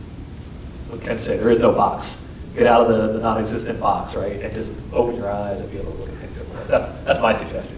what 0.90 1.02
Ken 1.02 1.20
say, 1.20 1.38
there 1.38 1.52
is 1.52 1.60
no 1.60 1.72
box. 1.72 2.32
Get 2.56 2.66
out 2.66 2.82
of 2.82 2.88
the, 2.88 3.14
the 3.14 3.20
non-existent 3.20 3.80
box, 3.80 4.16
right? 4.16 4.42
And 4.42 4.54
just 4.56 4.74
open 4.92 5.18
your 5.18 5.30
eyes 5.30 5.62
and 5.62 5.70
be 5.72 5.78
able 5.78 5.92
to 5.92 5.98
look 6.00 6.10
at 6.10 6.16
things 6.16 6.36
differently. 6.36 6.66
That's, 6.68 7.06
that's 7.06 7.20
my 7.20 7.32
suggestion. 7.32 7.78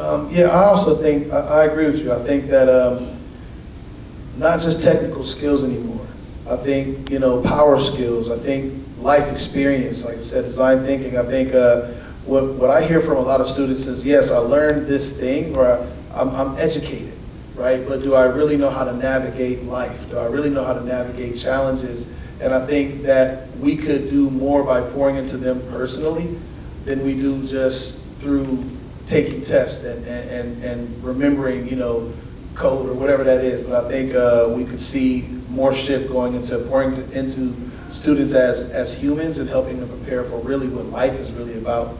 Um, 0.00 0.30
yeah, 0.30 0.46
I 0.46 0.64
also 0.64 0.96
think, 0.96 1.30
I, 1.30 1.40
I 1.40 1.64
agree 1.64 1.84
with 1.84 2.00
you. 2.00 2.10
I 2.10 2.18
think 2.20 2.46
that, 2.46 2.70
um, 2.70 3.18
not 4.38 4.62
just 4.62 4.82
technical 4.82 5.22
skills 5.22 5.62
anymore. 5.62 6.06
I 6.48 6.56
think, 6.56 7.10
you 7.10 7.18
know, 7.18 7.42
power 7.42 7.78
skills, 7.78 8.30
I 8.30 8.38
think 8.38 8.82
life 8.98 9.30
experience, 9.30 10.02
like 10.06 10.16
I 10.16 10.20
said, 10.20 10.46
design 10.46 10.84
thinking. 10.84 11.18
I 11.18 11.22
think 11.22 11.54
uh, 11.54 11.88
what, 12.24 12.46
what 12.54 12.70
I 12.70 12.82
hear 12.82 13.02
from 13.02 13.18
a 13.18 13.20
lot 13.20 13.42
of 13.42 13.48
students 13.50 13.84
is, 13.84 14.02
yes, 14.02 14.30
I 14.30 14.38
learned 14.38 14.86
this 14.86 15.20
thing 15.20 15.54
or 15.54 15.66
I, 15.70 15.86
I'm, 16.14 16.30
I'm 16.30 16.56
educated, 16.56 17.12
right? 17.54 17.86
But 17.86 18.02
do 18.02 18.14
I 18.14 18.24
really 18.24 18.56
know 18.56 18.70
how 18.70 18.84
to 18.84 18.94
navigate 18.94 19.64
life? 19.64 20.08
Do 20.08 20.18
I 20.18 20.26
really 20.28 20.48
know 20.48 20.64
how 20.64 20.72
to 20.72 20.82
navigate 20.82 21.38
challenges? 21.38 22.06
And 22.40 22.54
I 22.54 22.64
think 22.64 23.02
that 23.02 23.54
we 23.58 23.76
could 23.76 24.08
do 24.08 24.30
more 24.30 24.64
by 24.64 24.80
pouring 24.80 25.16
into 25.16 25.36
them 25.36 25.60
personally 25.68 26.38
than 26.86 27.04
we 27.04 27.12
do 27.12 27.46
just 27.46 28.06
through 28.20 28.64
taking 29.10 29.42
tests 29.42 29.84
and, 29.84 30.06
and, 30.06 30.62
and 30.62 31.04
remembering, 31.04 31.68
you 31.68 31.76
know, 31.76 32.12
code 32.54 32.88
or 32.88 32.94
whatever 32.94 33.24
that 33.24 33.40
is. 33.40 33.66
But 33.66 33.84
I 33.84 33.88
think 33.88 34.14
uh, 34.14 34.52
we 34.56 34.64
could 34.64 34.80
see 34.80 35.22
more 35.50 35.74
shift 35.74 36.08
going 36.08 36.34
into 36.34 36.58
pouring 36.58 36.94
to, 36.94 37.18
into 37.18 37.54
students 37.90 38.32
as, 38.32 38.70
as 38.70 38.96
humans 38.96 39.38
and 39.38 39.48
helping 39.48 39.80
them 39.80 39.88
prepare 39.88 40.22
for 40.24 40.38
really 40.38 40.68
what 40.68 40.86
life 40.86 41.12
is 41.14 41.32
really 41.32 41.58
about. 41.58 41.96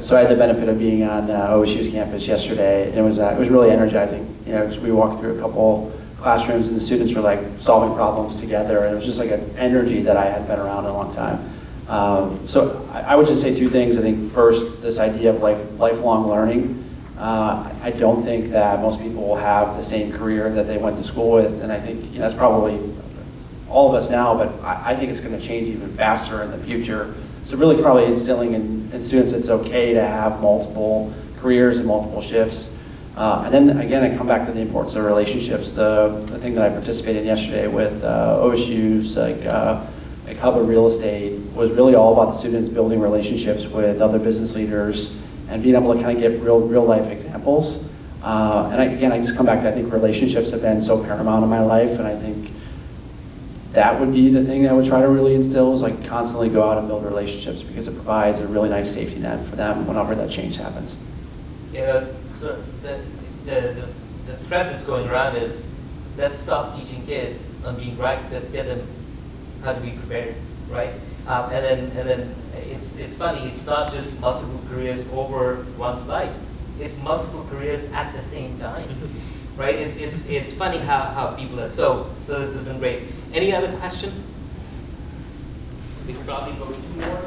So 0.00 0.16
I 0.16 0.20
had 0.20 0.30
the 0.30 0.36
benefit 0.36 0.70
of 0.70 0.78
being 0.78 1.04
on 1.04 1.30
uh, 1.30 1.50
OSU's 1.50 1.90
campus 1.90 2.26
yesterday, 2.26 2.88
and 2.88 2.98
it 2.98 3.02
was, 3.02 3.18
uh, 3.18 3.34
it 3.36 3.38
was 3.38 3.50
really 3.50 3.70
energizing. 3.70 4.34
You 4.46 4.54
know, 4.54 4.78
we 4.80 4.90
walked 4.90 5.20
through 5.20 5.36
a 5.36 5.40
couple 5.40 5.92
classrooms, 6.18 6.68
and 6.68 6.76
the 6.76 6.80
students 6.80 7.12
were 7.12 7.20
like 7.20 7.40
solving 7.58 7.94
problems 7.94 8.36
together, 8.36 8.84
and 8.84 8.92
it 8.92 8.96
was 8.96 9.04
just 9.04 9.18
like 9.18 9.30
an 9.30 9.44
energy 9.58 10.00
that 10.00 10.16
I 10.16 10.24
hadn't 10.24 10.46
been 10.46 10.58
around 10.58 10.84
in 10.84 10.90
a 10.90 10.94
long 10.94 11.14
time. 11.14 11.50
Um, 11.94 12.48
So 12.48 12.86
I 12.92 13.00
I 13.12 13.16
would 13.16 13.26
just 13.26 13.40
say 13.40 13.54
two 13.54 13.70
things. 13.70 13.96
I 13.96 14.02
think 14.02 14.30
first, 14.32 14.82
this 14.82 14.98
idea 14.98 15.30
of 15.30 15.40
life, 15.42 15.60
lifelong 15.78 16.28
learning. 16.28 16.80
Uh, 17.18 17.70
I 17.82 17.90
don't 17.90 18.22
think 18.24 18.50
that 18.50 18.80
most 18.80 19.00
people 19.00 19.22
will 19.28 19.36
have 19.36 19.76
the 19.76 19.84
same 19.84 20.12
career 20.12 20.50
that 20.50 20.66
they 20.66 20.78
went 20.78 20.96
to 20.96 21.04
school 21.04 21.30
with, 21.38 21.62
and 21.62 21.70
I 21.70 21.80
think 21.80 21.96
you 22.12 22.18
know, 22.18 22.24
that's 22.24 22.34
probably 22.34 22.76
all 23.70 23.88
of 23.88 23.94
us 23.94 24.10
now, 24.10 24.36
but 24.36 24.48
I, 24.62 24.92
I 24.92 24.96
think 24.96 25.10
it's 25.12 25.20
going 25.20 25.38
to 25.38 25.44
change 25.50 25.68
even 25.68 25.88
faster 25.94 26.42
in 26.42 26.50
the 26.50 26.58
future. 26.58 27.14
So 27.44 27.56
really 27.56 27.80
probably 27.80 28.06
instilling 28.06 28.54
in, 28.54 28.90
in 28.92 29.04
students 29.04 29.32
it's 29.32 29.48
okay 29.48 29.94
to 29.94 30.00
have 30.00 30.40
multiple 30.40 31.12
careers 31.40 31.78
and 31.78 31.86
multiple 31.86 32.22
shifts. 32.22 32.76
Uh, 33.16 33.42
and 33.44 33.54
then 33.54 33.78
again, 33.78 34.02
I 34.02 34.16
come 34.16 34.26
back 34.26 34.46
to 34.46 34.52
the 34.52 34.60
importance 34.60 34.96
of 34.96 35.04
relationships. 35.04 35.70
The, 35.70 36.24
the 36.26 36.38
thing 36.38 36.54
that 36.56 36.64
I 36.68 36.74
participated 36.74 37.22
in 37.22 37.26
yesterday 37.26 37.68
with 37.68 38.02
uh, 38.02 38.38
OSU's 38.42 39.16
like, 39.16 39.44
uh, 39.46 39.84
like 40.26 40.38
Hub 40.38 40.56
of 40.56 40.68
Real 40.68 40.86
Estate 40.86 41.38
was 41.54 41.70
really 41.70 41.94
all 41.94 42.12
about 42.14 42.32
the 42.32 42.38
students 42.38 42.68
building 42.68 43.00
relationships 43.00 43.66
with 43.66 44.00
other 44.00 44.18
business 44.18 44.54
leaders 44.54 45.20
and 45.48 45.62
being 45.62 45.74
able 45.74 45.94
to 45.94 46.00
kind 46.00 46.16
of 46.16 46.22
get 46.22 46.40
real, 46.42 46.60
real 46.60 46.84
life 46.84 47.10
examples. 47.10 47.84
Uh, 48.22 48.70
and 48.72 48.80
I, 48.80 48.84
again, 48.86 49.12
I 49.12 49.18
just 49.18 49.36
come 49.36 49.44
back 49.44 49.60
to 49.62 49.68
I 49.68 49.72
think 49.72 49.92
relationships 49.92 50.50
have 50.50 50.62
been 50.62 50.80
so 50.80 51.02
paramount 51.04 51.44
in 51.44 51.50
my 51.50 51.60
life, 51.60 51.98
and 51.98 52.08
I 52.08 52.16
think 52.16 52.50
that 53.72 54.00
would 54.00 54.12
be 54.12 54.30
the 54.30 54.42
thing 54.44 54.62
that 54.62 54.70
I 54.70 54.72
would 54.72 54.86
try 54.86 55.00
to 55.02 55.08
really 55.08 55.34
instill 55.34 55.74
is 55.74 55.82
like 55.82 56.06
constantly 56.06 56.48
go 56.48 56.62
out 56.62 56.78
and 56.78 56.88
build 56.88 57.04
relationships 57.04 57.62
because 57.62 57.86
it 57.86 57.94
provides 57.94 58.38
a 58.38 58.46
really 58.46 58.70
nice 58.70 58.92
safety 58.92 59.18
net 59.18 59.44
for 59.44 59.56
them 59.56 59.86
whenever 59.86 60.14
that 60.14 60.30
change 60.30 60.56
happens. 60.56 60.96
Yeah, 61.72 62.06
so 62.34 62.62
the, 62.82 63.00
the, 63.44 63.86
the, 64.26 64.36
thread 64.44 64.72
that's 64.72 64.86
going 64.86 65.08
around 65.08 65.36
is 65.36 65.62
let's 66.16 66.38
stop 66.38 66.78
teaching 66.78 67.04
kids 67.04 67.50
on 67.66 67.76
being 67.76 67.98
right. 67.98 68.20
Let's 68.30 68.48
get 68.50 68.66
them 68.66 68.86
how 69.64 69.72
to 69.72 69.80
be 69.80 69.90
prepared, 69.90 70.34
right? 70.68 70.92
Um, 71.26 71.50
and 71.50 71.64
then 71.64 71.78
and 71.96 72.08
then 72.08 72.34
it's 72.70 72.96
it's 72.96 73.16
funny. 73.16 73.48
It's 73.48 73.64
not 73.64 73.92
just 73.92 74.18
multiple 74.20 74.60
careers 74.68 75.06
over 75.12 75.66
one's 75.78 76.06
life. 76.06 76.32
It's 76.78 76.98
multiple 76.98 77.46
careers 77.50 77.86
at 77.92 78.12
the 78.12 78.20
same 78.20 78.58
time, 78.58 78.88
right? 79.56 79.74
It's 79.74 79.96
it's 79.96 80.26
it's 80.28 80.52
funny 80.52 80.78
how, 80.78 81.00
how 81.00 81.34
people 81.34 81.60
are. 81.60 81.70
So 81.70 82.10
so 82.24 82.40
this 82.40 82.54
has 82.54 82.64
been 82.64 82.78
great. 82.78 83.04
Any 83.32 83.54
other 83.54 83.74
question? 83.78 84.12
We 86.06 86.12
could 86.12 86.26
probably 86.26 86.52
go 86.58 86.66
two 86.66 87.00
more. 87.00 87.24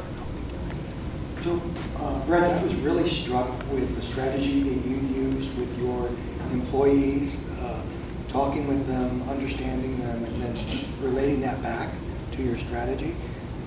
So, 1.42 1.62
uh, 1.98 2.24
Brent, 2.26 2.44
I 2.44 2.62
was 2.62 2.74
really 2.76 3.08
struck 3.08 3.48
with 3.70 3.94
the 3.94 4.02
strategy 4.02 4.62
that 4.62 4.88
you 4.88 4.96
used 4.96 5.56
with 5.58 5.78
your 5.78 6.08
employees, 6.52 7.36
uh, 7.60 7.80
talking 8.28 8.66
with 8.66 8.86
them, 8.86 9.28
understanding 9.28 9.98
them, 10.00 10.24
and 10.24 10.42
then 10.42 10.84
relating 11.00 11.40
that 11.42 11.62
back 11.62 11.90
your 12.42 12.58
strategy. 12.58 13.14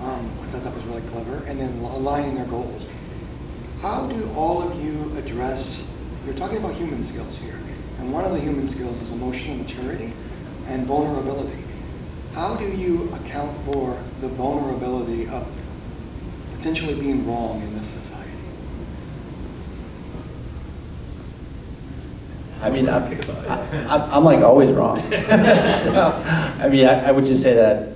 Um, 0.02 0.30
I 0.42 0.46
thought 0.48 0.64
that 0.64 0.74
was 0.74 0.84
really 0.86 1.02
clever, 1.10 1.44
and 1.46 1.60
then 1.60 1.78
aligning 1.80 2.36
their 2.36 2.46
goals. 2.46 2.86
How 3.82 4.08
do 4.08 4.30
all 4.36 4.62
of 4.62 4.84
you 4.84 5.16
address, 5.18 5.96
you're 6.26 6.36
talking 6.36 6.58
about 6.58 6.74
human 6.74 7.04
skills 7.04 7.38
here, 7.38 7.60
and 8.00 8.12
one 8.12 8.26
of 8.26 8.32
the 8.32 8.40
human 8.40 8.68
skills 8.68 9.00
is 9.02 9.12
emotional 9.12 9.58
maturity 9.58 10.14
and 10.68 10.86
vulnerability. 10.86 11.64
How 12.34 12.56
do 12.56 12.66
you 12.66 13.14
account 13.14 13.56
for 13.66 14.02
the 14.22 14.30
vulnerability 14.30 15.28
of 15.28 15.48
potentially 16.56 16.96
being 16.96 17.28
wrong 17.28 17.62
in 17.62 17.78
this 17.78 17.90
society? 17.90 18.22
I 22.62 22.70
mean, 22.70 22.88
I'm, 22.88 23.04
I'm, 23.90 24.12
I'm 24.12 24.24
like 24.24 24.42
always 24.42 24.70
wrong. 24.70 25.02
so, 25.12 26.24
I 26.60 26.70
mean, 26.70 26.86
I, 26.86 27.08
I 27.08 27.12
would 27.12 27.26
just 27.26 27.42
say 27.42 27.56
that, 27.56 27.91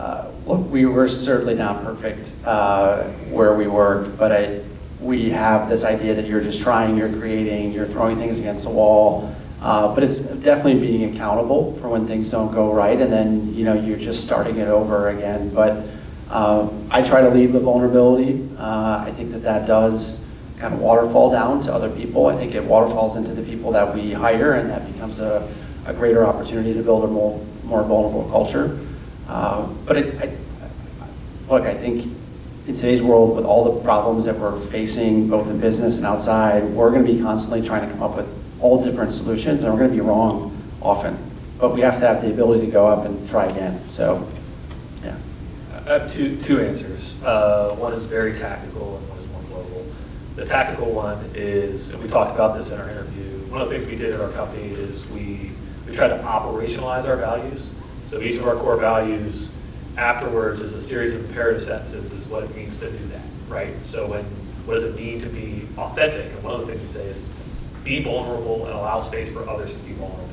uh, 0.00 0.30
look, 0.46 0.66
we 0.70 0.86
were 0.86 1.06
certainly 1.06 1.54
not 1.54 1.84
perfect 1.84 2.32
uh, 2.46 3.02
where 3.28 3.54
we 3.54 3.66
work, 3.66 4.16
but 4.16 4.32
I, 4.32 4.60
we 4.98 5.28
have 5.28 5.68
this 5.68 5.84
idea 5.84 6.14
that 6.14 6.26
you're 6.26 6.40
just 6.40 6.62
trying, 6.62 6.96
you're 6.96 7.12
creating, 7.12 7.72
you're 7.72 7.86
throwing 7.86 8.16
things 8.16 8.38
against 8.38 8.64
the 8.64 8.70
wall. 8.70 9.34
Uh, 9.60 9.94
but 9.94 10.02
it's 10.02 10.16
definitely 10.16 10.80
being 10.80 11.14
accountable 11.14 11.76
for 11.76 11.90
when 11.90 12.06
things 12.06 12.30
don't 12.30 12.50
go 12.50 12.72
right, 12.72 12.98
and 12.98 13.12
then 13.12 13.52
you 13.52 13.62
know 13.62 13.74
you're 13.74 13.98
just 13.98 14.22
starting 14.22 14.56
it 14.56 14.68
over 14.68 15.10
again. 15.10 15.52
But 15.52 15.84
um, 16.30 16.88
I 16.90 17.02
try 17.02 17.20
to 17.20 17.28
lead 17.28 17.52
with 17.52 17.64
vulnerability. 17.64 18.48
Uh, 18.58 19.04
I 19.06 19.12
think 19.12 19.32
that 19.32 19.42
that 19.42 19.66
does 19.66 20.24
kind 20.56 20.72
of 20.72 20.80
waterfall 20.80 21.30
down 21.30 21.60
to 21.64 21.74
other 21.74 21.90
people. 21.90 22.28
I 22.28 22.36
think 22.36 22.54
it 22.54 22.64
waterfalls 22.64 23.16
into 23.16 23.34
the 23.34 23.42
people 23.42 23.70
that 23.72 23.94
we 23.94 24.12
hire, 24.12 24.54
and 24.54 24.70
that 24.70 24.90
becomes 24.90 25.18
a, 25.18 25.46
a 25.84 25.92
greater 25.92 26.24
opportunity 26.24 26.72
to 26.72 26.82
build 26.82 27.04
a 27.04 27.08
more, 27.08 27.38
more 27.64 27.82
vulnerable 27.82 28.26
culture. 28.30 28.80
Uh, 29.30 29.64
but 29.86 29.96
it, 29.96 30.20
I, 30.20 30.32
look, 31.48 31.62
I 31.62 31.74
think 31.74 32.12
in 32.66 32.74
today's 32.74 33.00
world, 33.00 33.36
with 33.36 33.44
all 33.44 33.76
the 33.76 33.80
problems 33.84 34.24
that 34.24 34.36
we're 34.36 34.58
facing, 34.58 35.28
both 35.28 35.48
in 35.48 35.60
business 35.60 35.98
and 35.98 36.04
outside, 36.04 36.64
we're 36.64 36.90
going 36.90 37.06
to 37.06 37.12
be 37.12 37.22
constantly 37.22 37.62
trying 37.62 37.86
to 37.86 37.94
come 37.94 38.02
up 38.02 38.16
with 38.16 38.28
all 38.60 38.82
different 38.82 39.12
solutions, 39.12 39.62
and 39.62 39.72
we're 39.72 39.78
going 39.78 39.90
to 39.90 39.96
be 39.96 40.00
wrong 40.00 40.60
often. 40.82 41.16
But 41.60 41.74
we 41.74 41.80
have 41.82 42.00
to 42.00 42.06
have 42.08 42.22
the 42.22 42.30
ability 42.30 42.66
to 42.66 42.72
go 42.72 42.88
up 42.88 43.06
and 43.06 43.26
try 43.28 43.46
again. 43.46 43.88
So, 43.88 44.28
yeah. 45.04 45.16
I 45.86 45.98
have 45.98 46.12
two, 46.12 46.36
two 46.38 46.60
answers. 46.60 47.22
Uh, 47.22 47.76
one 47.76 47.92
is 47.92 48.06
very 48.06 48.36
tactical 48.36 48.96
and 48.96 49.08
one 49.08 49.18
is 49.18 49.28
more 49.28 49.42
global. 49.42 49.86
The 50.34 50.44
tactical 50.44 50.90
one 50.90 51.24
is, 51.34 51.90
and 51.90 52.02
we 52.02 52.08
talked 52.08 52.34
about 52.34 52.56
this 52.56 52.70
in 52.70 52.80
our 52.80 52.90
interview, 52.90 53.30
one 53.50 53.60
of 53.60 53.68
the 53.68 53.78
things 53.78 53.88
we 53.88 53.96
did 53.96 54.14
at 54.14 54.20
our 54.20 54.30
company 54.30 54.70
is 54.70 55.06
we, 55.08 55.52
we 55.86 55.94
tried 55.94 56.08
to 56.08 56.18
operationalize 56.18 57.06
our 57.06 57.16
values. 57.16 57.74
So 58.10 58.20
each 58.20 58.40
of 58.40 58.48
our 58.48 58.56
core 58.56 58.76
values 58.76 59.56
afterwards 59.96 60.62
is 60.62 60.74
a 60.74 60.82
series 60.82 61.14
of 61.14 61.24
imperative 61.28 61.62
sentences 61.62 62.10
is 62.10 62.26
what 62.26 62.42
it 62.42 62.52
means 62.56 62.76
to 62.78 62.90
do 62.90 63.06
that, 63.06 63.22
right? 63.46 63.72
So 63.86 64.08
when, 64.08 64.24
what 64.66 64.74
does 64.74 64.82
it 64.82 64.96
mean 64.96 65.20
to 65.20 65.28
be 65.28 65.68
authentic? 65.78 66.32
And 66.32 66.42
one 66.42 66.54
of 66.54 66.66
the 66.66 66.66
things 66.66 66.82
we 66.82 66.88
say 66.88 67.06
is 67.06 67.28
be 67.84 68.02
vulnerable 68.02 68.66
and 68.66 68.74
allow 68.74 68.98
space 68.98 69.30
for 69.30 69.48
others 69.48 69.74
to 69.74 69.78
be 69.84 69.92
vulnerable. 69.92 70.26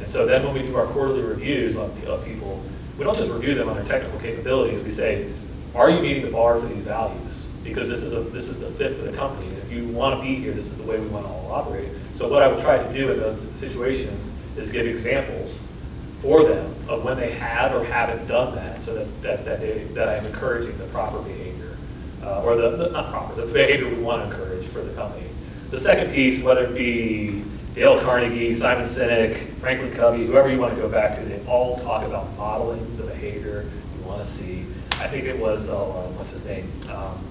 And 0.00 0.10
so 0.10 0.26
then 0.26 0.44
when 0.44 0.52
we 0.52 0.60
do 0.60 0.76
our 0.76 0.84
quarterly 0.88 1.22
reviews 1.22 1.78
on, 1.78 1.90
of 2.06 2.22
people, 2.26 2.62
we 2.98 3.04
don't 3.04 3.16
just 3.16 3.30
review 3.30 3.54
them 3.54 3.70
on 3.70 3.76
their 3.76 3.86
technical 3.86 4.20
capabilities. 4.20 4.84
We 4.84 4.90
say, 4.90 5.32
are 5.74 5.88
you 5.88 6.02
meeting 6.02 6.22
the 6.22 6.30
bar 6.30 6.60
for 6.60 6.66
these 6.66 6.84
values? 6.84 7.46
Because 7.64 7.88
this 7.88 8.02
is 8.02 8.12
a 8.12 8.20
this 8.20 8.50
is 8.50 8.60
the 8.60 8.68
fit 8.72 8.94
for 8.94 9.10
the 9.10 9.16
company. 9.16 9.48
And 9.48 9.58
if 9.58 9.72
you 9.72 9.88
want 9.88 10.20
to 10.20 10.22
be 10.22 10.34
here, 10.34 10.52
this 10.52 10.66
is 10.66 10.76
the 10.76 10.84
way 10.84 11.00
we 11.00 11.06
want 11.08 11.24
to 11.24 11.32
all 11.32 11.50
operate. 11.50 11.88
So 12.14 12.28
what 12.28 12.42
I 12.42 12.48
would 12.48 12.60
try 12.60 12.76
to 12.76 12.92
do 12.92 13.10
in 13.10 13.18
those 13.18 13.48
situations 13.52 14.34
is 14.58 14.70
give 14.70 14.86
examples 14.86 15.62
for 16.22 16.44
them 16.44 16.74
of 16.88 17.04
when 17.04 17.16
they 17.16 17.32
have 17.32 17.74
or 17.74 17.84
haven't 17.84 18.26
done 18.26 18.54
that, 18.54 18.80
so 18.80 18.94
that 18.94 19.22
that 19.22 19.44
that, 19.44 19.60
they, 19.60 19.84
that 19.94 20.08
I'm 20.08 20.26
encouraging 20.26 20.76
the 20.78 20.84
proper 20.86 21.20
behavior, 21.20 21.76
uh, 22.22 22.42
or 22.42 22.56
the, 22.56 22.76
the 22.76 22.90
not 22.90 23.10
proper 23.10 23.34
the 23.34 23.52
behavior 23.52 23.88
we 23.88 24.02
want 24.02 24.22
to 24.22 24.28
encourage 24.28 24.66
for 24.68 24.80
the 24.80 24.92
company. 24.94 25.26
The 25.70 25.80
second 25.80 26.12
piece, 26.12 26.42
whether 26.42 26.64
it 26.64 26.74
be 26.74 27.42
Dale 27.74 28.00
Carnegie, 28.00 28.54
Simon 28.54 28.86
Sinek, 28.86 29.36
Franklin 29.56 29.92
Covey, 29.92 30.24
whoever 30.24 30.50
you 30.50 30.58
want 30.58 30.74
to 30.74 30.80
go 30.80 30.88
back 30.88 31.18
to, 31.18 31.24
they 31.24 31.44
all 31.46 31.78
talk 31.80 32.06
about 32.06 32.34
modeling 32.36 32.96
the 32.96 33.02
behavior 33.02 33.68
you 33.98 34.08
want 34.08 34.22
to 34.22 34.26
see. 34.26 34.64
I 34.92 35.08
think 35.08 35.24
it 35.24 35.38
was, 35.38 35.68
uh, 35.68 35.74
what's 36.16 36.30
his 36.30 36.44
name? 36.46 36.70
Um, 36.88 37.22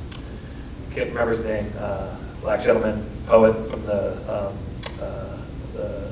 can't 0.94 1.10
remember 1.10 1.32
his 1.32 1.44
name. 1.44 1.74
Uh, 1.80 2.16
black 2.42 2.64
gentleman, 2.64 3.04
poet 3.26 3.54
from 3.68 3.86
the, 3.86 4.12
um, 4.32 4.58
uh, 5.02 5.38
the 5.74 6.12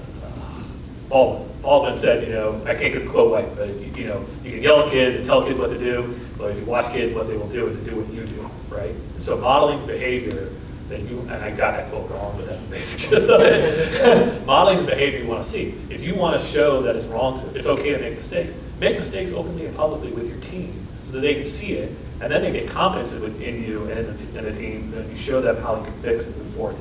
Baldwin. 1.13 1.95
Said, 1.95 2.27
you 2.27 2.33
know, 2.33 2.59
I 2.65 2.73
can't 2.73 2.91
get 2.91 3.03
the 3.03 3.09
quote 3.09 3.31
right, 3.31 3.55
but 3.55 3.69
you, 3.69 3.91
you 3.95 4.07
know, 4.07 4.25
you 4.43 4.51
can 4.51 4.63
yell 4.63 4.81
at 4.81 4.91
kids 4.91 5.15
and 5.15 5.25
tell 5.25 5.45
kids 5.45 5.59
what 5.59 5.69
to 5.69 5.77
do, 5.77 6.19
but 6.37 6.51
if 6.51 6.57
you 6.57 6.65
watch 6.65 6.91
kids, 6.91 7.15
what 7.15 7.27
they 7.27 7.37
will 7.37 7.47
do 7.49 7.67
is 7.67 7.77
to 7.77 7.83
do 7.83 7.95
what 7.95 8.11
you 8.13 8.25
do, 8.25 8.49
right? 8.69 8.93
So 9.19 9.37
modeling 9.37 9.85
behavior 9.85 10.49
then 10.89 11.07
you, 11.07 11.21
and 11.21 11.31
I 11.31 11.49
got 11.49 11.77
that 11.77 11.89
quote 11.89 12.09
wrong, 12.11 12.35
but 12.35 12.47
that's 12.47 12.61
the 12.61 12.69
basic 12.69 13.29
of 13.29 13.41
it. 13.41 14.45
Modeling 14.45 14.85
the 14.85 14.91
behavior 14.91 15.19
you 15.19 15.27
want 15.27 15.43
to 15.43 15.49
see. 15.49 15.73
If 15.89 16.03
you 16.03 16.15
want 16.15 16.39
to 16.39 16.45
show 16.45 16.81
that 16.81 16.95
it's 16.95 17.07
wrong, 17.07 17.39
to, 17.39 17.57
it's 17.57 17.67
okay 17.67 17.91
to 17.91 17.99
make 17.99 18.17
mistakes, 18.17 18.53
make 18.79 18.97
mistakes 18.97 19.31
openly 19.31 19.65
and 19.65 19.75
publicly 19.75 20.11
with 20.11 20.29
your 20.29 20.39
team 20.41 20.85
so 21.05 21.13
that 21.13 21.21
they 21.21 21.35
can 21.35 21.45
see 21.45 21.73
it, 21.73 21.95
and 22.21 22.31
then 22.31 22.41
they 22.41 22.51
get 22.51 22.69
confidence 22.69 23.13
in 23.13 23.63
you 23.63 23.83
and 23.89 23.99
in 23.99 24.05
the, 24.05 24.39
in 24.39 24.45
the 24.45 24.53
team, 24.53 24.91
that 24.91 25.07
you 25.07 25.15
show 25.15 25.41
them 25.41 25.55
how 25.63 25.77
you 25.77 25.85
can 25.85 25.93
fix 26.01 26.25
it 26.25 26.35
and 26.35 26.43
move 26.43 26.55
forward. 26.55 26.75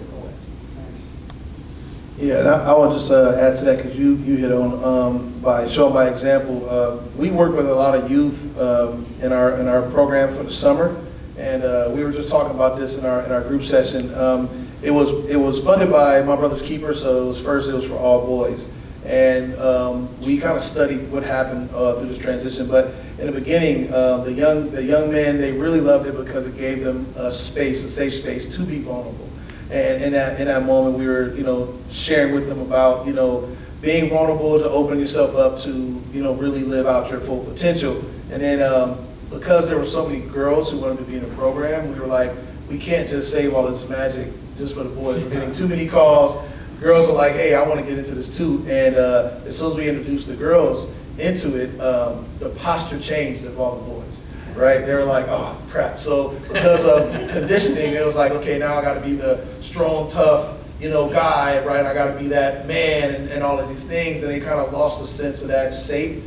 Yeah, 2.18 2.40
and 2.40 2.48
I, 2.48 2.70
I 2.70 2.72
will 2.72 2.92
just 2.92 3.10
uh, 3.10 3.34
add 3.38 3.58
to 3.58 3.64
that 3.64 3.78
because 3.78 3.98
you, 3.98 4.16
you 4.16 4.36
hit 4.36 4.52
on 4.52 4.84
um, 4.84 5.40
by 5.40 5.66
showing 5.66 5.94
by 5.94 6.08
example. 6.08 6.68
Uh, 6.68 6.98
we 7.16 7.30
work 7.30 7.56
with 7.56 7.68
a 7.68 7.74
lot 7.74 7.94
of 7.94 8.10
youth 8.10 8.56
um, 8.60 9.06
in 9.22 9.32
our 9.32 9.58
in 9.58 9.66
our 9.66 9.82
program 9.90 10.34
for 10.34 10.42
the 10.42 10.52
summer, 10.52 10.94
and 11.38 11.64
uh, 11.64 11.90
we 11.92 12.04
were 12.04 12.12
just 12.12 12.28
talking 12.28 12.54
about 12.54 12.76
this 12.76 12.98
in 12.98 13.06
our 13.06 13.22
in 13.22 13.32
our 13.32 13.40
group 13.40 13.64
session. 13.64 14.14
Um, 14.14 14.68
it 14.82 14.90
was 14.90 15.10
it 15.30 15.36
was 15.36 15.64
funded 15.64 15.90
by 15.90 16.20
my 16.22 16.36
brother's 16.36 16.60
keeper, 16.60 16.92
so 16.92 17.24
it 17.24 17.26
was 17.26 17.42
first 17.42 17.70
it 17.70 17.74
was 17.74 17.86
for 17.86 17.96
all 17.96 18.26
boys, 18.26 18.70
and 19.06 19.54
um, 19.58 20.08
we 20.20 20.36
kind 20.36 20.56
of 20.56 20.62
studied 20.62 21.10
what 21.10 21.22
happened 21.22 21.70
uh, 21.74 21.94
through 21.94 22.08
this 22.08 22.18
transition. 22.18 22.68
But 22.68 22.94
in 23.18 23.26
the 23.26 23.32
beginning, 23.32 23.90
uh, 23.90 24.18
the 24.18 24.32
young 24.34 24.70
the 24.70 24.84
young 24.84 25.10
men 25.10 25.40
they 25.40 25.52
really 25.52 25.80
loved 25.80 26.06
it 26.06 26.16
because 26.16 26.46
it 26.46 26.58
gave 26.58 26.84
them 26.84 27.06
a 27.16 27.32
space, 27.32 27.84
a 27.84 27.90
safe 27.90 28.12
space 28.12 28.54
to 28.54 28.66
be 28.66 28.80
vulnerable. 28.80 29.31
And 29.72 30.04
in 30.04 30.12
that, 30.12 30.38
in 30.38 30.48
that 30.48 30.64
moment, 30.64 30.98
we 30.98 31.06
were, 31.06 31.34
you 31.34 31.44
know, 31.44 31.74
sharing 31.90 32.34
with 32.34 32.46
them 32.46 32.60
about, 32.60 33.06
you 33.06 33.14
know, 33.14 33.48
being 33.80 34.10
vulnerable 34.10 34.58
to 34.58 34.68
open 34.68 34.98
yourself 35.00 35.34
up 35.34 35.58
to, 35.62 35.70
you 36.12 36.22
know, 36.22 36.34
really 36.34 36.60
live 36.60 36.86
out 36.86 37.10
your 37.10 37.20
full 37.20 37.42
potential. 37.42 37.96
And 38.30 38.42
then 38.42 38.60
um, 38.60 38.98
because 39.30 39.70
there 39.70 39.78
were 39.78 39.86
so 39.86 40.06
many 40.06 40.20
girls 40.26 40.70
who 40.70 40.78
wanted 40.78 40.98
to 40.98 41.04
be 41.04 41.16
in 41.16 41.26
the 41.26 41.34
program, 41.36 41.90
we 41.90 41.98
were 41.98 42.06
like, 42.06 42.32
we 42.68 42.76
can't 42.76 43.08
just 43.08 43.32
save 43.32 43.54
all 43.54 43.66
this 43.66 43.88
magic 43.88 44.28
just 44.58 44.76
for 44.76 44.82
the 44.82 44.90
boys. 44.90 45.24
We're 45.24 45.30
getting 45.30 45.54
too 45.54 45.68
many 45.68 45.86
calls. 45.86 46.36
Girls 46.78 47.08
are 47.08 47.14
like, 47.14 47.32
hey, 47.32 47.54
I 47.54 47.66
want 47.66 47.80
to 47.80 47.86
get 47.86 47.96
into 47.96 48.14
this 48.14 48.28
too. 48.28 48.62
And 48.68 48.96
uh, 48.96 49.40
as 49.46 49.58
soon 49.58 49.70
as 49.70 49.78
we 49.78 49.88
introduced 49.88 50.28
the 50.28 50.36
girls 50.36 50.92
into 51.18 51.56
it, 51.56 51.80
um, 51.80 52.26
the 52.40 52.50
posture 52.50 53.00
changed 53.00 53.46
of 53.46 53.58
all 53.58 53.76
the 53.76 53.90
boys 53.90 54.11
right? 54.56 54.84
They 54.84 54.94
were 54.94 55.04
like, 55.04 55.26
oh 55.28 55.60
crap. 55.70 55.98
So 55.98 56.30
because 56.52 56.84
of 56.84 57.10
conditioning, 57.30 57.94
it 57.94 58.04
was 58.04 58.16
like, 58.16 58.32
okay, 58.32 58.58
now 58.58 58.74
I 58.74 58.82
got 58.82 58.94
to 58.94 59.00
be 59.00 59.14
the 59.14 59.44
strong, 59.60 60.08
tough, 60.08 60.58
you 60.80 60.90
know, 60.90 61.10
guy, 61.10 61.64
right? 61.64 61.86
I 61.86 61.94
got 61.94 62.12
to 62.12 62.18
be 62.18 62.28
that 62.28 62.66
man 62.66 63.14
and, 63.14 63.28
and 63.28 63.42
all 63.42 63.58
of 63.58 63.68
these 63.68 63.84
things. 63.84 64.22
And 64.22 64.32
they 64.32 64.40
kind 64.40 64.60
of 64.60 64.72
lost 64.72 65.00
the 65.00 65.06
sense 65.06 65.42
of 65.42 65.48
that 65.48 65.74
safe 65.74 66.22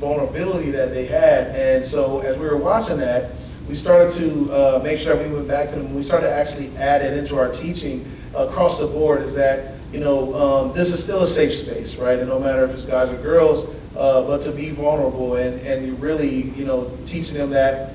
vulnerability 0.00 0.70
that 0.70 0.90
they 0.90 1.06
had. 1.06 1.48
And 1.48 1.84
so 1.86 2.20
as 2.20 2.36
we 2.38 2.46
were 2.46 2.56
watching 2.56 2.96
that, 2.98 3.32
we 3.68 3.76
started 3.76 4.12
to 4.14 4.52
uh, 4.52 4.80
make 4.82 4.98
sure 4.98 5.16
we 5.16 5.32
went 5.32 5.46
back 5.46 5.68
to 5.70 5.76
them. 5.76 5.94
We 5.94 6.02
started 6.02 6.26
to 6.26 6.34
actually 6.34 6.74
add 6.76 7.02
it 7.02 7.16
into 7.16 7.38
our 7.38 7.52
teaching 7.52 8.04
across 8.36 8.78
the 8.78 8.86
board 8.86 9.22
is 9.22 9.34
that, 9.34 9.74
you 9.92 10.00
know, 10.00 10.34
um, 10.34 10.72
this 10.74 10.92
is 10.92 11.02
still 11.02 11.22
a 11.22 11.28
safe 11.28 11.52
space, 11.52 11.96
right? 11.96 12.18
And 12.18 12.28
no 12.28 12.40
matter 12.40 12.64
if 12.64 12.74
it's 12.74 12.84
guys 12.84 13.10
or 13.10 13.20
girls, 13.22 13.64
uh, 13.96 14.24
but 14.24 14.42
to 14.42 14.52
be 14.52 14.70
vulnerable 14.70 15.36
and, 15.36 15.60
and 15.60 15.86
you 15.86 15.94
really, 15.94 16.50
you 16.50 16.64
know, 16.64 16.90
teaching 17.06 17.36
them 17.36 17.50
that 17.50 17.94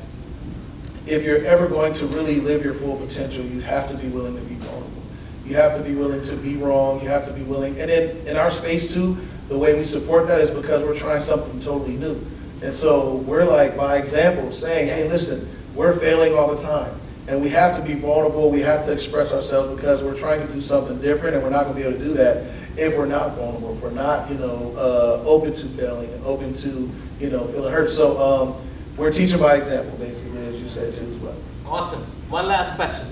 if 1.08 1.24
you're 1.24 1.46
ever 1.46 1.68
going 1.68 1.94
to 1.94 2.08
really 2.08 2.40
live 2.40 2.64
your 2.64 2.74
full 2.74 2.98
potential, 2.98 3.46
you 3.46 3.62
have 3.62 3.90
to 3.90 3.98
be 3.98 4.10
willing 4.10 4.36
to 4.36 4.42
be 4.42 4.56
vulnerable. 4.56 5.04
You 5.46 5.56
have 5.56 5.78
to 5.78 5.84
be 5.84 5.94
willing 5.94 6.24
to 6.24 6.36
be 6.36 6.56
wrong. 6.56 7.02
You 7.02 7.10
have 7.10 7.28
to 7.28 7.34
be 7.34 7.44
willing. 7.44 7.80
And 7.80 7.92
in, 7.92 8.28
in 8.28 8.38
our 8.38 8.50
space 8.50 8.92
too, 8.92 9.18
the 9.48 9.58
way 9.58 9.76
we 9.76 9.86
support 9.86 10.28
that 10.28 10.42
is 10.42 10.50
because 10.50 10.84
we're 10.84 10.98
trying 10.98 11.22
something 11.22 11.62
totally 11.62 11.96
new. 11.98 12.20
And 12.64 12.74
so 12.74 13.18
we're 13.18 13.46
like, 13.46 13.78
by 13.78 13.98
example, 13.98 14.52
saying, 14.52 14.88
hey, 14.88 15.08
listen, 15.08 15.48
we're 15.76 15.94
failing 15.94 16.34
all 16.34 16.56
the 16.56 16.62
time. 16.62 16.94
And 17.28 17.42
we 17.42 17.50
have 17.50 17.78
to 17.78 17.84
be 17.84 17.94
vulnerable. 17.94 18.50
We 18.50 18.62
have 18.62 18.86
to 18.86 18.92
express 18.92 19.32
ourselves 19.32 19.76
because 19.76 20.04
we're 20.04 20.18
trying 20.18 20.46
to 20.46 20.52
do 20.52 20.62
something 20.62 21.00
different 21.00 21.36
and 21.36 21.44
we're 21.44 21.52
not 21.52 21.66
going 21.66 21.76
to 21.76 21.82
be 21.82 21.88
able 21.88 22.00
to 22.00 22.06
do 22.06 22.14
that 22.16 22.44
if 22.78 22.98
we're 22.98 23.06
not 23.06 23.36
vulnerable, 23.36 23.74
if 23.76 23.82
we're 23.82 23.90
not, 23.92 24.30
you 24.30 24.38
know, 24.38 24.74
uh, 24.78 25.24
open 25.26 25.54
to 25.54 25.66
failing 25.70 26.12
and 26.12 26.26
open 26.26 26.54
to, 26.54 26.92
you 27.20 27.30
know, 27.30 27.46
feeling 27.48 27.72
hurt. 27.72 27.90
So 27.90 28.20
um, 28.20 28.56
we're 28.98 29.12
teaching 29.12 29.40
by 29.40 29.56
example, 29.56 29.98
basically, 29.98 30.46
as 30.48 30.60
you 30.60 30.68
said 30.68 30.94
too 30.94 31.06
as 31.06 31.18
well. 31.18 31.36
Awesome. 31.66 32.02
One 32.30 32.48
last 32.48 32.76
question. 32.76 33.08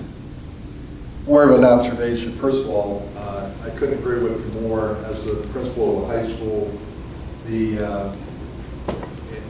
More 1.26 1.48
of 1.48 1.58
an 1.58 1.64
observation. 1.64 2.32
First 2.32 2.64
of 2.64 2.70
all, 2.70 3.08
uh, 3.16 3.50
I 3.64 3.70
couldn't 3.70 3.98
agree 3.98 4.22
with 4.22 4.44
you 4.54 4.60
more. 4.60 4.96
As 5.06 5.24
the 5.24 5.46
principal 5.48 6.04
of 6.04 6.10
a 6.10 6.20
high 6.20 6.26
school, 6.26 6.78
the 7.46 7.86
uh, 7.86 8.16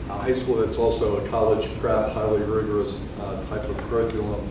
a 0.09 0.13
high 0.13 0.33
school 0.33 0.55
that's 0.55 0.77
also 0.77 1.17
a 1.17 1.29
college 1.29 1.67
prep, 1.79 2.11
highly 2.13 2.41
rigorous 2.43 3.09
uh, 3.19 3.45
type 3.49 3.67
of 3.67 3.77
curriculum, 3.89 4.47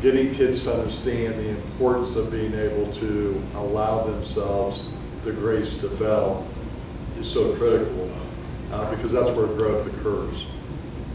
getting 0.00 0.34
kids 0.34 0.64
to 0.64 0.74
understand 0.74 1.34
the 1.34 1.48
importance 1.50 2.16
of 2.16 2.30
being 2.30 2.54
able 2.54 2.90
to 2.94 3.42
allow 3.54 4.04
themselves 4.04 4.88
the 5.24 5.32
grace 5.32 5.80
to 5.80 5.88
fail 5.88 6.46
is 7.18 7.30
so 7.30 7.54
critical 7.56 8.10
uh, 8.72 8.90
because 8.90 9.12
that's 9.12 9.30
where 9.30 9.46
growth 9.46 9.86
occurs. 9.94 10.46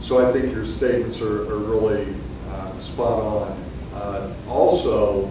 So 0.01 0.25
I 0.27 0.31
think 0.31 0.53
your 0.53 0.65
statements 0.65 1.21
are, 1.21 1.51
are 1.51 1.59
really 1.59 2.15
uh, 2.49 2.77
spot 2.79 3.19
on. 3.19 3.65
Uh, 3.93 4.33
also, 4.47 5.29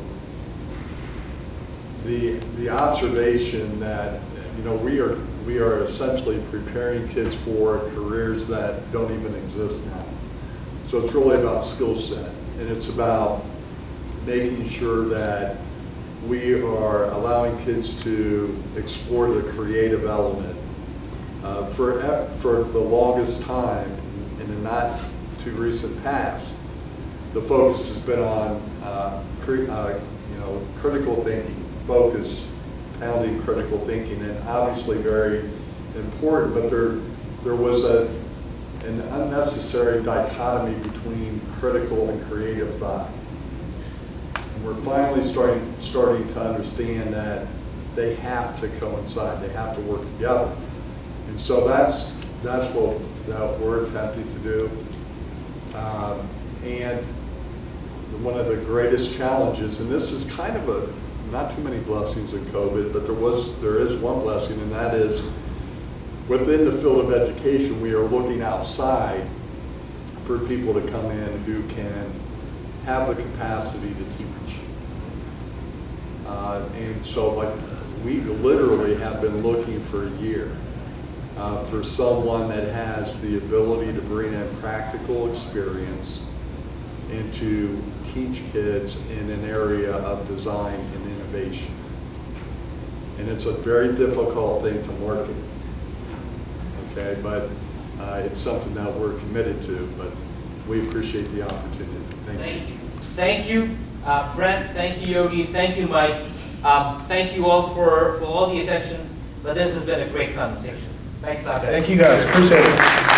the 2.05 2.35
the 2.57 2.69
observation 2.69 3.81
that 3.81 4.21
you 4.57 4.65
know 4.65 4.77
we 4.77 5.01
are 5.01 5.19
we 5.47 5.59
are 5.59 5.85
essentially 5.85 6.41
preparing 6.51 7.09
kids 7.09 7.35
for 7.35 7.79
careers 7.95 8.47
that 8.49 8.91
don't 8.93 9.13
even 9.13 9.35
exist 9.35 9.87
now. 9.87 10.05
So 10.89 11.05
it's 11.05 11.13
really 11.15 11.41
about 11.41 11.67
skill 11.67 11.99
set 11.99 12.33
and 12.59 12.69
it's 12.69 12.93
about 12.93 13.45
making 14.27 14.69
sure 14.69 15.05
that 15.07 15.57
we 16.27 16.61
are 16.61 17.05
allowing 17.11 17.57
kids 17.65 18.03
to 18.03 18.61
explore 18.77 19.31
the 19.31 19.43
creative 19.53 20.05
element. 20.05 20.57
Uh, 21.45 21.65
for, 21.67 22.03
for 22.41 22.65
the 22.65 22.79
longest 22.79 23.43
time, 23.45 23.89
in 24.41 24.49
the 24.49 24.61
not 24.63 25.01
too 25.45 25.53
recent 25.53 26.03
past, 26.03 26.57
the 27.33 27.41
focus 27.41 27.95
has 27.95 28.03
been 28.03 28.19
on 28.19 28.61
uh, 28.83 29.23
uh, 29.47 29.99
you 30.33 30.39
know, 30.41 30.67
critical 30.81 31.23
thinking, 31.25 31.55
focus, 31.87 32.49
pounding 32.99 33.41
critical 33.43 33.79
thinking, 33.87 34.21
and 34.21 34.49
obviously 34.49 34.99
very 34.99 35.49
important, 35.95 36.55
but 36.55 36.71
there, 36.71 36.97
there 37.45 37.55
was 37.55 37.85
a, 37.85 38.09
an 38.85 39.01
unnecessary 39.01 40.03
dichotomy 40.03 40.79
between 40.81 41.41
critical 41.59 42.09
and 42.11 42.23
creative 42.31 42.75
thought. 42.79 43.11
And 44.35 44.65
we're 44.65 44.75
finally 44.83 45.25
starting, 45.25 45.75
starting 45.81 46.27
to 46.35 46.41
understand 46.41 47.13
that 47.13 47.47
they 47.95 48.15
have 48.17 48.61
to 48.61 48.69
coincide, 48.79 49.43
they 49.43 49.53
have 49.53 49.75
to 49.75 49.81
work 49.83 50.03
together. 50.15 50.55
And 51.29 51.39
so 51.39 51.67
that's, 51.67 52.13
that's 52.43 52.73
what 52.75 52.99
that 53.27 53.59
we're 53.61 53.87
attempting 53.87 54.27
to 54.33 54.39
do. 54.41 54.71
Um, 55.77 56.29
and 56.65 57.05
one 58.23 58.39
of 58.39 58.47
the 58.47 58.57
greatest 58.57 59.17
challenges, 59.17 59.81
and 59.81 59.91
this 59.91 60.13
is 60.13 60.31
kind 60.33 60.57
of 60.57 60.69
a, 60.69 61.31
not 61.31 61.55
too 61.55 61.63
many 61.63 61.79
blessings 61.81 62.33
in 62.33 62.41
COVID, 62.47 62.93
but 62.93 63.05
there 63.05 63.15
was, 63.15 63.61
there 63.61 63.79
is 63.79 64.01
one 64.01 64.21
blessing, 64.21 64.59
and 64.61 64.73
that 64.73 64.95
is 64.95 65.31
within 66.29 66.67
the 66.67 66.73
field 66.73 67.05
of 67.05 67.13
education, 67.13 67.81
we 67.81 67.95
are 67.95 68.03
looking 68.05 68.43
outside 68.43 69.27
for 70.25 70.39
people 70.41 70.75
to 70.75 70.81
come 70.91 71.07
in 71.07 71.43
who 71.45 71.63
can 71.69 72.13
have 72.85 73.09
the 73.09 73.23
capacity 73.23 73.95
to 73.95 74.05
teach. 74.19 74.57
Uh, 76.27 76.63
and 76.75 77.07
so 77.07 77.35
like 77.35 77.53
we 78.05 78.21
literally 78.21 78.95
have 78.97 79.23
been 79.23 79.43
looking 79.43 79.81
for 79.85 80.07
a 80.07 80.11
year 80.19 80.55
uh, 81.39 81.65
for 81.65 81.83
someone 81.83 82.49
that 82.49 82.69
has 82.69 83.21
the 83.23 83.39
ability 83.39 83.93
to 83.93 84.03
bring 84.03 84.35
in 84.35 84.57
practical 84.57 85.31
experience 85.31 86.27
and 87.11 87.33
to 87.35 87.83
teach 88.13 88.43
kids 88.53 88.97
in 89.11 89.31
an 89.31 89.45
area 89.49 89.95
of 89.97 90.29
design 90.29 90.75
and 90.75 91.07
innovation. 91.07 91.75
And 93.19 93.29
it's 93.31 93.47
a 93.47 93.53
very 93.55 93.95
difficult 93.95 94.63
thing 94.63 94.83
to 94.83 94.93
market 95.01 95.35
okay? 96.99 97.21
But 97.23 97.49
uh, 98.01 98.23
it's 98.25 98.41
something 98.41 98.75
that 98.75 98.93
we're 98.95 99.19
committed 99.19 99.63
to, 99.63 99.89
but 99.99 100.11
we 100.69 100.87
appreciate 100.89 101.31
the 101.33 101.43
opportunity. 101.43 101.99
Thank, 102.27 102.39
thank 102.39 102.69
you. 102.69 102.75
Thank 103.17 103.49
you, 103.49 103.77
uh, 104.05 104.35
Brent. 104.37 104.71
Thank 104.73 105.07
you, 105.07 105.15
Yogi. 105.15 105.45
Thank 105.45 105.77
you, 105.77 105.87
Mike. 105.89 106.23
Um, 106.65 107.01
thank 107.03 107.35
you 107.37 107.47
all 107.47 107.75
for, 107.75 108.19
for 108.19 108.25
all 108.25 108.51
the 108.51 108.61
attention, 108.61 109.09
but 109.43 109.55
this 109.55 109.75
has 109.75 109.85
been 109.85 110.07
a 110.07 110.11
great 110.11 110.35
conversation. 110.35 110.89
Thanks 111.21 111.45
a 111.45 111.49
lot, 111.49 111.63
guys. 111.63 111.71
Thank 111.71 111.89
you, 111.89 111.97
guys. 111.97 112.25
Appreciate 112.25 112.65
it. 112.65 113.09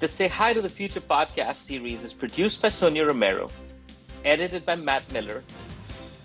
The 0.00 0.08
Say 0.08 0.28
Hi 0.28 0.52
to 0.52 0.60
the 0.60 0.68
Future 0.68 1.00
podcast 1.00 1.56
series 1.56 2.04
is 2.04 2.12
produced 2.12 2.60
by 2.60 2.68
Sonia 2.68 3.06
Romero, 3.06 3.48
edited 4.24 4.66
by 4.66 4.74
Matt 4.76 5.10
Miller, 5.12 5.42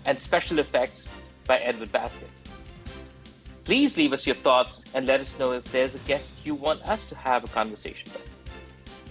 and 0.06 0.18
special 0.18 0.58
effects 0.58 1.08
by 1.50 1.56
Edward 1.56 1.88
Vasquez. 1.88 2.42
Please 3.64 3.96
leave 3.96 4.12
us 4.12 4.24
your 4.24 4.36
thoughts 4.36 4.84
and 4.94 5.04
let 5.04 5.18
us 5.18 5.36
know 5.36 5.50
if 5.50 5.64
there's 5.72 5.96
a 5.96 5.98
guest 6.10 6.46
you 6.46 6.54
want 6.54 6.80
us 6.88 7.08
to 7.08 7.16
have 7.16 7.42
a 7.42 7.48
conversation 7.48 8.08
with. 8.12 8.30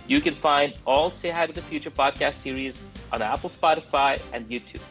You 0.08 0.22
can 0.22 0.34
find 0.34 0.74
all 0.88 1.12
Say 1.12 1.32
Hi 1.32 1.48
to 1.48 1.52
the 1.52 1.62
Future 1.62 1.92
podcast 1.92 2.36
series 2.36 2.82
on 3.12 3.22
Apple, 3.22 3.50
Spotify, 3.50 4.18
and 4.32 4.50
YouTube. 4.50 4.88